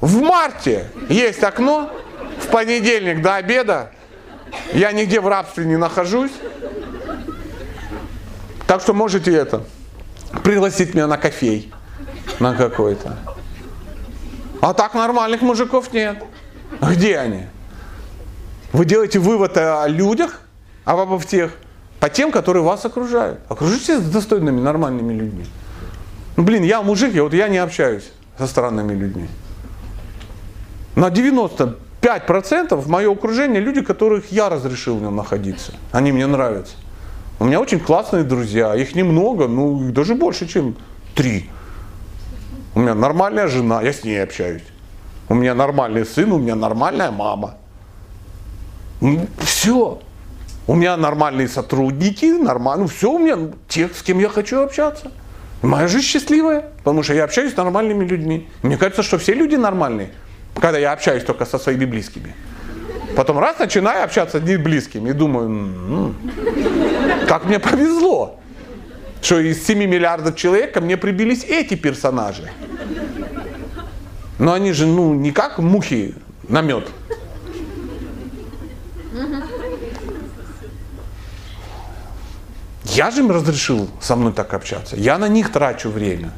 [0.01, 1.91] В марте есть окно.
[2.39, 3.91] В понедельник до обеда.
[4.73, 6.33] Я нигде в рабстве не нахожусь.
[8.67, 9.63] Так что можете это,
[10.43, 11.73] пригласить меня на кофей,
[12.41, 13.17] на какой-то.
[14.61, 16.23] А так нормальных мужиков нет.
[16.81, 17.43] Где они?
[18.73, 20.41] Вы делаете вывод о людях,
[20.85, 21.53] а обо всех,
[22.01, 23.41] по тем, которые вас окружают.
[23.49, 25.47] Окружитесь достойными, нормальными людьми.
[26.37, 29.29] Ну, блин, я мужик, я, вот я не общаюсь со странными людьми.
[30.95, 35.73] На 95% в мое окружение люди, которых я разрешил в нем находиться.
[35.93, 36.75] Они мне нравятся.
[37.39, 40.77] У меня очень классные друзья, их немного, ну даже больше, чем
[41.15, 41.51] три.
[42.77, 44.63] У меня нормальная жена, я с ней общаюсь.
[45.31, 47.55] У меня нормальный сын, у меня нормальная мама.
[49.39, 49.99] Все.
[50.67, 55.11] У меня нормальные сотрудники, нормально, ну все у меня, тех, с кем я хочу общаться.
[55.63, 58.47] Моя жизнь счастливая, потому что я общаюсь с нормальными людьми.
[58.63, 60.11] Мне кажется, что все люди нормальные,
[60.55, 62.35] когда я общаюсь только со своими близкими.
[63.17, 66.17] Потом раз начинаю общаться с близкими и думаю, м-м,
[67.27, 68.39] как мне повезло,
[69.21, 72.51] что из 7 миллиардов человек ко мне прибились эти персонажи.
[74.39, 76.15] Но они же, ну, не как мухи
[76.49, 76.89] на мед.
[82.85, 84.97] Я же им разрешил со мной так общаться.
[84.97, 86.31] Я на них трачу время.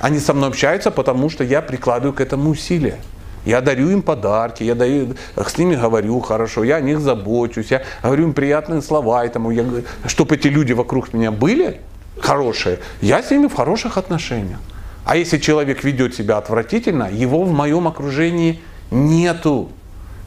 [0.00, 2.98] Они со мной общаются, потому что я прикладываю к этому усилия.
[3.44, 7.82] Я дарю им подарки, я даю, с ними говорю хорошо, я о них забочусь, я
[8.02, 9.64] говорю им приятные слова, этому, я,
[10.06, 11.80] чтобы эти люди вокруг меня были
[12.20, 14.58] хорошие, я с ними в хороших отношениях.
[15.04, 19.70] А если человек ведет себя отвратительно, его в моем окружении нету.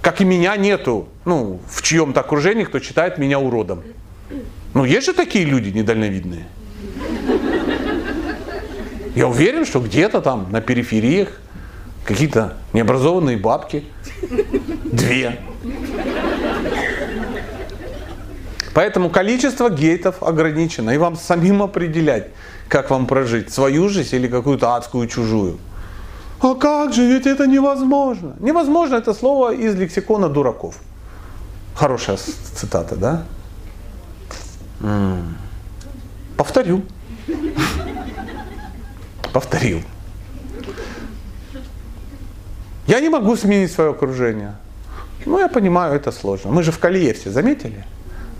[0.01, 1.07] Как и меня нету.
[1.25, 3.83] Ну, в чьем-то окружении, кто считает меня уродом.
[4.73, 6.47] Ну, есть же такие люди недальновидные.
[9.15, 11.29] Я уверен, что где-то там на перифериях
[12.05, 13.83] какие-то необразованные бабки.
[14.91, 15.39] Две.
[18.73, 20.91] Поэтому количество гейтов ограничено.
[20.91, 22.27] И вам самим определять,
[22.69, 23.51] как вам прожить.
[23.51, 25.57] Свою жизнь или какую-то адскую чужую.
[26.39, 28.35] А как же, ведь это невозможно.
[28.39, 30.75] Невозможно это слово из лексикона дураков.
[31.75, 33.23] Хорошая цитата, да?
[34.81, 35.37] М-м.
[36.37, 36.81] Повторю.
[39.33, 39.81] Повторил.
[42.87, 44.55] Я не могу сменить свое окружение.
[45.25, 46.51] Ну, я понимаю, это сложно.
[46.51, 47.85] Мы же в колее все, заметили?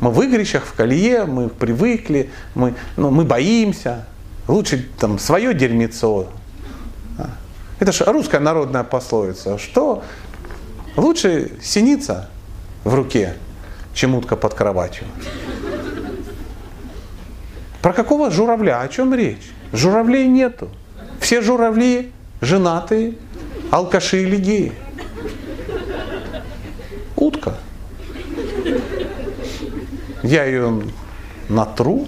[0.02, 4.08] Мы в игрищах, в колее, мы привыкли, мы, ну, мы боимся.
[4.48, 6.28] Лучше там свое дерьмецо.
[7.20, 7.30] А.
[7.80, 10.04] Это же русская народная пословица, что
[10.98, 12.30] лучше синица
[12.84, 13.36] в руке,
[13.94, 15.06] чем утка под кроватью.
[17.84, 18.82] Про какого журавля?
[18.82, 19.52] О чем речь?
[19.72, 20.70] Журавлей нету.
[21.20, 22.12] Все журавли
[22.42, 23.14] женатые,
[23.70, 24.74] алкаши или геи.
[27.16, 27.56] Утка.
[30.24, 30.84] Я ее
[31.50, 32.08] натру,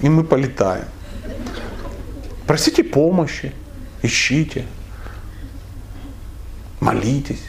[0.00, 0.86] и мы полетаем.
[2.46, 3.54] Просите помощи,
[4.02, 4.66] ищите,
[6.80, 7.42] молитесь.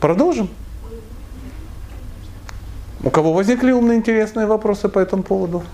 [0.00, 0.48] Продолжим?
[3.02, 5.64] У кого возникли умные интересные вопросы по этому поводу?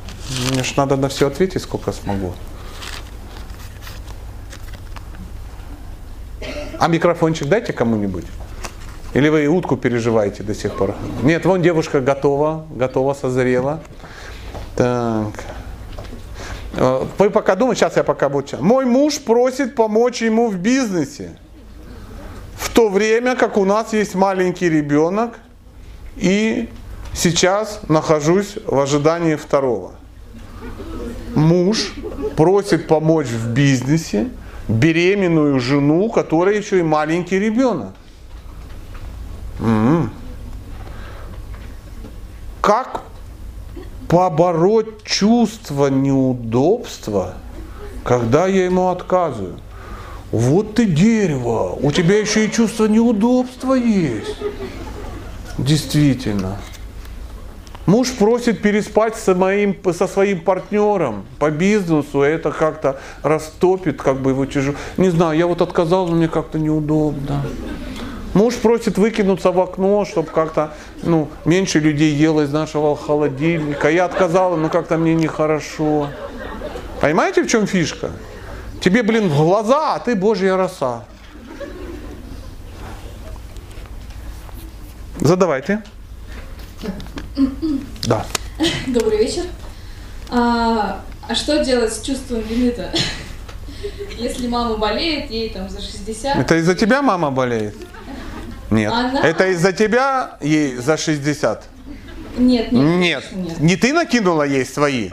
[0.51, 2.33] Мне же надо на все ответить, сколько смогу.
[6.79, 8.25] А микрофончик дайте кому-нибудь.
[9.15, 10.95] Или вы и утку переживаете до сих пор?
[11.23, 13.81] Нет, вон девушка готова, готова, созрела.
[14.77, 15.33] Так.
[16.77, 18.57] Э, вы пока думаете, сейчас я пока буду.
[18.61, 21.39] Мой муж просит помочь ему в бизнесе.
[22.57, 25.39] В то время, как у нас есть маленький ребенок,
[26.17, 26.69] и
[27.13, 29.93] сейчас нахожусь в ожидании второго.
[31.37, 31.95] Муж
[32.37, 34.29] просит помочь в бизнесе
[34.69, 37.95] беременную жену, которая еще и маленький ребенок.
[39.61, 40.11] М-м.
[42.61, 43.03] Как
[44.09, 47.35] побороть чувство неудобства,
[48.05, 49.59] когда я ему отказываю?
[50.32, 54.36] Вот ты дерево, у тебя еще и чувство неудобства есть.
[55.59, 56.57] Действительно.
[57.86, 64.31] Муж просит переспать со, моим, со своим партнером по бизнесу, это как-то растопит как бы
[64.31, 64.77] его тяжело.
[64.97, 67.43] Не знаю, я вот отказал, но мне как-то неудобно.
[68.32, 73.90] Муж просит выкинуться в окно, чтобы как-то ну, меньше людей ело из нашего холодильника.
[73.90, 76.09] Я отказал, но как-то мне нехорошо.
[77.01, 78.11] Понимаете, в чем фишка?
[78.81, 81.05] Тебе, блин, в глаза, а ты божья роса.
[85.20, 85.82] Задавайте.
[88.06, 88.24] Да.
[88.86, 89.44] Добрый вечер.
[90.31, 92.93] А, а что делать с чувством вины-то?
[94.19, 96.36] Если мама болеет, ей там за 60.
[96.36, 97.74] Это из-за тебя мама болеет?
[98.70, 98.93] Нет.
[98.93, 99.20] Она...
[99.20, 101.65] Это из-за тебя ей за 60?
[102.36, 102.82] Нет, нет.
[102.82, 103.24] Нет.
[103.32, 103.61] нет.
[103.61, 105.11] Не ты накинула ей свои?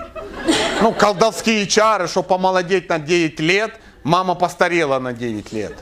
[0.81, 5.73] Ну, колдовские чары, что помолодеть на 9 лет, мама постарела на 9 лет.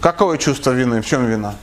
[0.00, 1.00] Какое чувство вины?
[1.00, 1.54] В чем вина?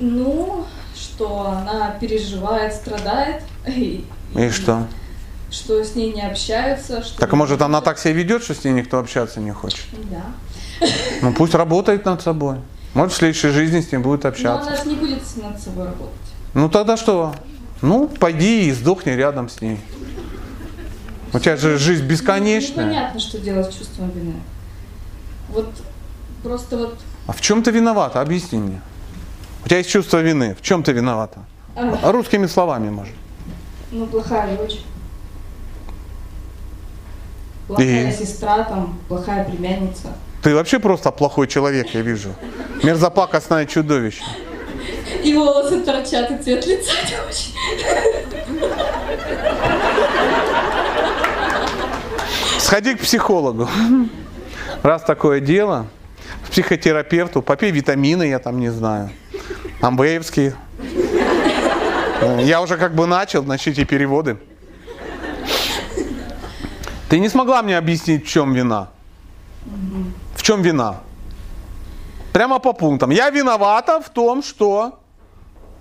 [0.00, 0.64] Ну,
[0.94, 3.42] что она переживает, страдает.
[3.66, 4.04] И,
[4.34, 4.86] и что?
[5.50, 7.02] что с ней не общаются.
[7.02, 9.84] Что Так может она так себя ведет, что с ней никто общаться не хочет?
[10.10, 10.86] Да.
[11.22, 12.56] Ну пусть работает над собой.
[12.94, 14.68] Может в следующей жизни с ней будет Но общаться.
[14.68, 16.14] она же не будет над собой работать.
[16.54, 17.34] Ну тогда что?
[17.82, 19.80] Ну, пойди и сдохни рядом с ней.
[21.32, 22.84] У тебя же жизнь бесконечная.
[22.84, 24.34] Непонятно, что делать с чувством вины.
[25.48, 25.70] Вот
[26.42, 26.98] просто вот...
[27.26, 28.20] А в чем ты виновата?
[28.20, 28.80] Объясни мне.
[29.64, 30.54] У тебя есть чувство вины.
[30.54, 31.40] В чем ты виновата?
[31.76, 33.14] а, Русскими словами, может.
[33.92, 34.78] ну, плохая дочь.
[37.68, 38.12] Плохая И?
[38.12, 40.08] сестра, там, плохая племянница.
[40.42, 42.30] Ты вообще просто плохой человек, я вижу.
[42.82, 44.22] Мерзопакостное чудовище.
[45.22, 47.54] И волосы торчат, и цвет лица не очень.
[52.58, 53.68] Сходи к психологу.
[54.82, 55.86] Раз такое дело,
[56.46, 59.10] к психотерапевту, попей витамины, я там не знаю.
[59.80, 60.54] Амвеевские.
[62.44, 64.36] Я уже как бы начал, начните переводы.
[67.08, 68.88] Ты не смогла мне объяснить, в чем вина?
[70.34, 71.00] В чем вина?
[72.32, 73.10] Прямо по пунктам.
[73.10, 74.96] Я виновата в том, что...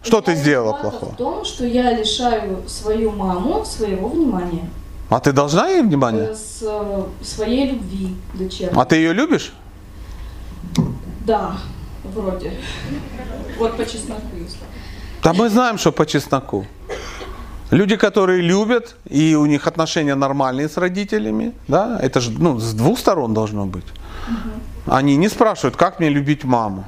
[0.01, 1.11] Что ты Я сделала виновата плохого?
[1.13, 4.69] в том, что я лишаю свою маму своего внимания.
[5.09, 6.29] А ты должна ей внимание?
[6.31, 8.73] э, С э, своей любви дочерней.
[8.81, 9.53] А ты ее любишь?
[11.25, 11.57] Да,
[12.09, 12.53] вроде.
[13.57, 14.21] Вот по чесноку.
[15.23, 16.65] Да мы знаем, что по чесноку.
[17.71, 22.73] Люди, которые любят, и у них отношения нормальные с родителями, да, это же ну, с
[22.73, 23.85] двух сторон должно быть.
[24.87, 26.85] Они не спрашивают, как мне любить маму.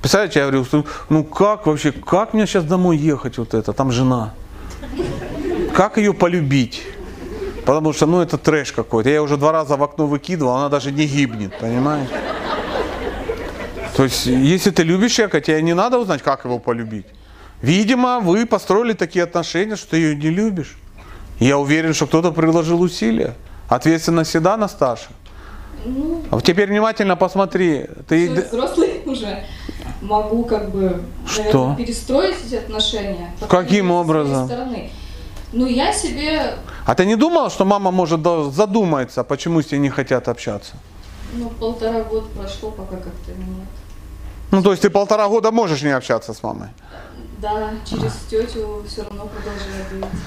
[0.00, 0.66] Представляете, я говорю,
[1.08, 4.32] ну как вообще, как мне сейчас домой ехать вот это, там жена.
[5.74, 6.82] Как ее полюбить?
[7.64, 9.10] Потому что, ну, это трэш какой-то.
[9.10, 12.08] Я уже два раза в окно выкидывал, она даже не гибнет, понимаешь?
[13.96, 17.06] То есть, если ты любишь человека, тебе не надо узнать, как его полюбить.
[17.62, 20.78] Видимо, вы построили такие отношения, что ты ее не любишь.
[21.38, 23.34] Я уверен, что кто-то приложил усилия.
[23.68, 25.10] Ответственность всегда на старших.
[25.84, 27.86] Ну, А теперь внимательно посмотри.
[28.08, 28.30] Ты...
[28.32, 29.44] всё, взрослый уже.
[30.02, 31.42] Могу как бы Что?
[31.42, 33.34] наверное, перестроить эти отношения.
[33.48, 34.46] Каким образом?
[34.46, 34.90] стороны.
[35.52, 36.54] Ну, я себе,
[36.86, 38.20] А ты не думал, что мама может
[38.52, 40.76] задумается, почему с ней не хотят общаться?
[41.32, 43.68] ну, полтора года прошло, пока как-то нет.
[44.50, 46.68] Ну, то есть ты полтора года можешь не общаться с мамой?
[47.38, 50.20] Да, через тетю все равно продолжаю говорить.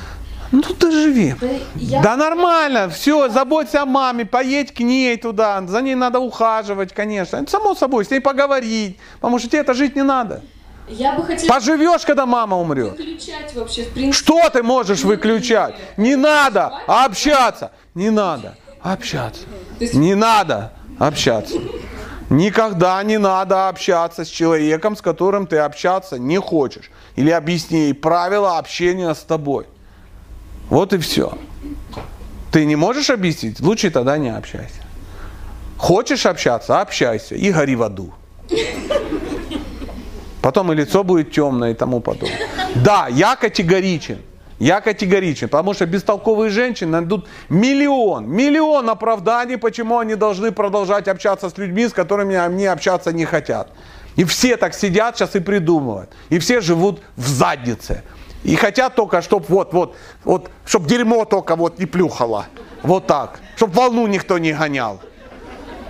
[0.51, 1.35] Ну, ты живи.
[1.41, 2.01] Да, я...
[2.01, 7.37] Да нормально, все, заботься о маме, поедь к ней туда, за ней надо ухаживать, конечно.
[7.37, 10.41] Это само собой, с ней поговорить, потому что тебе это жить не надо.
[10.87, 12.91] Я бы хотела Поживешь, когда мама умрет.
[12.91, 14.11] выключать вообще, в принципе.
[14.23, 15.75] Что ты можешь выключать?
[15.97, 17.71] Не надо общаться.
[17.95, 19.41] Не надо общаться.
[19.79, 21.55] Не надо общаться.
[22.33, 26.89] Никогда не надо общаться с человеком, с которым ты общаться не хочешь.
[27.15, 29.67] Или объясни ей правила общения с тобой.
[30.67, 31.37] Вот и все.
[32.51, 33.59] Ты не можешь объяснить?
[33.59, 34.81] Лучше тогда не общайся.
[35.77, 36.81] Хочешь общаться?
[36.81, 38.11] Общайся и гори в аду.
[40.41, 42.49] Потом и лицо будет темное и тому подобное.
[42.75, 44.17] Да, я категоричен.
[44.63, 51.49] Я категоричен, потому что бестолковые женщины найдут миллион, миллион оправданий, почему они должны продолжать общаться
[51.49, 53.73] с людьми, с которыми они общаться не хотят.
[54.15, 56.11] И все так сидят сейчас и придумывают.
[56.29, 58.03] И все живут в заднице.
[58.45, 62.45] И хотят только, чтобы вот, вот, вот, чтобы дерьмо только вот не плюхало.
[62.83, 63.41] Вот так.
[63.57, 65.01] Чтобы волну никто не гонял.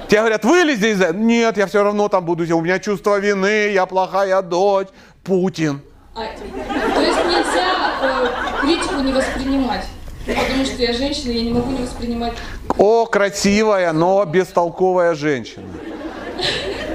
[0.08, 1.22] Тебе говорят, вылези из этого.
[1.22, 2.44] Нет, я все равно там буду.
[2.58, 4.88] У меня чувство вины, я плохая дочь.
[5.24, 5.80] Путин.
[6.16, 9.86] А, то есть нельзя э, критику не воспринимать.
[10.26, 12.34] Потому что я женщина, я не могу не воспринимать.
[12.78, 15.68] О, красивая, но бестолковая женщина.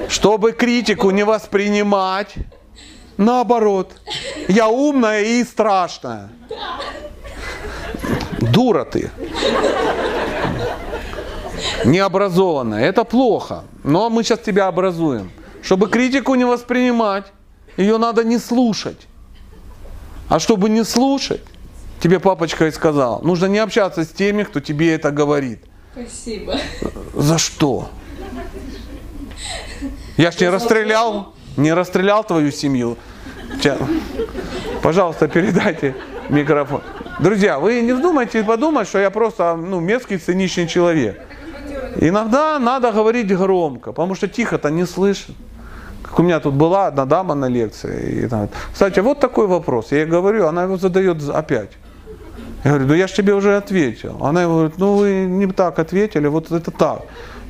[0.09, 2.35] Чтобы критику не воспринимать,
[3.19, 3.93] наоборот.
[4.49, 6.31] Я умная и страшная.
[8.41, 9.11] Дура ты.
[11.85, 12.85] Необразованная.
[12.85, 13.65] Это плохо.
[13.85, 15.31] Но мы сейчас тебя образуем.
[15.63, 17.27] Чтобы критику не воспринимать,
[17.77, 19.07] ее надо не слушать.
[20.29, 21.43] А чтобы не слушать,
[22.01, 25.61] тебе папочка и сказал, нужно не общаться с теми, кто тебе это говорит.
[25.93, 26.57] Спасибо.
[27.15, 27.91] За что?
[30.17, 32.97] Я ж не расстрелял, не расстрелял твою семью.
[34.83, 35.95] Пожалуйста, передайте
[36.29, 36.83] микрофон.
[37.21, 41.21] Друзья, вы не вздумайте подумать, что я просто ну, мерзкий, циничный человек.
[41.97, 45.35] Иногда надо говорить громко, потому что тихо-то не слышит.
[46.03, 48.25] Как у меня тут была одна дама на лекции.
[48.25, 49.91] И, там, кстати, вот такой вопрос.
[49.91, 51.71] Я ей говорю, она его задает опять.
[52.65, 54.19] Я говорю, ну я же тебе уже ответил.
[54.25, 57.03] Она говорит, ну вы не так ответили, вот это так.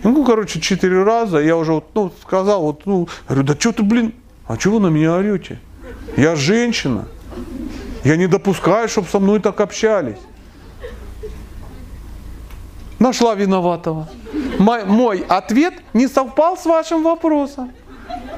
[0.03, 3.83] Ну, короче, четыре раза я уже вот, ну, сказал, вот, ну, говорю, да что ты,
[3.83, 4.15] блин,
[4.47, 5.59] а чего вы на меня орете?
[6.17, 7.07] Я женщина.
[8.05, 10.19] Я не допускаю, чтобы со мной так общались.
[12.99, 14.09] Нашла виноватого.
[14.59, 17.73] Мой, мой ответ не совпал с вашим вопросом.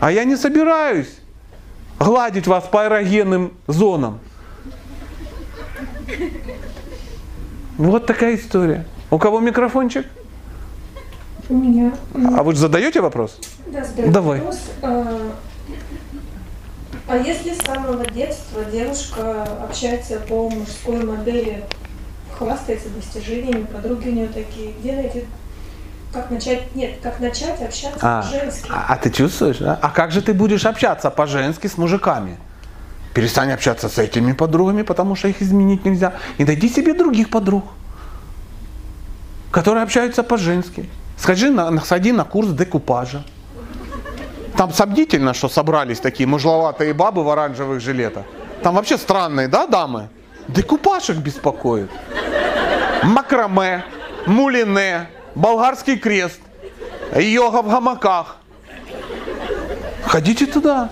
[0.01, 1.19] А я не собираюсь
[1.99, 4.21] гладить вас по эрогенным зонам.
[7.81, 8.85] Вот такая история.
[9.11, 10.07] У кого микрофончик?
[11.49, 11.93] У меня.
[12.37, 13.39] А вы же задаете вопрос?
[13.69, 14.39] Да, задаю Давай.
[14.41, 14.61] вопрос.
[14.83, 15.33] А,
[17.09, 21.65] а если с самого детства девушка общается по мужской модели,
[22.37, 25.25] хвастается достижениями, подруги у нее такие, где найти,
[26.13, 28.71] как начать, нет, как начать общаться А, по-женски?
[28.71, 29.79] а, а ты чувствуешь, да?
[29.81, 32.37] А как же ты будешь общаться по-женски с мужиками?
[33.15, 36.13] Перестань общаться с этими подругами, потому что их изменить нельзя.
[36.39, 37.65] И найди себе других подруг,
[39.51, 40.89] которые общаются по-женски.
[41.27, 43.25] На, на- сходи на курс декупажа.
[44.57, 48.25] Там сомнительно, что собрались такие мужловатые бабы в оранжевых жилетах.
[48.63, 50.09] Там вообще странные, да, дамы?
[50.49, 51.91] Декупаж их беспокоит.
[53.03, 53.85] Макраме,
[54.27, 56.41] мулине, болгарский крест,
[57.17, 58.37] йога в гамаках.
[60.05, 60.91] Ходите туда.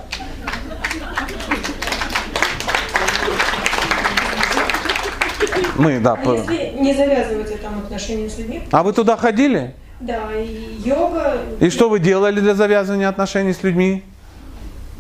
[5.79, 6.13] Мы, да.
[6.13, 9.75] А по- если не завязываете там отношения с людьми, А вы туда ходили?
[10.01, 14.03] да, и йога, И что вы делали для завязывания отношений с людьми?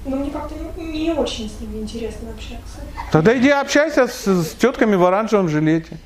[0.06, 2.78] ну мне как-то не, очень с ними интересно общаться.
[3.12, 5.98] Тогда иди общайся с, с тетками в оранжевом жилете.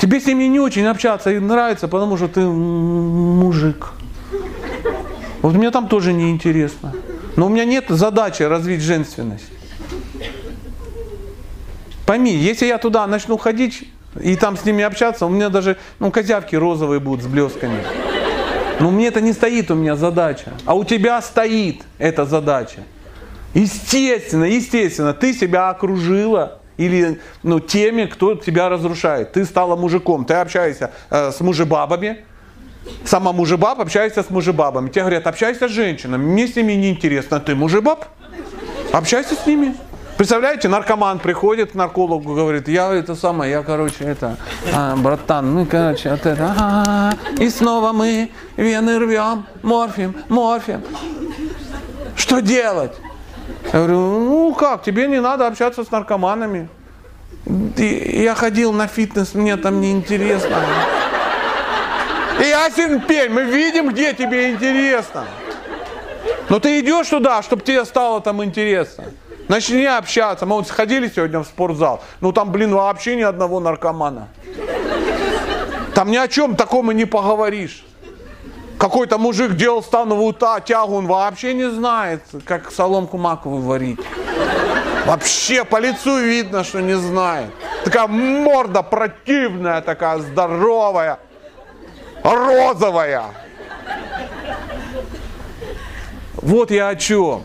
[0.00, 3.90] Тебе с ними не очень общаться и нравится, потому что ты мужик.
[5.42, 6.92] Вот мне там тоже неинтересно.
[7.36, 9.44] Но у меня нет задачи развить женственность.
[12.06, 13.88] Пойми, если я туда начну ходить
[14.20, 17.82] и там с ними общаться, у меня даже ну, козявки розовые будут с блесками.
[18.80, 20.52] Но мне это не стоит у меня задача.
[20.66, 22.80] А у тебя стоит эта задача.
[23.54, 29.32] Естественно, естественно, ты себя окружила или ну, теми, кто тебя разрушает.
[29.32, 32.24] Ты стала мужиком, ты общаешься э, с мужебабами,
[33.04, 34.88] сама мужебаб общается с мужебабами.
[34.88, 37.40] Тебе говорят, общайся с женщинами, мне с ними неинтересно.
[37.40, 38.06] Ты мужебаб?
[38.92, 39.74] Общайся с ними.
[40.16, 44.36] Представляете, наркоман приходит к наркологу, говорит, я это самое, я, короче, это,
[44.72, 50.82] а, братан, ну, короче, вот это, а, и снова мы вены рвем, морфим, морфим.
[52.14, 52.92] Что делать?
[53.72, 56.68] Я говорю, ну как, тебе не надо общаться с наркоманами.
[57.76, 60.56] Я ходил на фитнес, мне там неинтересно.
[62.38, 65.24] Ясен пень, мы видим, где тебе интересно.
[66.48, 69.04] Но ты идешь туда, чтобы тебе стало там интересно.
[69.52, 70.46] Начни общаться.
[70.46, 72.02] Мы вот сходили сегодня в спортзал.
[72.22, 74.28] Ну там, блин, вообще ни одного наркомана.
[75.94, 77.84] Там ни о чем таком и не поговоришь.
[78.78, 84.00] Какой-то мужик делал становую та, тягу, он вообще не знает, как соломку маковую варить.
[85.04, 87.50] Вообще по лицу видно, что не знает.
[87.84, 91.18] Такая морда противная, такая здоровая,
[92.24, 93.24] розовая.
[96.36, 97.42] Вот я о чем.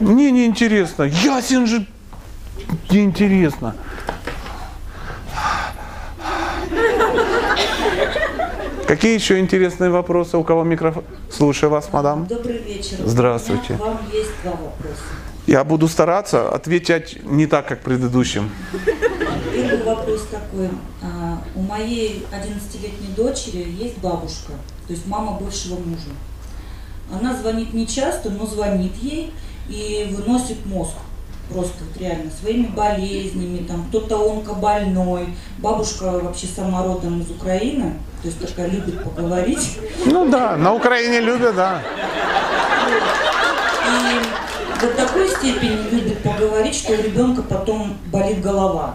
[0.00, 1.04] Мне не интересно.
[1.04, 1.86] Ясен же
[2.90, 3.74] неинтересно.
[8.86, 10.36] Какие еще интересные вопросы?
[10.36, 11.04] У кого микрофон?
[11.30, 12.26] Слушаю вас, мадам.
[12.26, 12.96] Добрый вечер.
[13.04, 13.74] Здравствуйте.
[13.74, 15.02] У меня вам есть два вопроса.
[15.46, 18.50] Я буду стараться отвечать не так, как предыдущим.
[19.52, 20.70] Первый вопрос такой.
[21.02, 24.52] А, У моей 11-летней дочери есть бабушка,
[24.86, 26.10] то есть мама бывшего мужа.
[27.12, 29.32] Она звонит не часто, но звонит ей
[29.68, 30.94] и выносит мозг.
[31.52, 35.34] Просто вот реально своими болезнями, там кто-то онкобольной.
[35.58, 39.78] Бабушка вообще сама родом из Украины, то есть такая любит поговорить.
[40.06, 41.82] Ну да, на Украине любят, да.
[43.86, 48.94] И до такой степени любит поговорить, что у ребенка потом болит голова.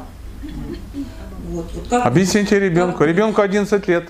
[1.49, 3.03] Вот, вот как, Объясните ребенку.
[3.03, 4.09] Ребенку 11 лет.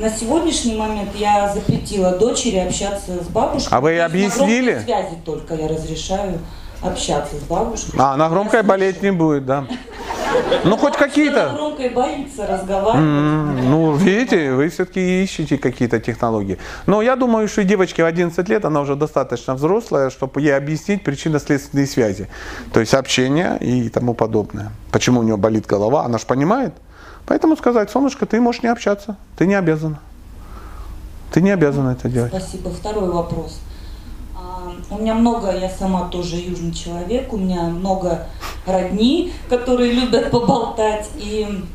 [0.00, 3.76] На сегодняшний момент я запретила дочери общаться с бабушкой.
[3.76, 4.70] А вы ей есть на объяснили?
[4.74, 6.38] громкой связи только я разрешаю
[6.82, 7.98] общаться с бабушкой.
[7.98, 9.66] А, на громкой болеть не будет, да.
[10.62, 11.50] Ну, хоть Она какие-то.
[11.52, 13.00] громкой боится разговаривать.
[13.02, 16.58] Ну, видите, вы все-таки ищете какие-то технологии.
[16.86, 20.56] Но я думаю, что и девочке в 11 лет, она уже достаточно взрослая, чтобы ей
[20.56, 22.28] объяснить причинно-следственные связи.
[22.72, 24.70] То есть общение и тому подобное.
[24.92, 26.72] Почему у нее болит голова, она же понимает.
[27.28, 30.00] Поэтому сказать, солнышко, ты можешь не общаться, ты не обязана.
[31.30, 32.32] Ты не обязана это делать.
[32.34, 32.70] Спасибо.
[32.70, 33.60] Второй вопрос.
[34.34, 38.26] А, У меня много, я сама тоже южный человек, у меня много
[38.64, 41.66] родни, которые любят поболтать, и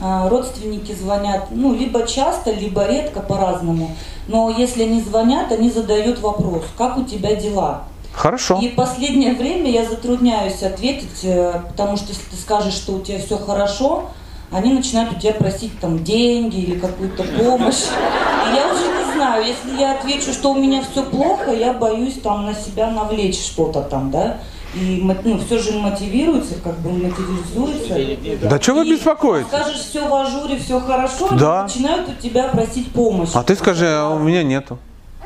[0.00, 3.94] а, родственники звонят, ну, либо часто, либо редко, по-разному.
[4.28, 7.82] Но если они звонят, они задают вопрос, как у тебя дела?
[8.14, 8.58] Хорошо.
[8.62, 13.18] И последнее время я затрудняюсь ответить, э, потому что если ты скажешь, что у тебя
[13.18, 14.10] все хорошо,
[14.52, 17.84] они начинают у тебя просить там деньги или какую-то помощь.
[17.86, 22.20] И я уже не знаю, если я отвечу, что у меня все плохо, я боюсь
[22.22, 24.38] там на себя навлечь что-то там, да.
[24.74, 28.48] И ну, все же мотивируется, как бы материализуется.
[28.48, 29.48] Да что вы беспокоитесь?
[29.48, 31.64] Скажешь, все в ажуре, все хорошо, Да.
[31.64, 33.30] начинают у тебя просить помощь.
[33.34, 34.78] А ты скажи, а у меня нету.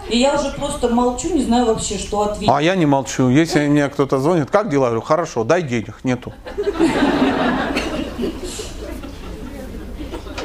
[0.08, 2.48] И я уже просто молчу, не знаю вообще, что ответить.
[2.52, 3.28] А я не молчу.
[3.28, 4.84] Если мне кто-то звонит, как дела?
[4.84, 5.98] Я говорю, хорошо, дай денег.
[6.04, 6.32] Нету.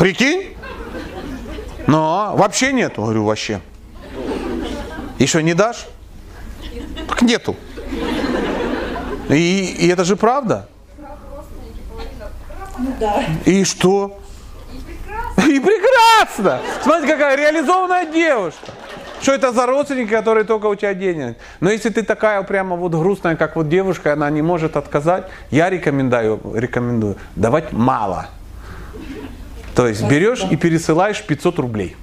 [0.02, 0.58] Прикинь?
[1.86, 3.04] Ну, а, вообще нету.
[3.04, 3.62] Говорю, вообще.
[5.24, 5.86] Что, не дашь?
[7.08, 7.56] Так нету.
[9.30, 10.68] И, и это же правда.
[13.00, 13.24] Да.
[13.46, 14.20] И что?
[15.38, 16.62] И прекрасно!
[16.82, 18.72] Смотрите, какая реализованная девушка.
[19.22, 21.38] Что это за родственники, которые только у тебя денег?
[21.60, 25.70] Но если ты такая прямо вот грустная, как вот девушка, она не может отказать, я
[25.70, 28.30] рекомендую, рекомендую давать мало.
[29.76, 31.96] То есть берешь и пересылаешь 500 рублей.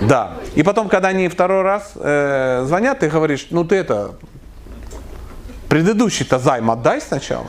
[0.00, 0.32] Да.
[0.54, 4.14] И потом, когда они второй раз э, звонят, ты говоришь, ну ты это,
[5.68, 7.46] предыдущий-то займ отдай сначала.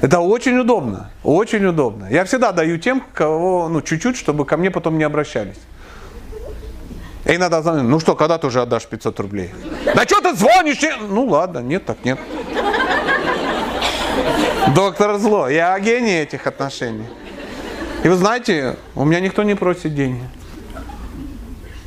[0.00, 2.08] Это очень удобно, очень удобно.
[2.10, 5.58] Я всегда даю тем, кого, ну, чуть-чуть, чтобы ко мне потом не обращались.
[7.24, 9.50] И иногда звонят, ну что, когда ты уже отдашь 500 рублей?
[9.94, 10.80] Да что ты звонишь?
[11.08, 12.18] Ну ладно, нет, так нет.
[14.74, 17.06] Доктор Зло, я гений этих отношений.
[18.04, 20.22] И вы знаете, у меня никто не просит деньги.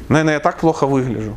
[0.07, 1.35] Наверное, я так плохо выгляжу.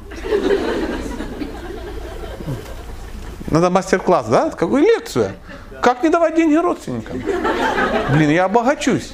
[3.50, 4.50] Надо мастер-класс, да?
[4.50, 5.32] Какую лекцию?
[5.82, 7.22] Как не давать деньги родственникам?
[8.12, 9.12] Блин, я обогачусь.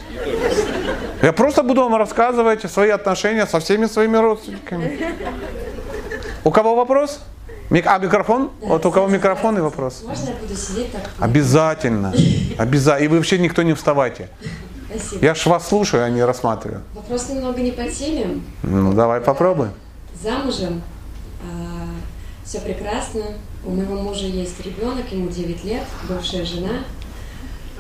[1.23, 5.15] Я просто буду вам рассказывать свои отношения со всеми своими родственниками.
[6.43, 7.21] У кого вопрос?
[7.71, 8.51] Мик- А, микрофон?
[8.61, 10.03] Вот у кого микрофон и вопрос.
[10.07, 11.03] Можно я буду сидеть так?
[11.19, 12.13] Обязательно.
[12.59, 13.05] Обязательно.
[13.05, 14.29] И вы вообще никто не вставайте.
[14.95, 15.25] Спасибо.
[15.25, 16.83] Я ж вас слушаю, а не рассматриваю.
[16.95, 18.41] Вопрос немного не по теме.
[18.63, 19.73] Ну, давай попробуем.
[20.23, 20.83] Замужем.
[22.45, 23.23] все прекрасно.
[23.65, 26.85] У моего мужа есть ребенок, ему 9 лет, бывшая жена.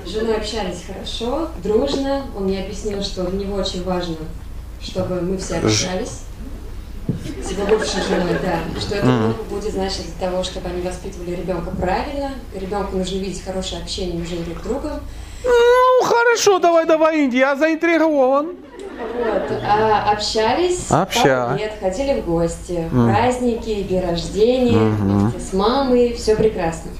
[0.05, 2.24] С женой общались хорошо, дружно.
[2.36, 4.16] Он мне объяснил, что для него очень важно,
[4.82, 6.23] чтобы мы все общались.
[7.07, 8.61] С его бывшей женой, да.
[8.81, 12.32] Что это много будет значит для того, чтобы они воспитывали ребенка правильно.
[12.55, 15.01] Ребенку нужно видеть хорошее общение между друг другом.
[16.05, 18.49] Хорошо, давай, давай, Инди, я заинтригован.
[19.17, 26.13] Вот, а общались Обща- пару лет, ходили в гости, праздники, дни рождения, вместе с мамой,
[26.15, 26.91] все прекрасно.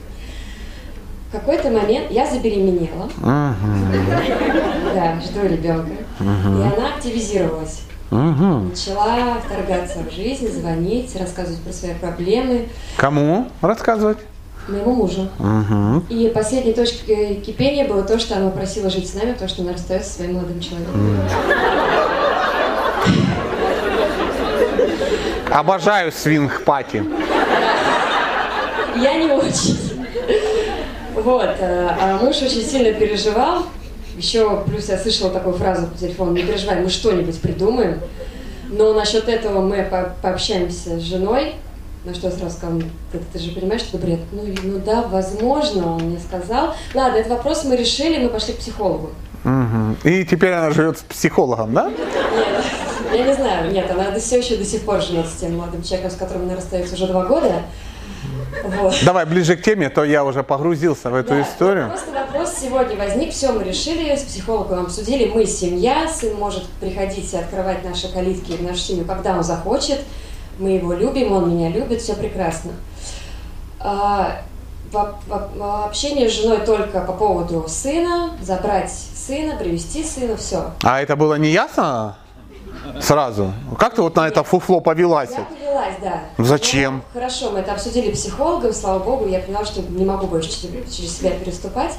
[1.29, 3.09] В какой-то момент я забеременела,
[4.95, 7.83] да, жду ребенка, и она активизировалась.
[8.11, 8.69] Мгм.
[8.71, 14.19] Начала вторгаться в жизнь, звонить, рассказывать про свои проблемы Кому рассказывать?
[14.69, 15.29] Моему мужу.
[15.39, 16.07] Мгм.
[16.09, 19.73] И последней точкой кипения было то, что она просила жить с нами, потому что она
[19.73, 21.19] расстается со своим молодым человеком.
[25.51, 27.05] Обожаю свинг-пати.
[28.97, 29.79] Я не очень.
[31.15, 33.65] Вот, э, а муж очень сильно переживал.
[34.17, 38.01] Еще плюс я слышала такую фразу по телефону, не переживай, мы что-нибудь придумаем.
[38.69, 41.55] Но насчет этого мы по- пообщаемся с женой,
[42.05, 42.83] на что я сразу сказала, «Ну,
[43.13, 44.21] ты, ты же понимаешь, что это бред?
[44.33, 46.75] Ну, ну да, возможно, он мне сказал.
[46.93, 49.11] Ладно, этот вопрос мы решили, мы пошли к психологу.
[49.45, 49.97] Мгм.
[50.05, 51.89] И теперь она живет с психологом, да?
[51.91, 51.99] Нет,
[53.13, 55.83] я не знаю, нет, она до все еще до сих пор живет с тем молодым
[55.83, 57.63] человеком, с которым она расстается уже два года.
[58.65, 58.95] Вот.
[59.05, 61.89] Давай ближе к теме, то я уже погрузился в эту Да, историю.
[61.89, 67.33] Просто вопрос сегодня возник, все мы решили, с психологом обсудили, мы семья, сын может приходить
[67.33, 70.01] и открывать наши калитки в нашу семью, когда он захочет,
[70.59, 72.73] мы его любим, он меня любит, все прекрасно.
[73.81, 74.43] А,
[75.87, 80.71] общение с женой только по поводу сына, забрать сына, привести сына, все.
[80.83, 82.17] А это было не ясно
[83.01, 83.53] сразу?
[83.79, 85.31] Как ты вот на это фуфло повелась?
[85.31, 86.21] Я повелась, да.
[86.39, 87.03] Зачем?
[87.15, 91.19] Я- хорошо, мы это обсудили психологом, слава богу, я поняла, что не могу больше через
[91.19, 91.93] себя переступать.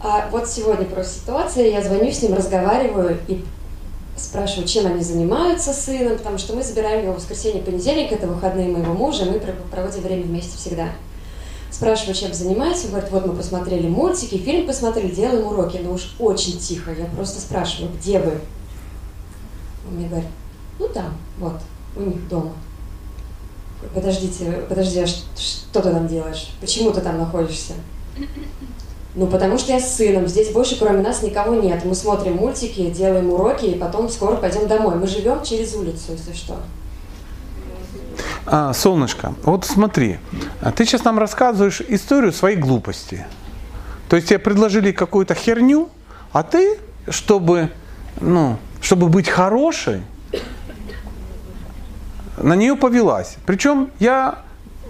[0.00, 3.44] А вот сегодня просто ситуация, я звоню с ним, разговариваю и
[4.16, 8.26] спрашиваю, чем они занимаются с сыном, потому что мы забираем его в воскресенье, понедельник, это
[8.26, 10.88] выходные моего мужа, мы про- проводим время вместе всегда.
[11.70, 16.58] Спрашиваю, чем занимается, говорит, вот мы посмотрели мультики, фильм посмотрели, делаем уроки, но уж очень
[16.58, 18.38] тихо, я просто спрашиваю, где вы?
[19.88, 20.28] Он мне говорит,
[20.78, 21.56] ну там, вот,
[21.96, 22.52] у них дома.
[23.92, 26.50] Подождите, подожди, а ш- что ты там делаешь?
[26.60, 27.74] Почему ты там находишься?
[29.16, 30.26] Ну, потому что я с сыном.
[30.26, 31.84] Здесь больше, кроме нас, никого нет.
[31.84, 34.96] Мы смотрим мультики, делаем уроки, и потом скоро пойдем домой.
[34.96, 36.56] Мы живем через улицу, если что.
[38.46, 40.18] А, солнышко, вот смотри,
[40.60, 43.26] а ты сейчас нам рассказываешь историю своей глупости.
[44.08, 45.88] То есть тебе предложили какую-то херню,
[46.32, 46.78] А ты,
[47.08, 47.70] чтобы,
[48.20, 50.02] ну, чтобы быть хорошей,
[52.36, 53.36] на нее повелась.
[53.46, 54.40] Причем я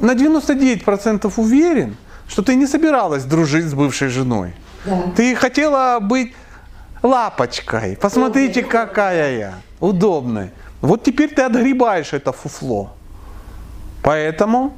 [0.01, 1.97] на 99% уверен,
[2.29, 4.53] что ты не собиралась дружить с бывшей женой.
[4.85, 5.03] Да.
[5.17, 6.35] Ты хотела быть
[7.03, 7.97] лапочкой.
[7.97, 9.55] Посмотрите, какая я.
[9.81, 10.53] Удобная.
[10.81, 12.93] Вот теперь ты отгребаешь это фуфло.
[14.03, 14.75] Поэтому,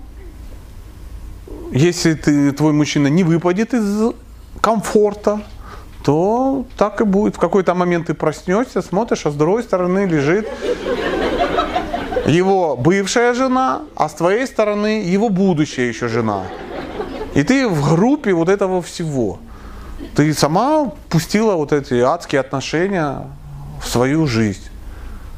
[1.73, 4.13] если ты, твой мужчина не выпадет из
[4.61, 5.43] комфорта,
[6.05, 7.35] то так и будет.
[7.35, 10.49] В какой-то момент ты проснешься, смотришь, а с другой стороны лежит
[12.27, 16.45] его бывшая жена, а с твоей стороны его будущая еще жена.
[17.37, 19.39] И ты в группе вот этого всего.
[20.15, 23.25] Ты сама пустила вот эти адские отношения
[23.83, 24.63] в свою жизнь.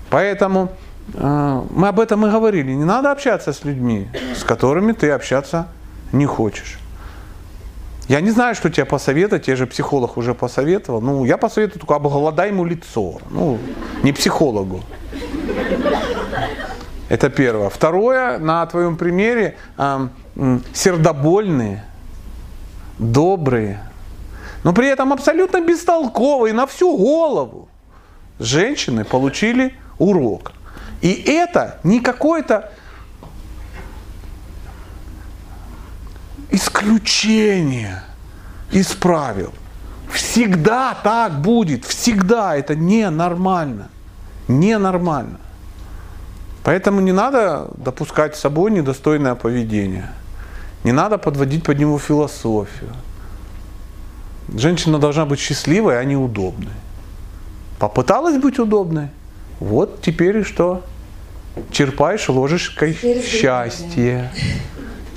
[0.08, 0.68] Поэтому
[1.14, 2.70] э, мы об этом и говорили.
[2.72, 4.06] Не надо общаться с людьми,
[4.36, 5.66] с которыми ты общаться
[6.12, 6.78] не хочешь.
[8.06, 11.00] Я не знаю, что тебе посоветовать, тебе же психолог уже посоветовал.
[11.00, 13.18] Ну, я посоветую только обголодай ему лицо.
[13.30, 13.58] Ну,
[14.04, 14.82] не психологу.
[17.08, 17.70] Это первое.
[17.70, 21.84] Второе, на твоем примере, э, м, сердобольные,
[22.98, 23.82] добрые,
[24.64, 27.68] но при этом абсолютно бестолковые на всю голову
[28.38, 30.52] женщины получили урок.
[31.00, 32.72] И это не какое-то
[36.50, 38.02] исключение
[38.72, 39.52] из правил.
[40.12, 43.88] Всегда так будет, всегда это ненормально.
[44.48, 45.38] Ненормально.
[46.64, 50.10] Поэтому не надо допускать с собой недостойное поведение.
[50.84, 52.92] Не надо подводить под него философию.
[54.54, 56.72] Женщина должна быть счастливой, а не удобной.
[57.78, 59.08] Попыталась быть удобной,
[59.60, 60.84] вот теперь и что?
[61.70, 64.30] Черпаешь ложечкой Через счастье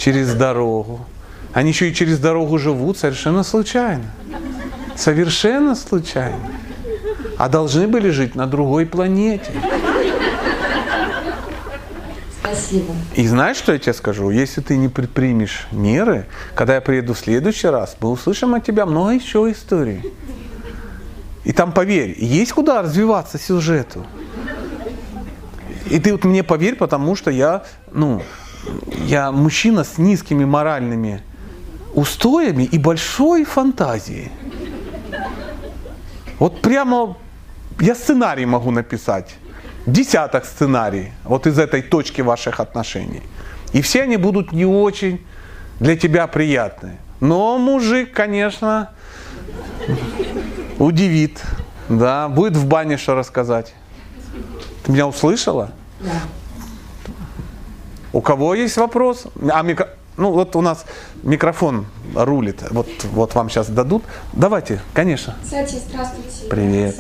[0.02, 1.06] через дорогу.
[1.54, 4.06] Они еще и через дорогу живут совершенно случайно.
[4.96, 6.40] Совершенно случайно.
[7.38, 9.52] А должны были жить на другой планете.
[12.52, 12.94] Спасибо.
[13.16, 14.30] И знаешь, что я тебе скажу?
[14.30, 16.26] Если ты не предпримешь меры,
[16.56, 20.02] когда я приеду в следующий раз, мы услышим от тебя много еще историй.
[21.44, 24.06] И там, поверь, есть куда развиваться сюжету.
[25.90, 28.22] И ты вот мне поверь, потому что я, ну,
[29.06, 31.22] я мужчина с низкими моральными
[31.94, 34.32] устоями и большой фантазией.
[36.40, 37.18] Вот прямо
[37.80, 39.36] я сценарий могу написать.
[39.86, 43.24] Десяток сценарий вот из этой точки ваших отношений.
[43.74, 45.26] И все они будут не очень
[45.80, 46.98] для тебя приятные.
[47.20, 48.92] Но мужик, конечно,
[50.78, 51.42] удивит.
[51.90, 53.74] Да, будет в бане что рассказать.
[54.84, 55.72] Ты меня услышала?
[56.00, 56.22] Да.
[58.14, 59.26] У кого есть вопрос?
[59.52, 59.90] А микро...
[60.18, 60.86] Ну вот у нас
[61.24, 62.64] микрофон рулит.
[62.70, 64.04] Вот, вот вам сейчас дадут.
[64.34, 65.36] Давайте, конечно.
[65.44, 66.50] Кстати, здравствуйте.
[66.50, 66.96] Привет.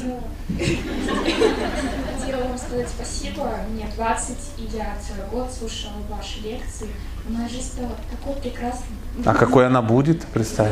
[2.71, 3.49] Сказать спасибо.
[3.69, 6.87] Мне 20, и я целый год слушала ваши лекции.
[7.27, 8.95] Моя жизнь стала такой прекрасной.
[9.25, 10.71] А какой она будет, представь.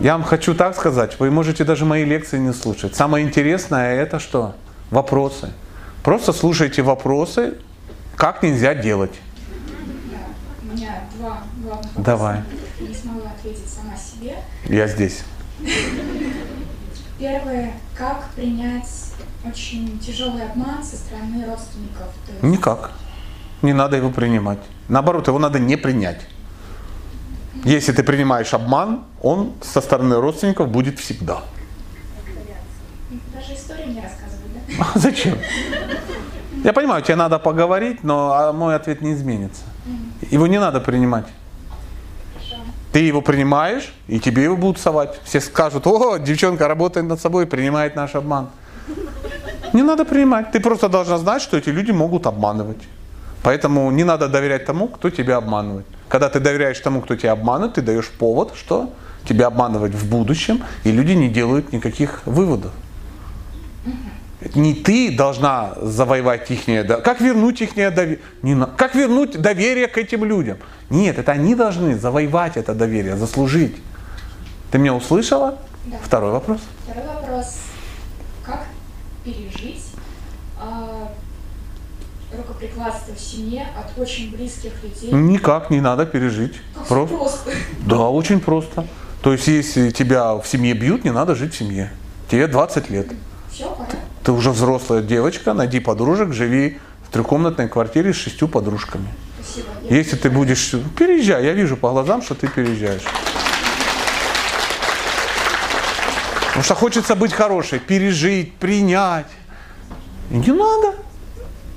[0.00, 2.96] Я вам хочу так сказать, вы можете даже мои лекции не слушать.
[2.96, 4.54] Самое интересное это что?
[4.90, 5.52] Вопросы.
[6.02, 7.58] Просто слушайте вопросы,
[8.16, 9.12] как нельзя делать.
[10.10, 10.18] Да,
[10.62, 12.06] у меня два главных вопроса.
[12.06, 12.42] Давай.
[12.80, 14.36] Не смогла ответить сама себе.
[14.64, 15.24] Я здесь.
[17.18, 19.05] Первое, как принять
[19.48, 22.08] очень тяжелый обман со стороны родственников?
[22.28, 22.90] Есть Никак.
[23.62, 24.58] Не надо его принимать.
[24.88, 26.20] Наоборот, его надо не принять.
[27.64, 31.40] Если ты принимаешь обман, он со стороны родственников будет всегда.
[33.34, 34.86] Даже историю не рассказывают, да?
[34.94, 35.38] А зачем?
[36.62, 39.62] Я понимаю, тебе надо поговорить, но а, мой ответ не изменится.
[40.30, 41.26] Его не надо принимать.
[42.92, 45.20] Ты его принимаешь, и тебе его будут совать.
[45.24, 48.48] Все скажут, о, девчонка работает над собой, принимает наш обман.
[49.72, 50.52] Не надо принимать.
[50.52, 52.82] Ты просто должна знать, что эти люди могут обманывать.
[53.42, 55.86] Поэтому не надо доверять тому, кто тебя обманывает.
[56.08, 58.90] Когда ты доверяешь тому, кто тебя обманывает, ты даешь повод, что
[59.28, 62.72] тебя обманывать в будущем, и люди не делают никаких выводов.
[64.54, 66.66] Не ты должна завоевать их
[67.02, 68.20] Как вернуть их доверие?
[68.76, 70.58] Как вернуть доверие к этим людям?
[70.90, 73.76] Нет, это они должны завоевать это доверие, заслужить.
[74.70, 75.58] Ты меня услышала?
[75.86, 75.96] Да.
[76.02, 76.60] Второй вопрос.
[76.84, 77.58] Второй вопрос.
[78.44, 78.66] Как
[79.26, 79.82] пережить
[80.58, 81.12] а,
[82.34, 85.10] рукоприкладство в семье от очень близких людей?
[85.12, 86.54] Никак не надо пережить.
[86.74, 87.16] Как Просто.
[87.16, 87.50] просто.
[87.80, 88.86] Да, очень просто.
[89.22, 91.90] То есть, если тебя в семье бьют, не надо жить в семье.
[92.30, 93.08] Тебе 20 лет.
[93.52, 93.88] Все, пора.
[94.22, 96.78] Ты уже взрослая девочка, найди подружек, живи
[97.08, 99.08] в трехкомнатной квартире с шестью подружками.
[99.40, 99.68] Спасибо.
[99.88, 100.74] Если ты будешь...
[100.98, 103.02] Переезжай, я вижу по глазам, что ты переезжаешь.
[106.56, 109.26] Потому что хочется быть хорошей, пережить, принять.
[110.30, 110.94] Не надо.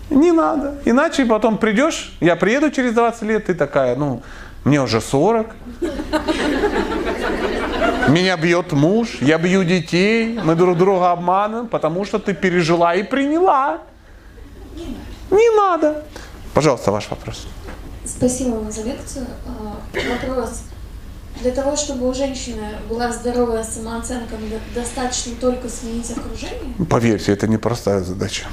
[0.10, 0.76] Не надо.
[0.86, 4.24] Иначе потом придешь, я приеду через 20 лет, ты такая, ну,
[4.64, 5.48] мне уже 40.
[8.08, 13.04] Меня бьет муж, я бью детей, мы друг друга обманываем, потому что ты пережила и
[13.04, 13.80] приняла.
[15.30, 16.06] Не надо.
[16.54, 17.48] Пожалуйста, ваш вопрос.
[18.06, 19.28] Спасибо вам за лекцию.
[19.46, 19.76] А,
[20.26, 20.69] Вопрос.
[21.42, 26.74] Для того, чтобы у женщины была здоровая самооценка, до- достаточно только сменить окружение?
[26.90, 28.46] Поверьте, это непростая задача.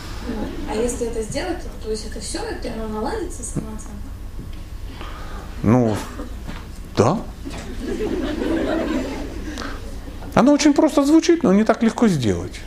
[0.71, 3.91] А если это сделать, то есть это все, и она наладится самооценка?
[5.65, 5.97] Ну,
[6.97, 7.19] да.
[10.35, 12.61] Оно очень просто звучит, но не так легко сделать.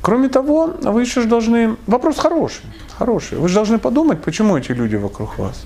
[0.00, 1.76] Кроме того, вы еще же должны...
[1.86, 2.62] Вопрос хороший,
[2.96, 3.38] хороший.
[3.38, 5.62] Вы же должны подумать, почему эти люди вокруг вас.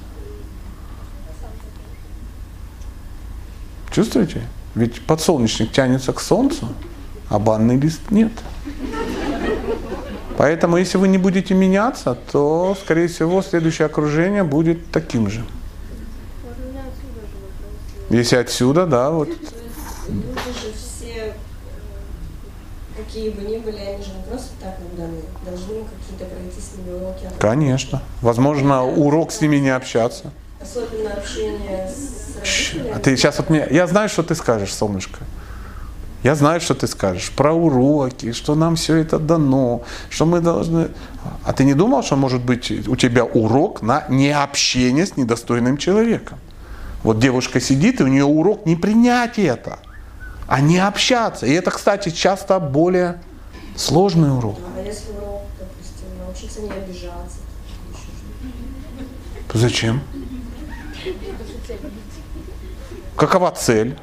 [3.94, 4.42] Чувствуете?
[4.74, 6.66] Ведь подсолнечник тянется к солнцу,
[7.28, 8.32] а банный лист нет.
[10.36, 15.44] Поэтому, если вы не будете меняться, то, скорее всего, следующее окружение будет таким же.
[18.10, 19.28] Если отсюда, да, вот.
[19.28, 20.26] Люди
[20.60, 21.32] же все, э,
[22.96, 25.22] какие бы ни были, они же не просто так нам даны.
[25.44, 27.30] Должны какие-то пройти с ними уроки.
[27.38, 28.02] Конечно.
[28.22, 30.32] Возможно, урок с ними не общаться.
[30.60, 32.96] Особенно общение с родителями.
[32.96, 33.66] А ты сейчас вот мне...
[33.70, 35.20] Я знаю, что ты скажешь, солнышко.
[36.22, 40.88] Я знаю, что ты скажешь про уроки, что нам все это дано, что мы должны...
[41.44, 46.38] А ты не думал, что может быть у тебя урок на необщение с недостойным человеком?
[47.02, 49.80] Вот девушка сидит, и у нее урок не принять это,
[50.46, 51.44] а не общаться.
[51.44, 53.20] И это, кстати, часто более
[53.76, 54.58] сложный урок.
[54.74, 57.38] А если урок, допустим, научиться не обижаться?
[59.52, 60.00] Зачем?
[63.16, 63.96] Какова цель?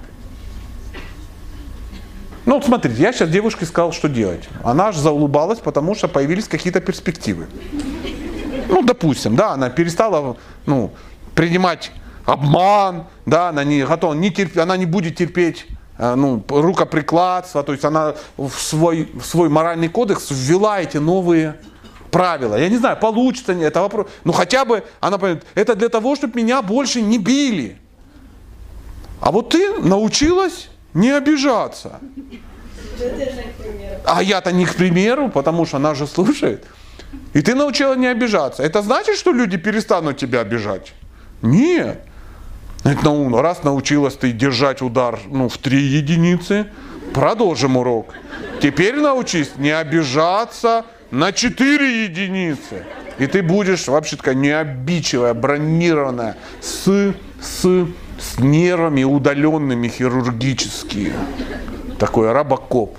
[2.46, 4.50] Ну вот смотрите, я сейчас девушке сказал, что делать.
[4.64, 7.48] Она аж заулыбалась, потому что появились какие-то перспективы.
[8.68, 10.92] Ну, допустим, да, она перестала ну,
[11.36, 11.92] принимать
[12.26, 15.66] обман, да, она не готова, не терп, она не будет терпеть
[15.98, 21.58] э, ну, рукоприкладство, то есть она в свой, в свой моральный кодекс ввела эти новые
[22.12, 22.56] правила.
[22.56, 24.08] Я не знаю, получится ли это вопрос.
[24.24, 27.78] Ну хотя бы она понимает, это для того, чтобы меня больше не били.
[29.20, 32.00] А вот ты научилась не обижаться.
[34.06, 36.66] А я-то не к примеру, потому что она же слушает.
[37.34, 38.64] И ты научила не обижаться.
[38.64, 40.94] Это значит, что люди перестанут тебя обижать?
[41.42, 42.02] Нет.
[42.84, 46.68] Это, ну, раз научилась ты держать удар ну, в три единицы,
[47.14, 48.14] продолжим урок.
[48.62, 52.86] Теперь научись не обижаться на 4 единицы.
[53.20, 61.14] И ты будешь вообще такая необидчивая, бронированная, с, с, с нервами удаленными хирургически.
[62.00, 62.98] Такой робокоп.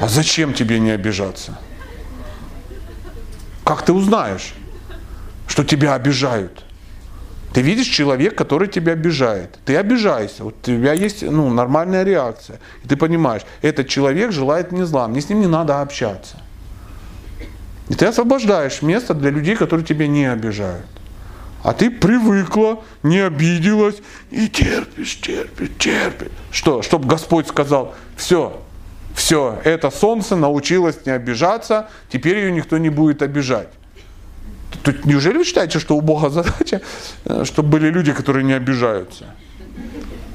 [0.00, 1.58] А зачем тебе не обижаться?
[3.64, 4.54] Как ты узнаешь,
[5.46, 6.64] что тебя обижают?
[7.54, 9.58] Ты видишь человек, который тебя обижает.
[9.64, 10.44] Ты обижаешься.
[10.44, 12.58] У тебя есть ну, нормальная реакция.
[12.82, 15.06] И ты понимаешь, этот человек желает мне зла.
[15.06, 16.38] Мне с ним не надо общаться.
[17.92, 20.86] И ты освобождаешь место для людей, которые тебя не обижают.
[21.62, 23.96] А ты привыкла, не обиделась
[24.30, 26.30] и терпишь, терпишь, терпишь.
[26.50, 26.80] Что?
[26.80, 28.62] Чтобы Господь сказал, все,
[29.14, 33.68] все, это солнце научилось не обижаться, теперь ее никто не будет обижать.
[34.82, 36.80] Тут неужели вы считаете, что у Бога задача,
[37.26, 39.26] э, чтобы были люди, которые не обижаются?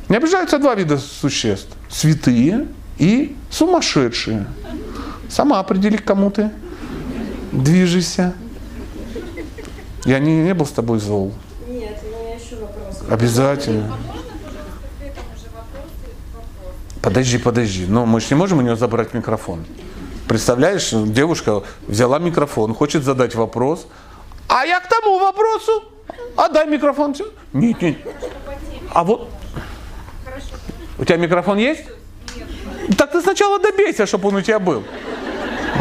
[0.09, 1.75] Не обижаются два вида существ.
[1.89, 2.67] Святые
[2.99, 4.45] и сумасшедшие.
[5.27, 6.51] Сама определи, кому ты
[7.51, 8.33] движешься.
[10.05, 11.33] Я не, не был с тобой зол.
[11.67, 13.03] Нет, у меня еще вопрос.
[13.09, 13.97] Обязательно.
[17.01, 17.85] Подожди, подожди.
[17.85, 19.65] Но мы же не можем у нее забрать микрофон.
[20.27, 23.87] Представляешь, девушка взяла микрофон, хочет задать вопрос.
[24.49, 25.83] А я к тому вопросу.
[26.35, 27.13] Отдай микрофон.
[27.13, 27.25] Все.
[27.53, 27.97] Нет, нет.
[28.93, 29.29] А вот...
[30.99, 31.83] У тебя микрофон есть?
[32.97, 34.83] Так ты сначала добейся, чтобы он у тебя был.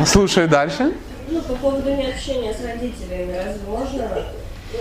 [0.05, 0.93] Слушай дальше.
[1.28, 4.09] Ну, по поводу необщения с родителями, разве можно,
[4.73, 4.78] ну,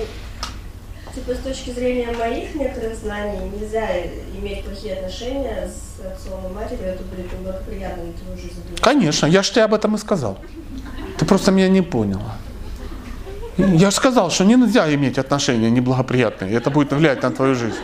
[1.14, 3.88] типа с точки зрения моих некоторых знаний, нельзя
[4.38, 8.62] иметь плохие отношения с отцом и матерью, это будет неблагоприятно на твою жизнь.
[8.82, 10.38] Конечно, я же тебе об этом и сказал.
[11.18, 12.38] Ты просто меня не поняла.
[13.58, 16.54] Я же сказал, что не нельзя иметь отношения неблагоприятные.
[16.54, 17.80] Это будет влиять на твою жизнь.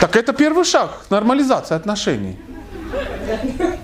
[0.00, 2.36] Так это первый шаг к нормализации отношений.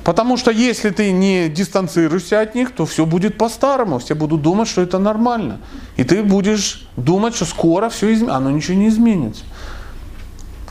[0.04, 3.98] Потому что если ты не дистанцируешься от них, то все будет по-старому.
[3.98, 5.58] Все будут думать, что это нормально.
[5.96, 8.36] И ты будешь думать, что скоро все изменится.
[8.36, 9.44] Оно ничего не изменится.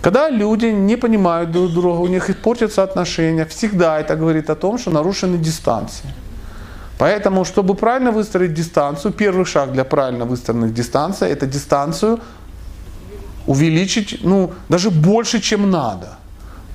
[0.02, 4.78] Когда люди не понимают друг друга, у них портятся отношения, всегда это говорит о том,
[4.80, 6.10] что нарушены дистанции.
[6.98, 12.20] Поэтому, чтобы правильно выстроить дистанцию, первый шаг для правильно выстроенных дистанций– это дистанцию
[13.48, 16.18] увеличить, ну, даже больше, чем надо.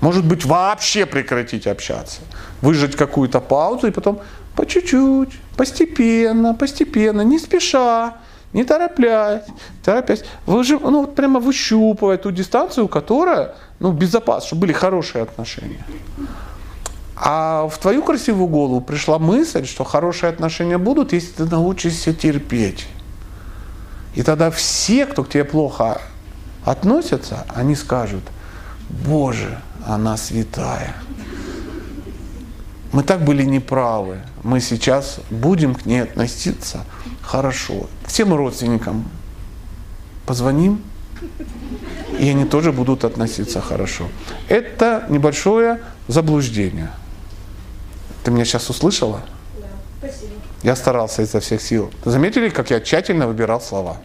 [0.01, 2.21] Может быть, вообще прекратить общаться.
[2.61, 4.21] Выжать какую-то паузу и потом
[4.55, 8.15] по чуть-чуть, постепенно, постепенно, не спеша,
[8.53, 10.25] не торопясь.
[10.47, 15.85] Вы же, ну, вот прямо выщупывая ту дистанцию, которая, ну, безопасна, чтобы были хорошие отношения.
[17.17, 22.87] А в твою красивую голову пришла мысль, что хорошие отношения будут, если ты научишься терпеть.
[24.15, 26.01] И тогда все, кто к тебе плохо
[26.67, 28.25] относятся, они скажут,
[28.91, 30.95] Боже, она святая.
[32.93, 34.21] Мы так были неправы.
[34.43, 36.85] Мы сейчас будем к ней относиться
[37.23, 37.89] хорошо.
[38.07, 39.09] Всем родственникам
[40.27, 40.83] позвоним,
[42.19, 44.09] и они тоже будут относиться хорошо.
[44.49, 46.91] Это небольшое заблуждение.
[48.25, 49.23] Ты меня сейчас услышала?
[49.61, 49.67] Да,
[49.99, 50.33] спасибо.
[50.63, 51.93] Я старался изо всех сил.
[52.05, 53.99] Заметили, как я тщательно выбирал слова?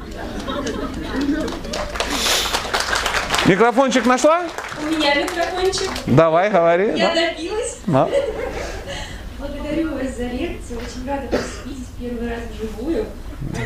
[3.51, 4.43] Микрофончик нашла?
[4.81, 5.91] У меня микрофончик.
[6.07, 6.97] Давай, говори.
[6.97, 7.31] Я да.
[7.31, 7.79] добилась.
[7.85, 8.09] Да.
[9.37, 10.79] Благодарю вас за лекцию.
[10.79, 13.07] Очень рада вас видеть первый раз вживую.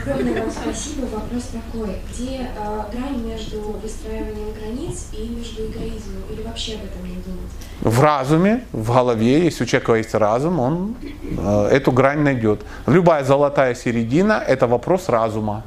[0.01, 1.05] Огромное вам спасибо.
[1.05, 1.97] Вопрос такой.
[2.11, 6.23] Где э, грань между выстраиванием границ и между эгоизмом?
[6.31, 7.51] Или вообще об этом не думать?
[7.81, 10.95] В разуме, в голове, если у человека есть разум, он
[11.37, 12.61] э, эту грань найдет.
[12.87, 15.63] Любая золотая середина– это вопрос разума.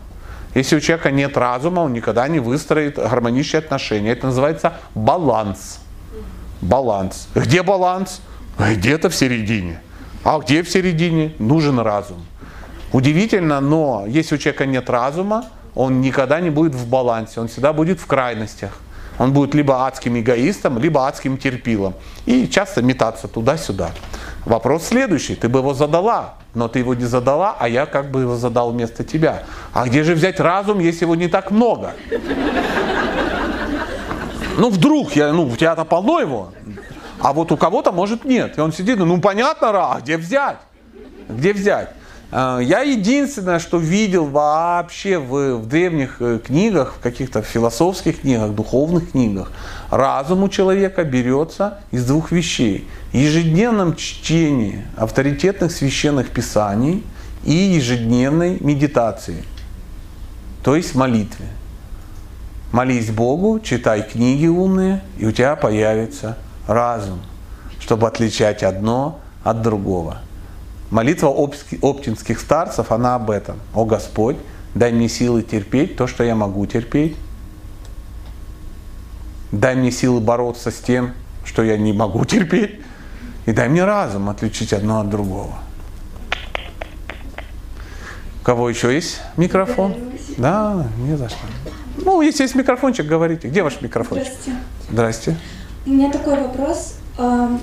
[0.59, 4.11] Если у человека нет разума, он никогда не выстроит гармоничные отношения.
[4.11, 5.79] Это называется баланс.
[6.61, 7.29] Баланс.
[7.37, 8.21] Где баланс?
[8.59, 9.81] Где-то в середине.
[10.25, 11.33] А где в середине?
[11.39, 12.27] Нужен разум.
[12.93, 15.45] Удивительно, но если у человека нет разума,
[15.77, 18.73] он никогда не будет в балансе, он всегда будет в крайностях.
[19.19, 21.95] Он будет либо адским эгоистом, либо адским терпилом.
[22.27, 23.91] И часто метаться туда-сюда.
[24.49, 25.35] Вопрос следующий.
[25.35, 28.71] Ты бы его задала, но ты его не задала, а я как бы его задал
[28.71, 29.43] вместо тебя.
[29.75, 31.93] А где же взять разум, если его не так много?
[34.57, 36.53] Ну вдруг, я, ну, у тебя-то полно его,
[37.21, 38.57] а вот у кого-то может нет.
[38.57, 40.57] И он сидит, ну понятно, а где взять?
[41.29, 41.91] Где взять?
[42.33, 48.53] А, Я единственное, что видел вообще в, в древних э, книгах, в каких-то философских книгах,
[48.53, 49.53] духовных книгах,
[49.91, 52.89] разум у человека берется из двух вещей.
[53.13, 57.05] Ежедневном чтении авторитетных священных писаний
[57.45, 59.45] и ежедневной медитации,
[60.63, 61.47] то есть молитве.
[62.71, 66.37] Молись Богу, читай книги умные, и у тебя появится
[66.67, 67.21] разум,
[67.81, 70.19] чтобы отличать одно от другого.
[70.91, 73.57] Молитва оптинских старцев, она об этом.
[73.75, 74.37] О Господь,
[74.75, 77.17] дай мне силы терпеть то, что я могу терпеть.
[79.51, 81.15] Дай мне силы бороться с тем,
[81.45, 82.81] что я не могу терпеть.
[83.49, 85.55] И дай мне разум отличить одно от другого.
[88.43, 89.95] У кого еще есть микрофон?
[90.37, 91.39] Да, не за что.
[91.97, 93.49] Ну, если есть микрофончик, говорите.
[93.49, 94.27] Где ваш микрофончик?
[94.35, 94.59] Здравствуйте.
[94.91, 95.37] Здрасте.
[95.87, 96.97] У меня такой вопрос.
[97.17, 97.59] Эм,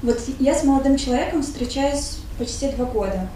[0.00, 3.28] Вот я с молодым человеком встречаюсь почти два года.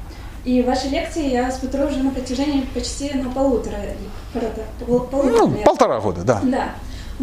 [0.46, 3.76] И ваши лекции я смотрю уже на протяжении почти ну, полутора,
[4.32, 5.64] полутора, пол- полутора Ну, лет.
[5.64, 6.40] полтора года, да.
[6.42, 6.70] Да.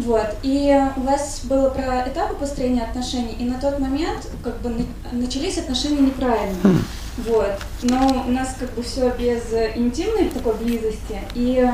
[0.00, 0.26] Вот.
[0.42, 4.86] И у вас было про этапы построения отношений, и на тот момент как бы на-
[5.12, 6.56] начались отношения неправильно.
[6.62, 6.78] Хм.
[7.18, 7.52] Вот.
[7.82, 11.20] Но у нас как бы все без э, интимной такой близости.
[11.34, 11.68] И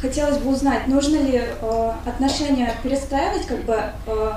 [0.00, 4.32] хотелось бы узнать, нужно ли э, отношения перестраивать как бы э,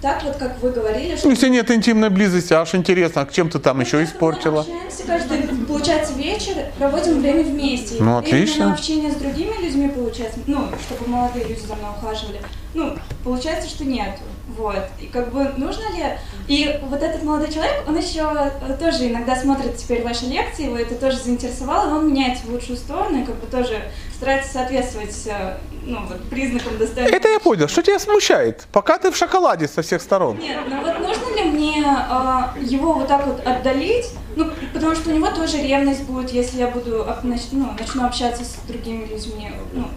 [0.00, 3.32] так вот, как вы говорили, что Ну, если нет интимной близости, аж интересно, а к
[3.32, 4.60] чем ты там еще испортила?
[4.60, 7.96] общаемся каждый, получается, вечер, проводим время вместе.
[7.96, 8.66] И Ну, времени отлично.
[8.66, 12.40] на общение с другими людьми, получается, ну, чтобы молодые люди за мной ухаживали,
[12.74, 14.18] ну, получается, что нет.
[14.58, 14.82] Вот.
[15.00, 16.04] И как бы нужно ли...
[16.48, 20.76] И вот этот молодой человек, он еще э, тоже иногда смотрит теперь ваши лекции, его
[20.76, 23.80] это тоже заинтересовало, он меняется в лучшую сторону, и как бы тоже
[24.16, 27.16] старается соответствовать, э, ну, вот, признакам достоинства.
[27.16, 27.68] Это я понял.
[27.68, 28.66] Что тебя смущает?
[28.72, 30.38] Пока ты в шоколаде со всех сторон.
[30.38, 34.06] Нет, ну вот нужно ли мне а, его вот так вот отдалить?
[34.34, 37.36] Ну, потому что у него тоже ревность будет, если я буду ну,
[37.76, 39.52] начну общаться с другими людьми.
[39.72, 39.88] Ну,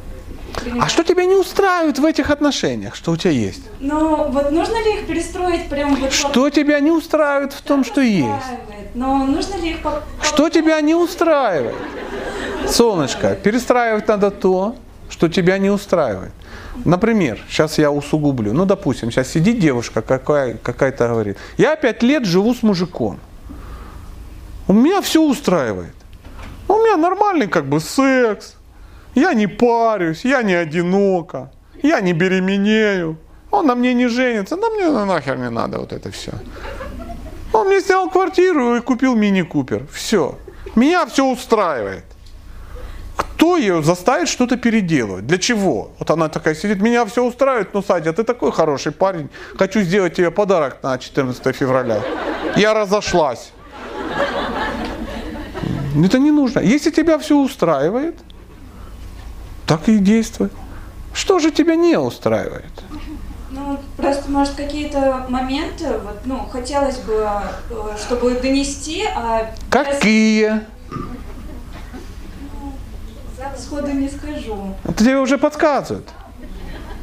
[0.79, 2.95] А что тебя не устраивает в этих отношениях?
[2.95, 3.63] Что у тебя есть?
[3.79, 6.11] Ну, вот нужно ли их перестроить прям вот...
[6.11, 8.45] Что тебя не устраивает в том, что есть?
[8.93, 9.77] Но нужно ли их...
[10.21, 11.75] Что тебя не устраивает?
[12.67, 14.75] Солнышко, перестраивать надо то,
[15.09, 16.31] что тебя не устраивает.
[16.85, 18.53] Например, сейчас я усугублю.
[18.53, 23.19] Ну, допустим, сейчас сидит девушка какая, какая-то говорит, я пять лет живу с мужиком.
[24.67, 25.93] У меня все устраивает.
[26.67, 28.55] У меня нормальный как бы секс.
[29.15, 31.51] Я не парюсь, я не одинока,
[31.83, 33.17] я не беременею.
[33.51, 36.31] Он на мне не женится, да мне нахер не надо вот это все.
[37.53, 39.85] Он мне снял квартиру и купил мини-купер.
[39.91, 40.37] Все.
[40.75, 42.05] Меня все устраивает.
[43.17, 45.27] Кто ее заставит что-то переделывать?
[45.27, 45.91] Для чего?
[45.99, 50.13] Вот она такая сидит, меня все устраивает, ну, Садя, ты такой хороший парень, хочу сделать
[50.13, 52.01] тебе подарок на 14 февраля.
[52.55, 53.51] Я разошлась.
[56.05, 56.59] Это не нужно.
[56.59, 58.15] Если тебя все устраивает,
[59.65, 60.49] так и действуй.
[61.13, 62.71] Что же тебя не устраивает?
[63.49, 67.27] Ну, просто, может, какие-то моменты, вот, ну, хотелось бы,
[67.69, 69.51] э, чтобы донести, а...
[69.69, 70.61] Какие?
[73.57, 74.73] Сходу не скажу.
[74.85, 76.07] Это тебе уже подсказывают.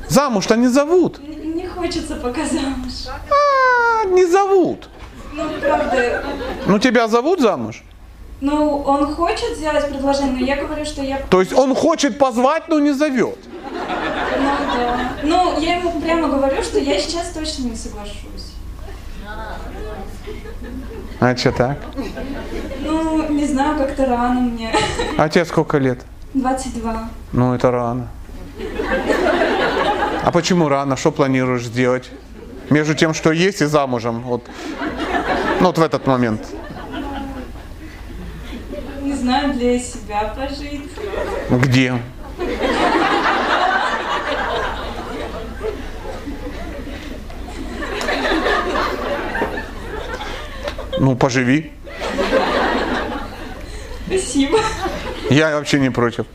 [0.09, 1.19] Замуж-то не зовут.
[1.21, 2.93] Н- Не хочется пока замуж.
[3.09, 4.89] А, не зовут.
[5.33, 6.25] Ну, правда.
[6.67, 7.83] Ну тебя зовут замуж?
[8.41, 11.19] Ну, он хочет сделать предложение, но я говорю, что я...
[11.29, 13.39] То есть он хочет позвать, но не зовет.
[13.73, 15.11] Ну, да.
[15.25, 18.55] Ну, я ему прямо говорю, что я сейчас точно не соглашусь.
[21.21, 21.79] А что так?
[22.81, 24.73] Ну, не знаю, как-то рано мне.
[25.17, 26.05] А тебе сколько лет?
[26.35, 27.09] 22.
[27.33, 28.09] Ну это рано.
[30.23, 30.97] А почему рано?
[30.97, 32.11] Что планируешь сделать?
[32.71, 34.21] Между тем, что есть и замужем.
[34.21, 34.45] Вот.
[35.61, 36.41] Ну вот в этот момент.
[39.19, 40.91] Знаю, для себя пожить.
[41.51, 41.95] Где?
[51.01, 51.73] Ну, поживи.
[54.07, 54.61] Спасибо.
[55.31, 56.27] Я вообще не против.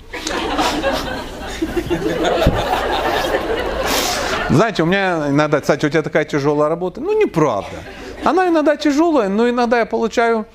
[4.49, 6.99] Знаете, у меня иногда, кстати, у тебя такая тяжелая работа.
[6.99, 7.77] Ну, неправда.
[8.25, 10.45] Она иногда тяжелая, но иногда я получаю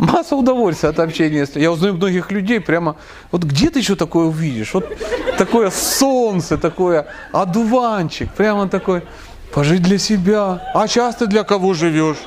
[0.00, 1.46] массу удовольствия от общения.
[1.54, 2.96] Я узнаю многих людей прямо,
[3.30, 4.74] вот где ты еще такое увидишь?
[4.74, 4.86] Вот
[5.38, 9.02] такое солнце, такое одуванчик, прямо такой,
[9.52, 10.72] пожить для себя.
[10.74, 12.18] А сейчас ты для кого живешь?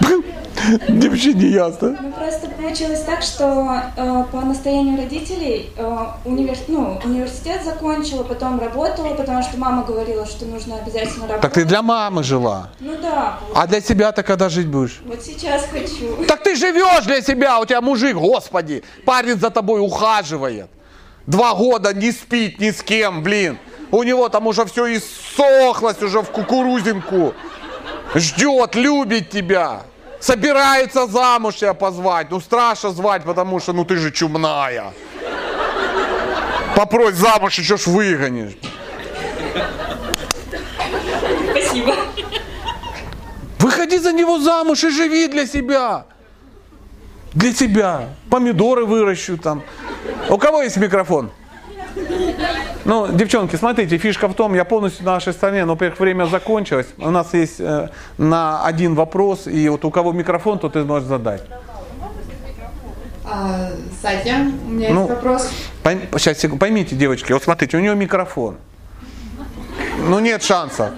[0.88, 1.96] Мне вообще не ясно.
[2.24, 6.56] Просто получилось так, что э, по настоянию родителей э, универ...
[6.68, 11.42] ну, университет закончила, потом работала, потому что мама говорила, что нужно обязательно работать.
[11.42, 12.70] Так ты для мамы жила.
[12.80, 15.02] Ну да, А для себя-то когда жить будешь?
[15.04, 16.24] вот сейчас хочу.
[16.26, 20.70] Так ты живешь для себя, у тебя мужик, господи, парень за тобой ухаживает.
[21.26, 23.58] Два года не спит ни с кем, блин.
[23.90, 27.34] У него там уже все иссохлось уже в кукурузинку.
[28.14, 29.82] Ждет, любит тебя.
[30.24, 32.30] Собирается замуж тебя позвать.
[32.30, 34.94] Ну страшно звать, потому что ну ты же чумная.
[36.74, 38.54] Попрось замуж, еще ж выгонишь.
[41.50, 41.94] Спасибо.
[43.58, 46.06] Выходи за него замуж и живи для себя.
[47.34, 48.08] Для себя.
[48.30, 49.62] Помидоры выращу там.
[50.30, 51.32] У кого есть микрофон?
[52.84, 56.86] Ну, девчонки, смотрите, фишка в том, я полностью на нашей стороне, но, во-первых, время закончилось.
[56.98, 57.88] У нас есть э,
[58.18, 61.42] на один вопрос, и вот у кого микрофон, то ты можешь задать.
[63.24, 63.70] А,
[64.02, 65.00] Сатя, у меня Ну.
[65.02, 65.48] есть вопрос.
[65.82, 68.56] Пойм- сейчас, поймите, девочки, вот смотрите, у нее микрофон.
[70.06, 70.92] Ну нет шанса.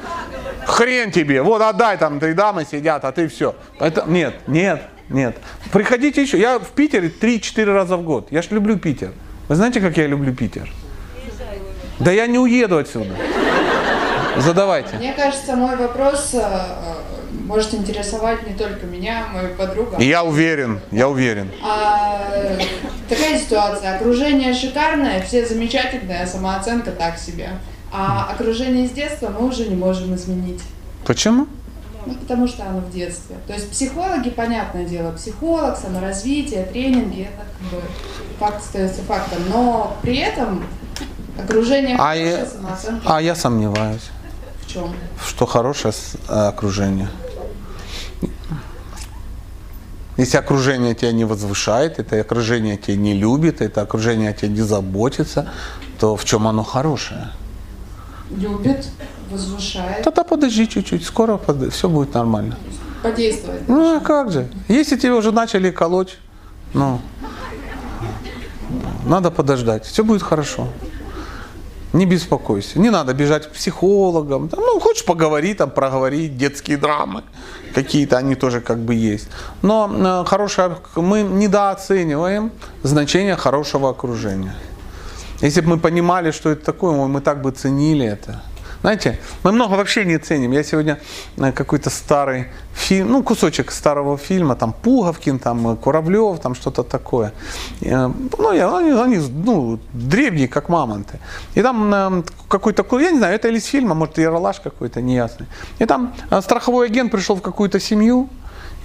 [0.66, 3.54] Хрен тебе, вот отдай там, три дамы сидят, а ты все.
[3.78, 5.36] Это, нет, нет, нет.
[5.72, 6.40] Приходите еще.
[6.40, 8.26] Я в Питере 3-4 раза в год.
[8.32, 9.12] Я ж люблю Питер.
[9.48, 10.68] Вы знаете, как я люблю Питер?
[11.98, 13.14] Да я не уеду отсюда.
[14.38, 14.96] Задавайте.
[14.96, 16.40] Мне кажется, мой вопрос э,
[17.46, 19.96] может интересовать не только меня, мою подругу.
[19.98, 21.50] Я уверен, я уверен.
[21.62, 22.28] А,
[23.08, 23.96] такая ситуация.
[23.96, 27.50] Окружение шикарное, все замечательные, а самооценка так себе.
[27.92, 30.60] А окружение с детства мы уже не можем изменить.
[31.06, 31.46] Почему?
[32.04, 33.36] Ну, потому что оно в детстве.
[33.46, 37.86] То есть психологи, понятное дело, психолог, саморазвитие, тренинги, это как бы
[38.38, 39.38] факт остается фактом.
[39.48, 40.64] Но при этом
[41.38, 42.46] окружение А я,
[43.04, 44.10] а я сомневаюсь,
[44.62, 44.94] в чем?
[45.26, 45.92] что хорошее
[46.28, 47.08] э, окружение.
[50.16, 54.62] Если окружение тебя не возвышает, это окружение тебя не любит, это окружение о тебе не
[54.62, 55.50] заботится,
[56.00, 57.28] то в чем оно хорошее?
[58.30, 58.88] Любит,
[59.30, 61.38] возвышает, Тогда подожди чуть-чуть, скоро
[61.70, 62.56] все будет нормально.
[63.02, 63.68] подействовать.
[63.68, 64.48] Ну а как же?
[64.68, 66.16] Если тебе уже начали колоть,
[66.72, 67.00] ну,
[69.04, 70.68] надо подождать, все будет хорошо.
[71.96, 72.78] Не беспокойся.
[72.78, 74.48] Не надо бежать к психологам.
[74.48, 77.22] Там, ну, хочешь поговорить, там, проговорить детские драмы.
[77.74, 79.28] Какие-то они тоже как бы есть.
[79.62, 82.50] Но э, хорошее, мы недооцениваем
[82.82, 84.54] значение хорошего окружения.
[85.40, 88.42] Если бы мы понимали, что это такое, мы так бы ценили это.
[88.80, 90.52] Знаете, мы много вообще не ценим.
[90.52, 90.98] Я сегодня
[91.36, 96.82] э, какой-то старый фильм, ну, кусочек старого фильма, там, Пуговкин, там, э, Куравлев, там, что-то
[96.82, 97.32] такое.
[97.80, 101.18] Э, ну, я, они, они, ну, древние, как мамонты.
[101.54, 105.46] И там какой-то, я не знаю, это или из фильма, может, Яралаш какой-то, неясный.
[105.78, 108.28] И там страховой агент пришел в какую-то семью,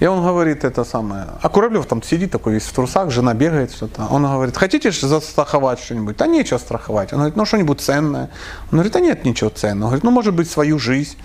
[0.00, 1.26] и он говорит это самое.
[1.40, 4.06] А Куравлев там сидит такой весь в трусах, жена бегает что-то.
[4.10, 6.16] Он говорит, хотите застраховать что-нибудь?
[6.16, 7.12] Да нечего страховать.
[7.12, 8.30] Он говорит, ну что-нибудь ценное.
[8.70, 9.84] Он говорит, да нет ничего ценного.
[9.84, 11.16] Он говорит, ну может быть свою жизнь.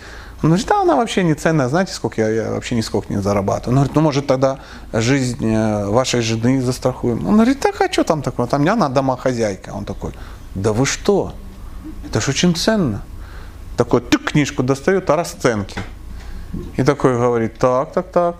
[0.44, 3.69] Он говорит, да, она вообще не ценная, знаете, сколько я, я вообще нисколько не зарабатываю.
[3.72, 4.60] Он говорит, ну может тогда
[4.94, 7.26] жизнь э, вашей жены застрахуем.
[7.26, 8.45] Он говорит, так а что там такое?
[8.45, 9.72] Там не она домохозяйка.
[9.72, 10.11] Он такой,
[10.53, 11.34] да вы что?
[12.06, 13.02] Это же очень ценно.
[13.76, 15.80] Такой, ты книжку достает, а расценки.
[16.76, 18.35] И такой говорит, так, так, так.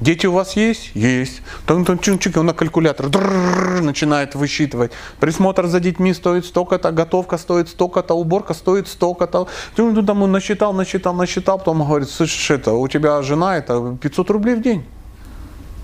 [0.00, 0.92] Дети у вас есть?
[0.94, 1.42] Есть.
[1.66, 4.92] Там, там, чик, чик, он на калькулятор дрррр, начинает высчитывать.
[5.20, 9.46] Присмотр за детьми стоит столько-то, готовка стоит столько-то, уборка стоит столько-то.
[9.76, 14.54] Там он насчитал, насчитал, насчитал, потом говорит, слышишь, это, у тебя жена, это 500 рублей
[14.54, 14.84] в день.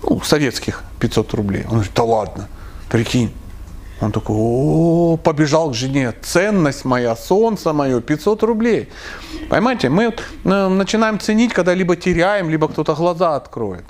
[0.01, 1.63] Ну, советских 500 рублей.
[1.65, 2.47] Он говорит, да ладно,
[2.89, 3.31] прикинь.
[4.01, 8.89] Он такой, о, побежал к жене, ценность моя, солнце мое, 500 рублей.
[9.49, 10.13] Понимаете, мы
[10.43, 13.85] начинаем ценить, когда либо теряем, либо кто-то глаза откроет.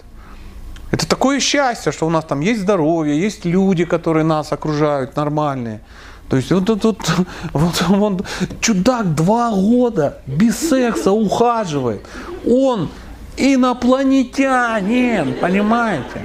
[0.92, 5.82] Это такое счастье, что у нас там есть здоровье, есть люди, которые нас окружают, нормальные.
[6.30, 6.98] То есть вот этот вот,
[7.54, 8.26] вот, вот,
[8.62, 12.06] чудак два года без секса ухаживает.
[12.46, 12.90] Он
[13.38, 16.22] инопланетянин, понимаете?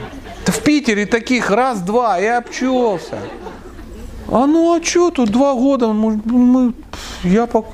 [0.47, 3.19] В Питере таких раз-два и обчелся.
[4.29, 5.89] А ну а что тут два года?
[5.89, 6.73] Мы, мы,
[7.23, 7.67] я пок...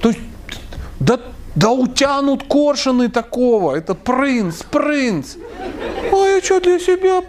[0.00, 0.20] То есть,
[1.00, 1.18] да
[1.56, 3.74] да утянут коршины такого.
[3.74, 5.36] Это принц, принц.
[6.12, 7.22] А я что для себя?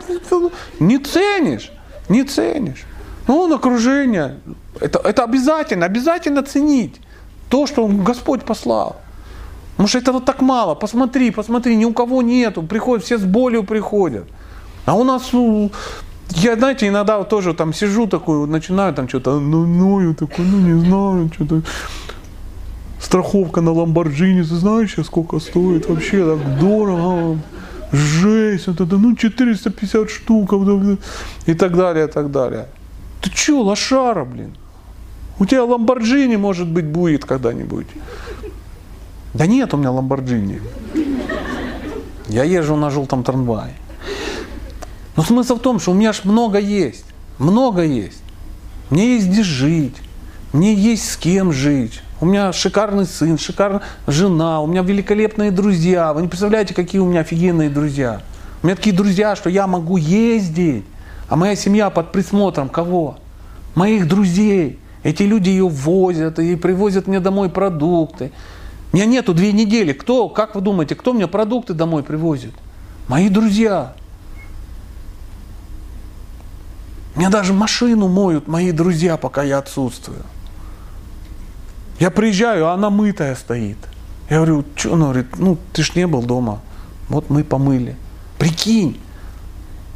[0.79, 1.71] Не ценишь,
[2.09, 2.85] не ценишь.
[3.27, 4.37] Ну, он окружение.
[4.79, 7.01] Это, это обязательно, обязательно ценить
[7.49, 8.97] то, что Господь послал.
[9.71, 10.75] Потому что этого так мало.
[10.75, 12.63] Посмотри, посмотри, ни у кого нету.
[12.63, 14.25] Приходят, все с болью приходят.
[14.85, 15.71] А у нас, ну,
[16.29, 20.57] я, знаете, иногда тоже там сижу такой, начинаю там что-то, ну, ну, я такой, ну,
[20.59, 21.61] не знаю, что-то
[22.99, 25.87] страховка на Ламборджини, ты знаешь, сколько стоит?
[25.89, 27.39] Вообще так дорого.
[27.91, 30.53] Жесть, вот это, ну 450 штук,
[31.45, 32.67] и так далее, и так далее.
[33.21, 34.55] Ты че, лошара, блин?
[35.39, 37.87] У тебя Ламборджини, может быть, будет когда-нибудь.
[39.33, 40.61] Да нет у меня Ламборджини.
[42.27, 43.73] Я езжу на желтом трамвае.
[45.15, 47.05] Но смысл в том, что у меня ж много есть.
[47.39, 48.21] Много есть.
[48.89, 49.95] Мне есть где жить.
[50.53, 52.01] Мне есть с кем жить.
[52.19, 56.13] У меня шикарный сын, шикарная жена, у меня великолепные друзья.
[56.13, 58.21] Вы не представляете, какие у меня офигенные друзья.
[58.63, 60.83] У меня такие друзья, что я могу ездить.
[61.29, 63.17] А моя семья под присмотром кого?
[63.75, 64.79] Моих друзей.
[65.03, 68.31] Эти люди ее возят и привозят мне домой продукты.
[68.91, 69.93] У меня нету две недели.
[69.93, 72.53] Кто, как вы думаете, кто мне продукты домой привозит?
[73.07, 73.93] Мои друзья.
[77.15, 80.23] Мне даже машину моют мои друзья, пока я отсутствую.
[81.99, 83.77] Я приезжаю, а она мытая стоит.
[84.29, 84.93] Я говорю, что?
[84.93, 86.61] Она говорит, ну ты ж не был дома.
[87.09, 87.95] Вот мы помыли.
[88.37, 88.99] Прикинь.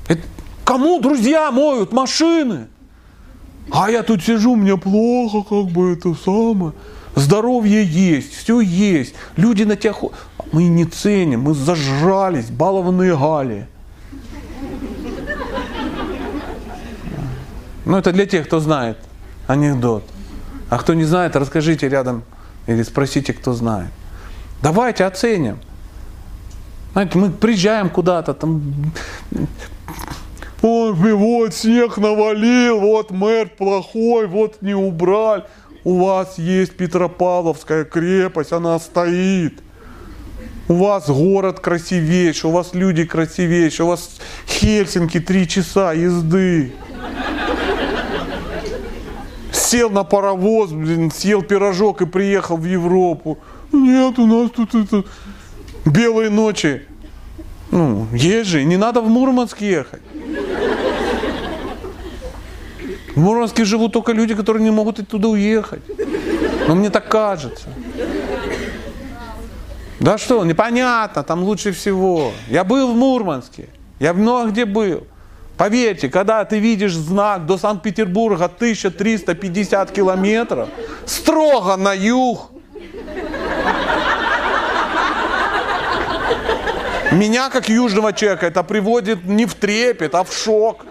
[0.07, 0.21] Это
[0.65, 2.67] кому друзья моют машины?
[3.71, 6.73] А я тут сижу, мне плохо, как бы это самое.
[7.15, 9.13] Здоровье есть, все есть.
[9.35, 10.17] Люди на тебя ходят.
[10.51, 13.67] Мы не ценим, мы зажрались, балованные гали.
[17.85, 18.97] Ну, это для тех, кто знает
[19.47, 20.03] анекдот.
[20.71, 22.23] А кто не знает, расскажите рядом
[22.65, 23.89] или спросите, кто знает.
[24.61, 25.59] Давайте оценим.
[26.93, 28.93] Знаете, мы приезжаем куда-то, там,
[30.61, 35.43] Ой, вот снег навалил, вот мэр плохой, вот не убрали.
[35.83, 39.61] У вас есть Петропавловская крепость, она стоит.
[40.69, 46.71] У вас город красивейший, у вас люди красивейшие, у вас Хельсинки три часа езды
[49.71, 53.37] сел на паровоз, блин, съел пирожок и приехал в Европу.
[53.71, 55.03] Нет, у нас тут это
[55.85, 56.81] белые ночи.
[57.71, 60.01] Ну, есть же, не надо в Мурманск ехать.
[63.15, 65.83] В Мурманске живут только люди, которые не могут оттуда уехать.
[66.67, 67.69] Но мне так кажется.
[70.01, 72.33] Да что, непонятно, там лучше всего.
[72.49, 73.69] Я был в Мурманске,
[73.99, 75.07] я много где был.
[75.61, 80.69] Поверьте, когда ты видишь знак до Санкт-Петербурга 1350 километров,
[81.05, 82.49] Строго на юг.
[87.11, 90.83] Меня, как южного человека, это приводит не в трепет, а в шок.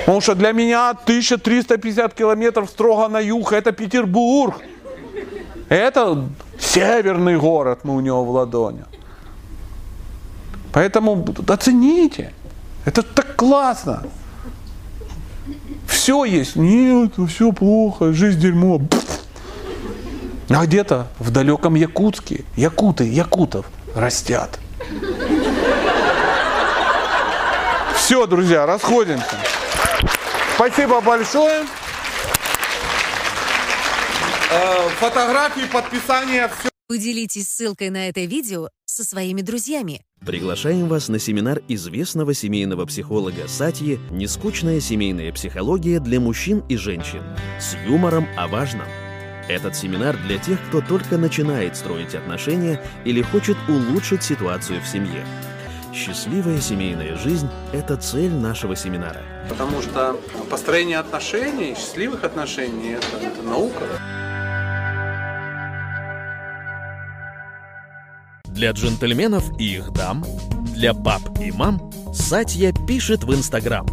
[0.00, 4.56] Потому что для меня 1350 километров строго на юг– это Петербург.
[5.68, 6.24] Это
[6.58, 8.82] северный город, мы у него в ладони.
[10.72, 12.32] Поэтому оцените.
[12.88, 14.02] Это так классно.
[15.86, 16.56] Все есть.
[16.56, 18.80] Нет, все плохо, жизнь дерьмо.
[20.48, 24.58] А где-то в далеком Якутске, якуты, якутов растят.
[27.94, 29.36] Все, друзья, расходимся.
[30.54, 31.66] Спасибо большое.
[34.50, 36.70] Э, Фотографии, подписания, все.
[36.86, 40.00] Поделитесь ссылкой на это видео со своими друзьями.
[40.24, 47.22] Приглашаем вас на семинар известного семейного психолога Сатьи «Нескучная семейная психология для мужчин и женщин»
[47.60, 48.86] с юмором о важном.
[49.48, 55.24] Этот семинар для тех, кто только начинает строить отношения или хочет улучшить ситуацию в семье.
[55.94, 59.22] Счастливая семейная жизнь– это цель нашего семинара.
[59.48, 60.20] Потому что
[60.50, 63.86] построение отношений, счастливых отношений это, это наука.
[68.58, 70.24] Для джентльменов и их дам,
[70.74, 73.86] для пап и мам Сатья пишет в Инстаграм.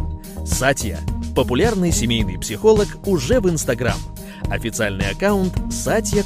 [0.44, 0.98] Сатья–
[1.36, 3.96] популярный семейный психолог уже в Инстаграм.
[4.50, 6.24] Официальный аккаунт Сатья.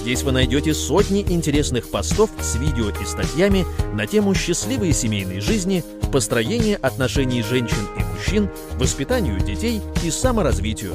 [0.00, 5.84] Здесь вы найдете сотни интересных постов с видео и статьями на тему счастливой семейной жизни,
[6.10, 10.94] построения отношений женщин и мужчин, воспитанию детей и саморазвитию.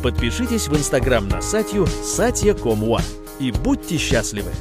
[0.00, 1.88] Подпишитесь в Инстаграм на Сатью
[2.56, 3.00] Комуа
[3.40, 4.52] и будьте счастливы!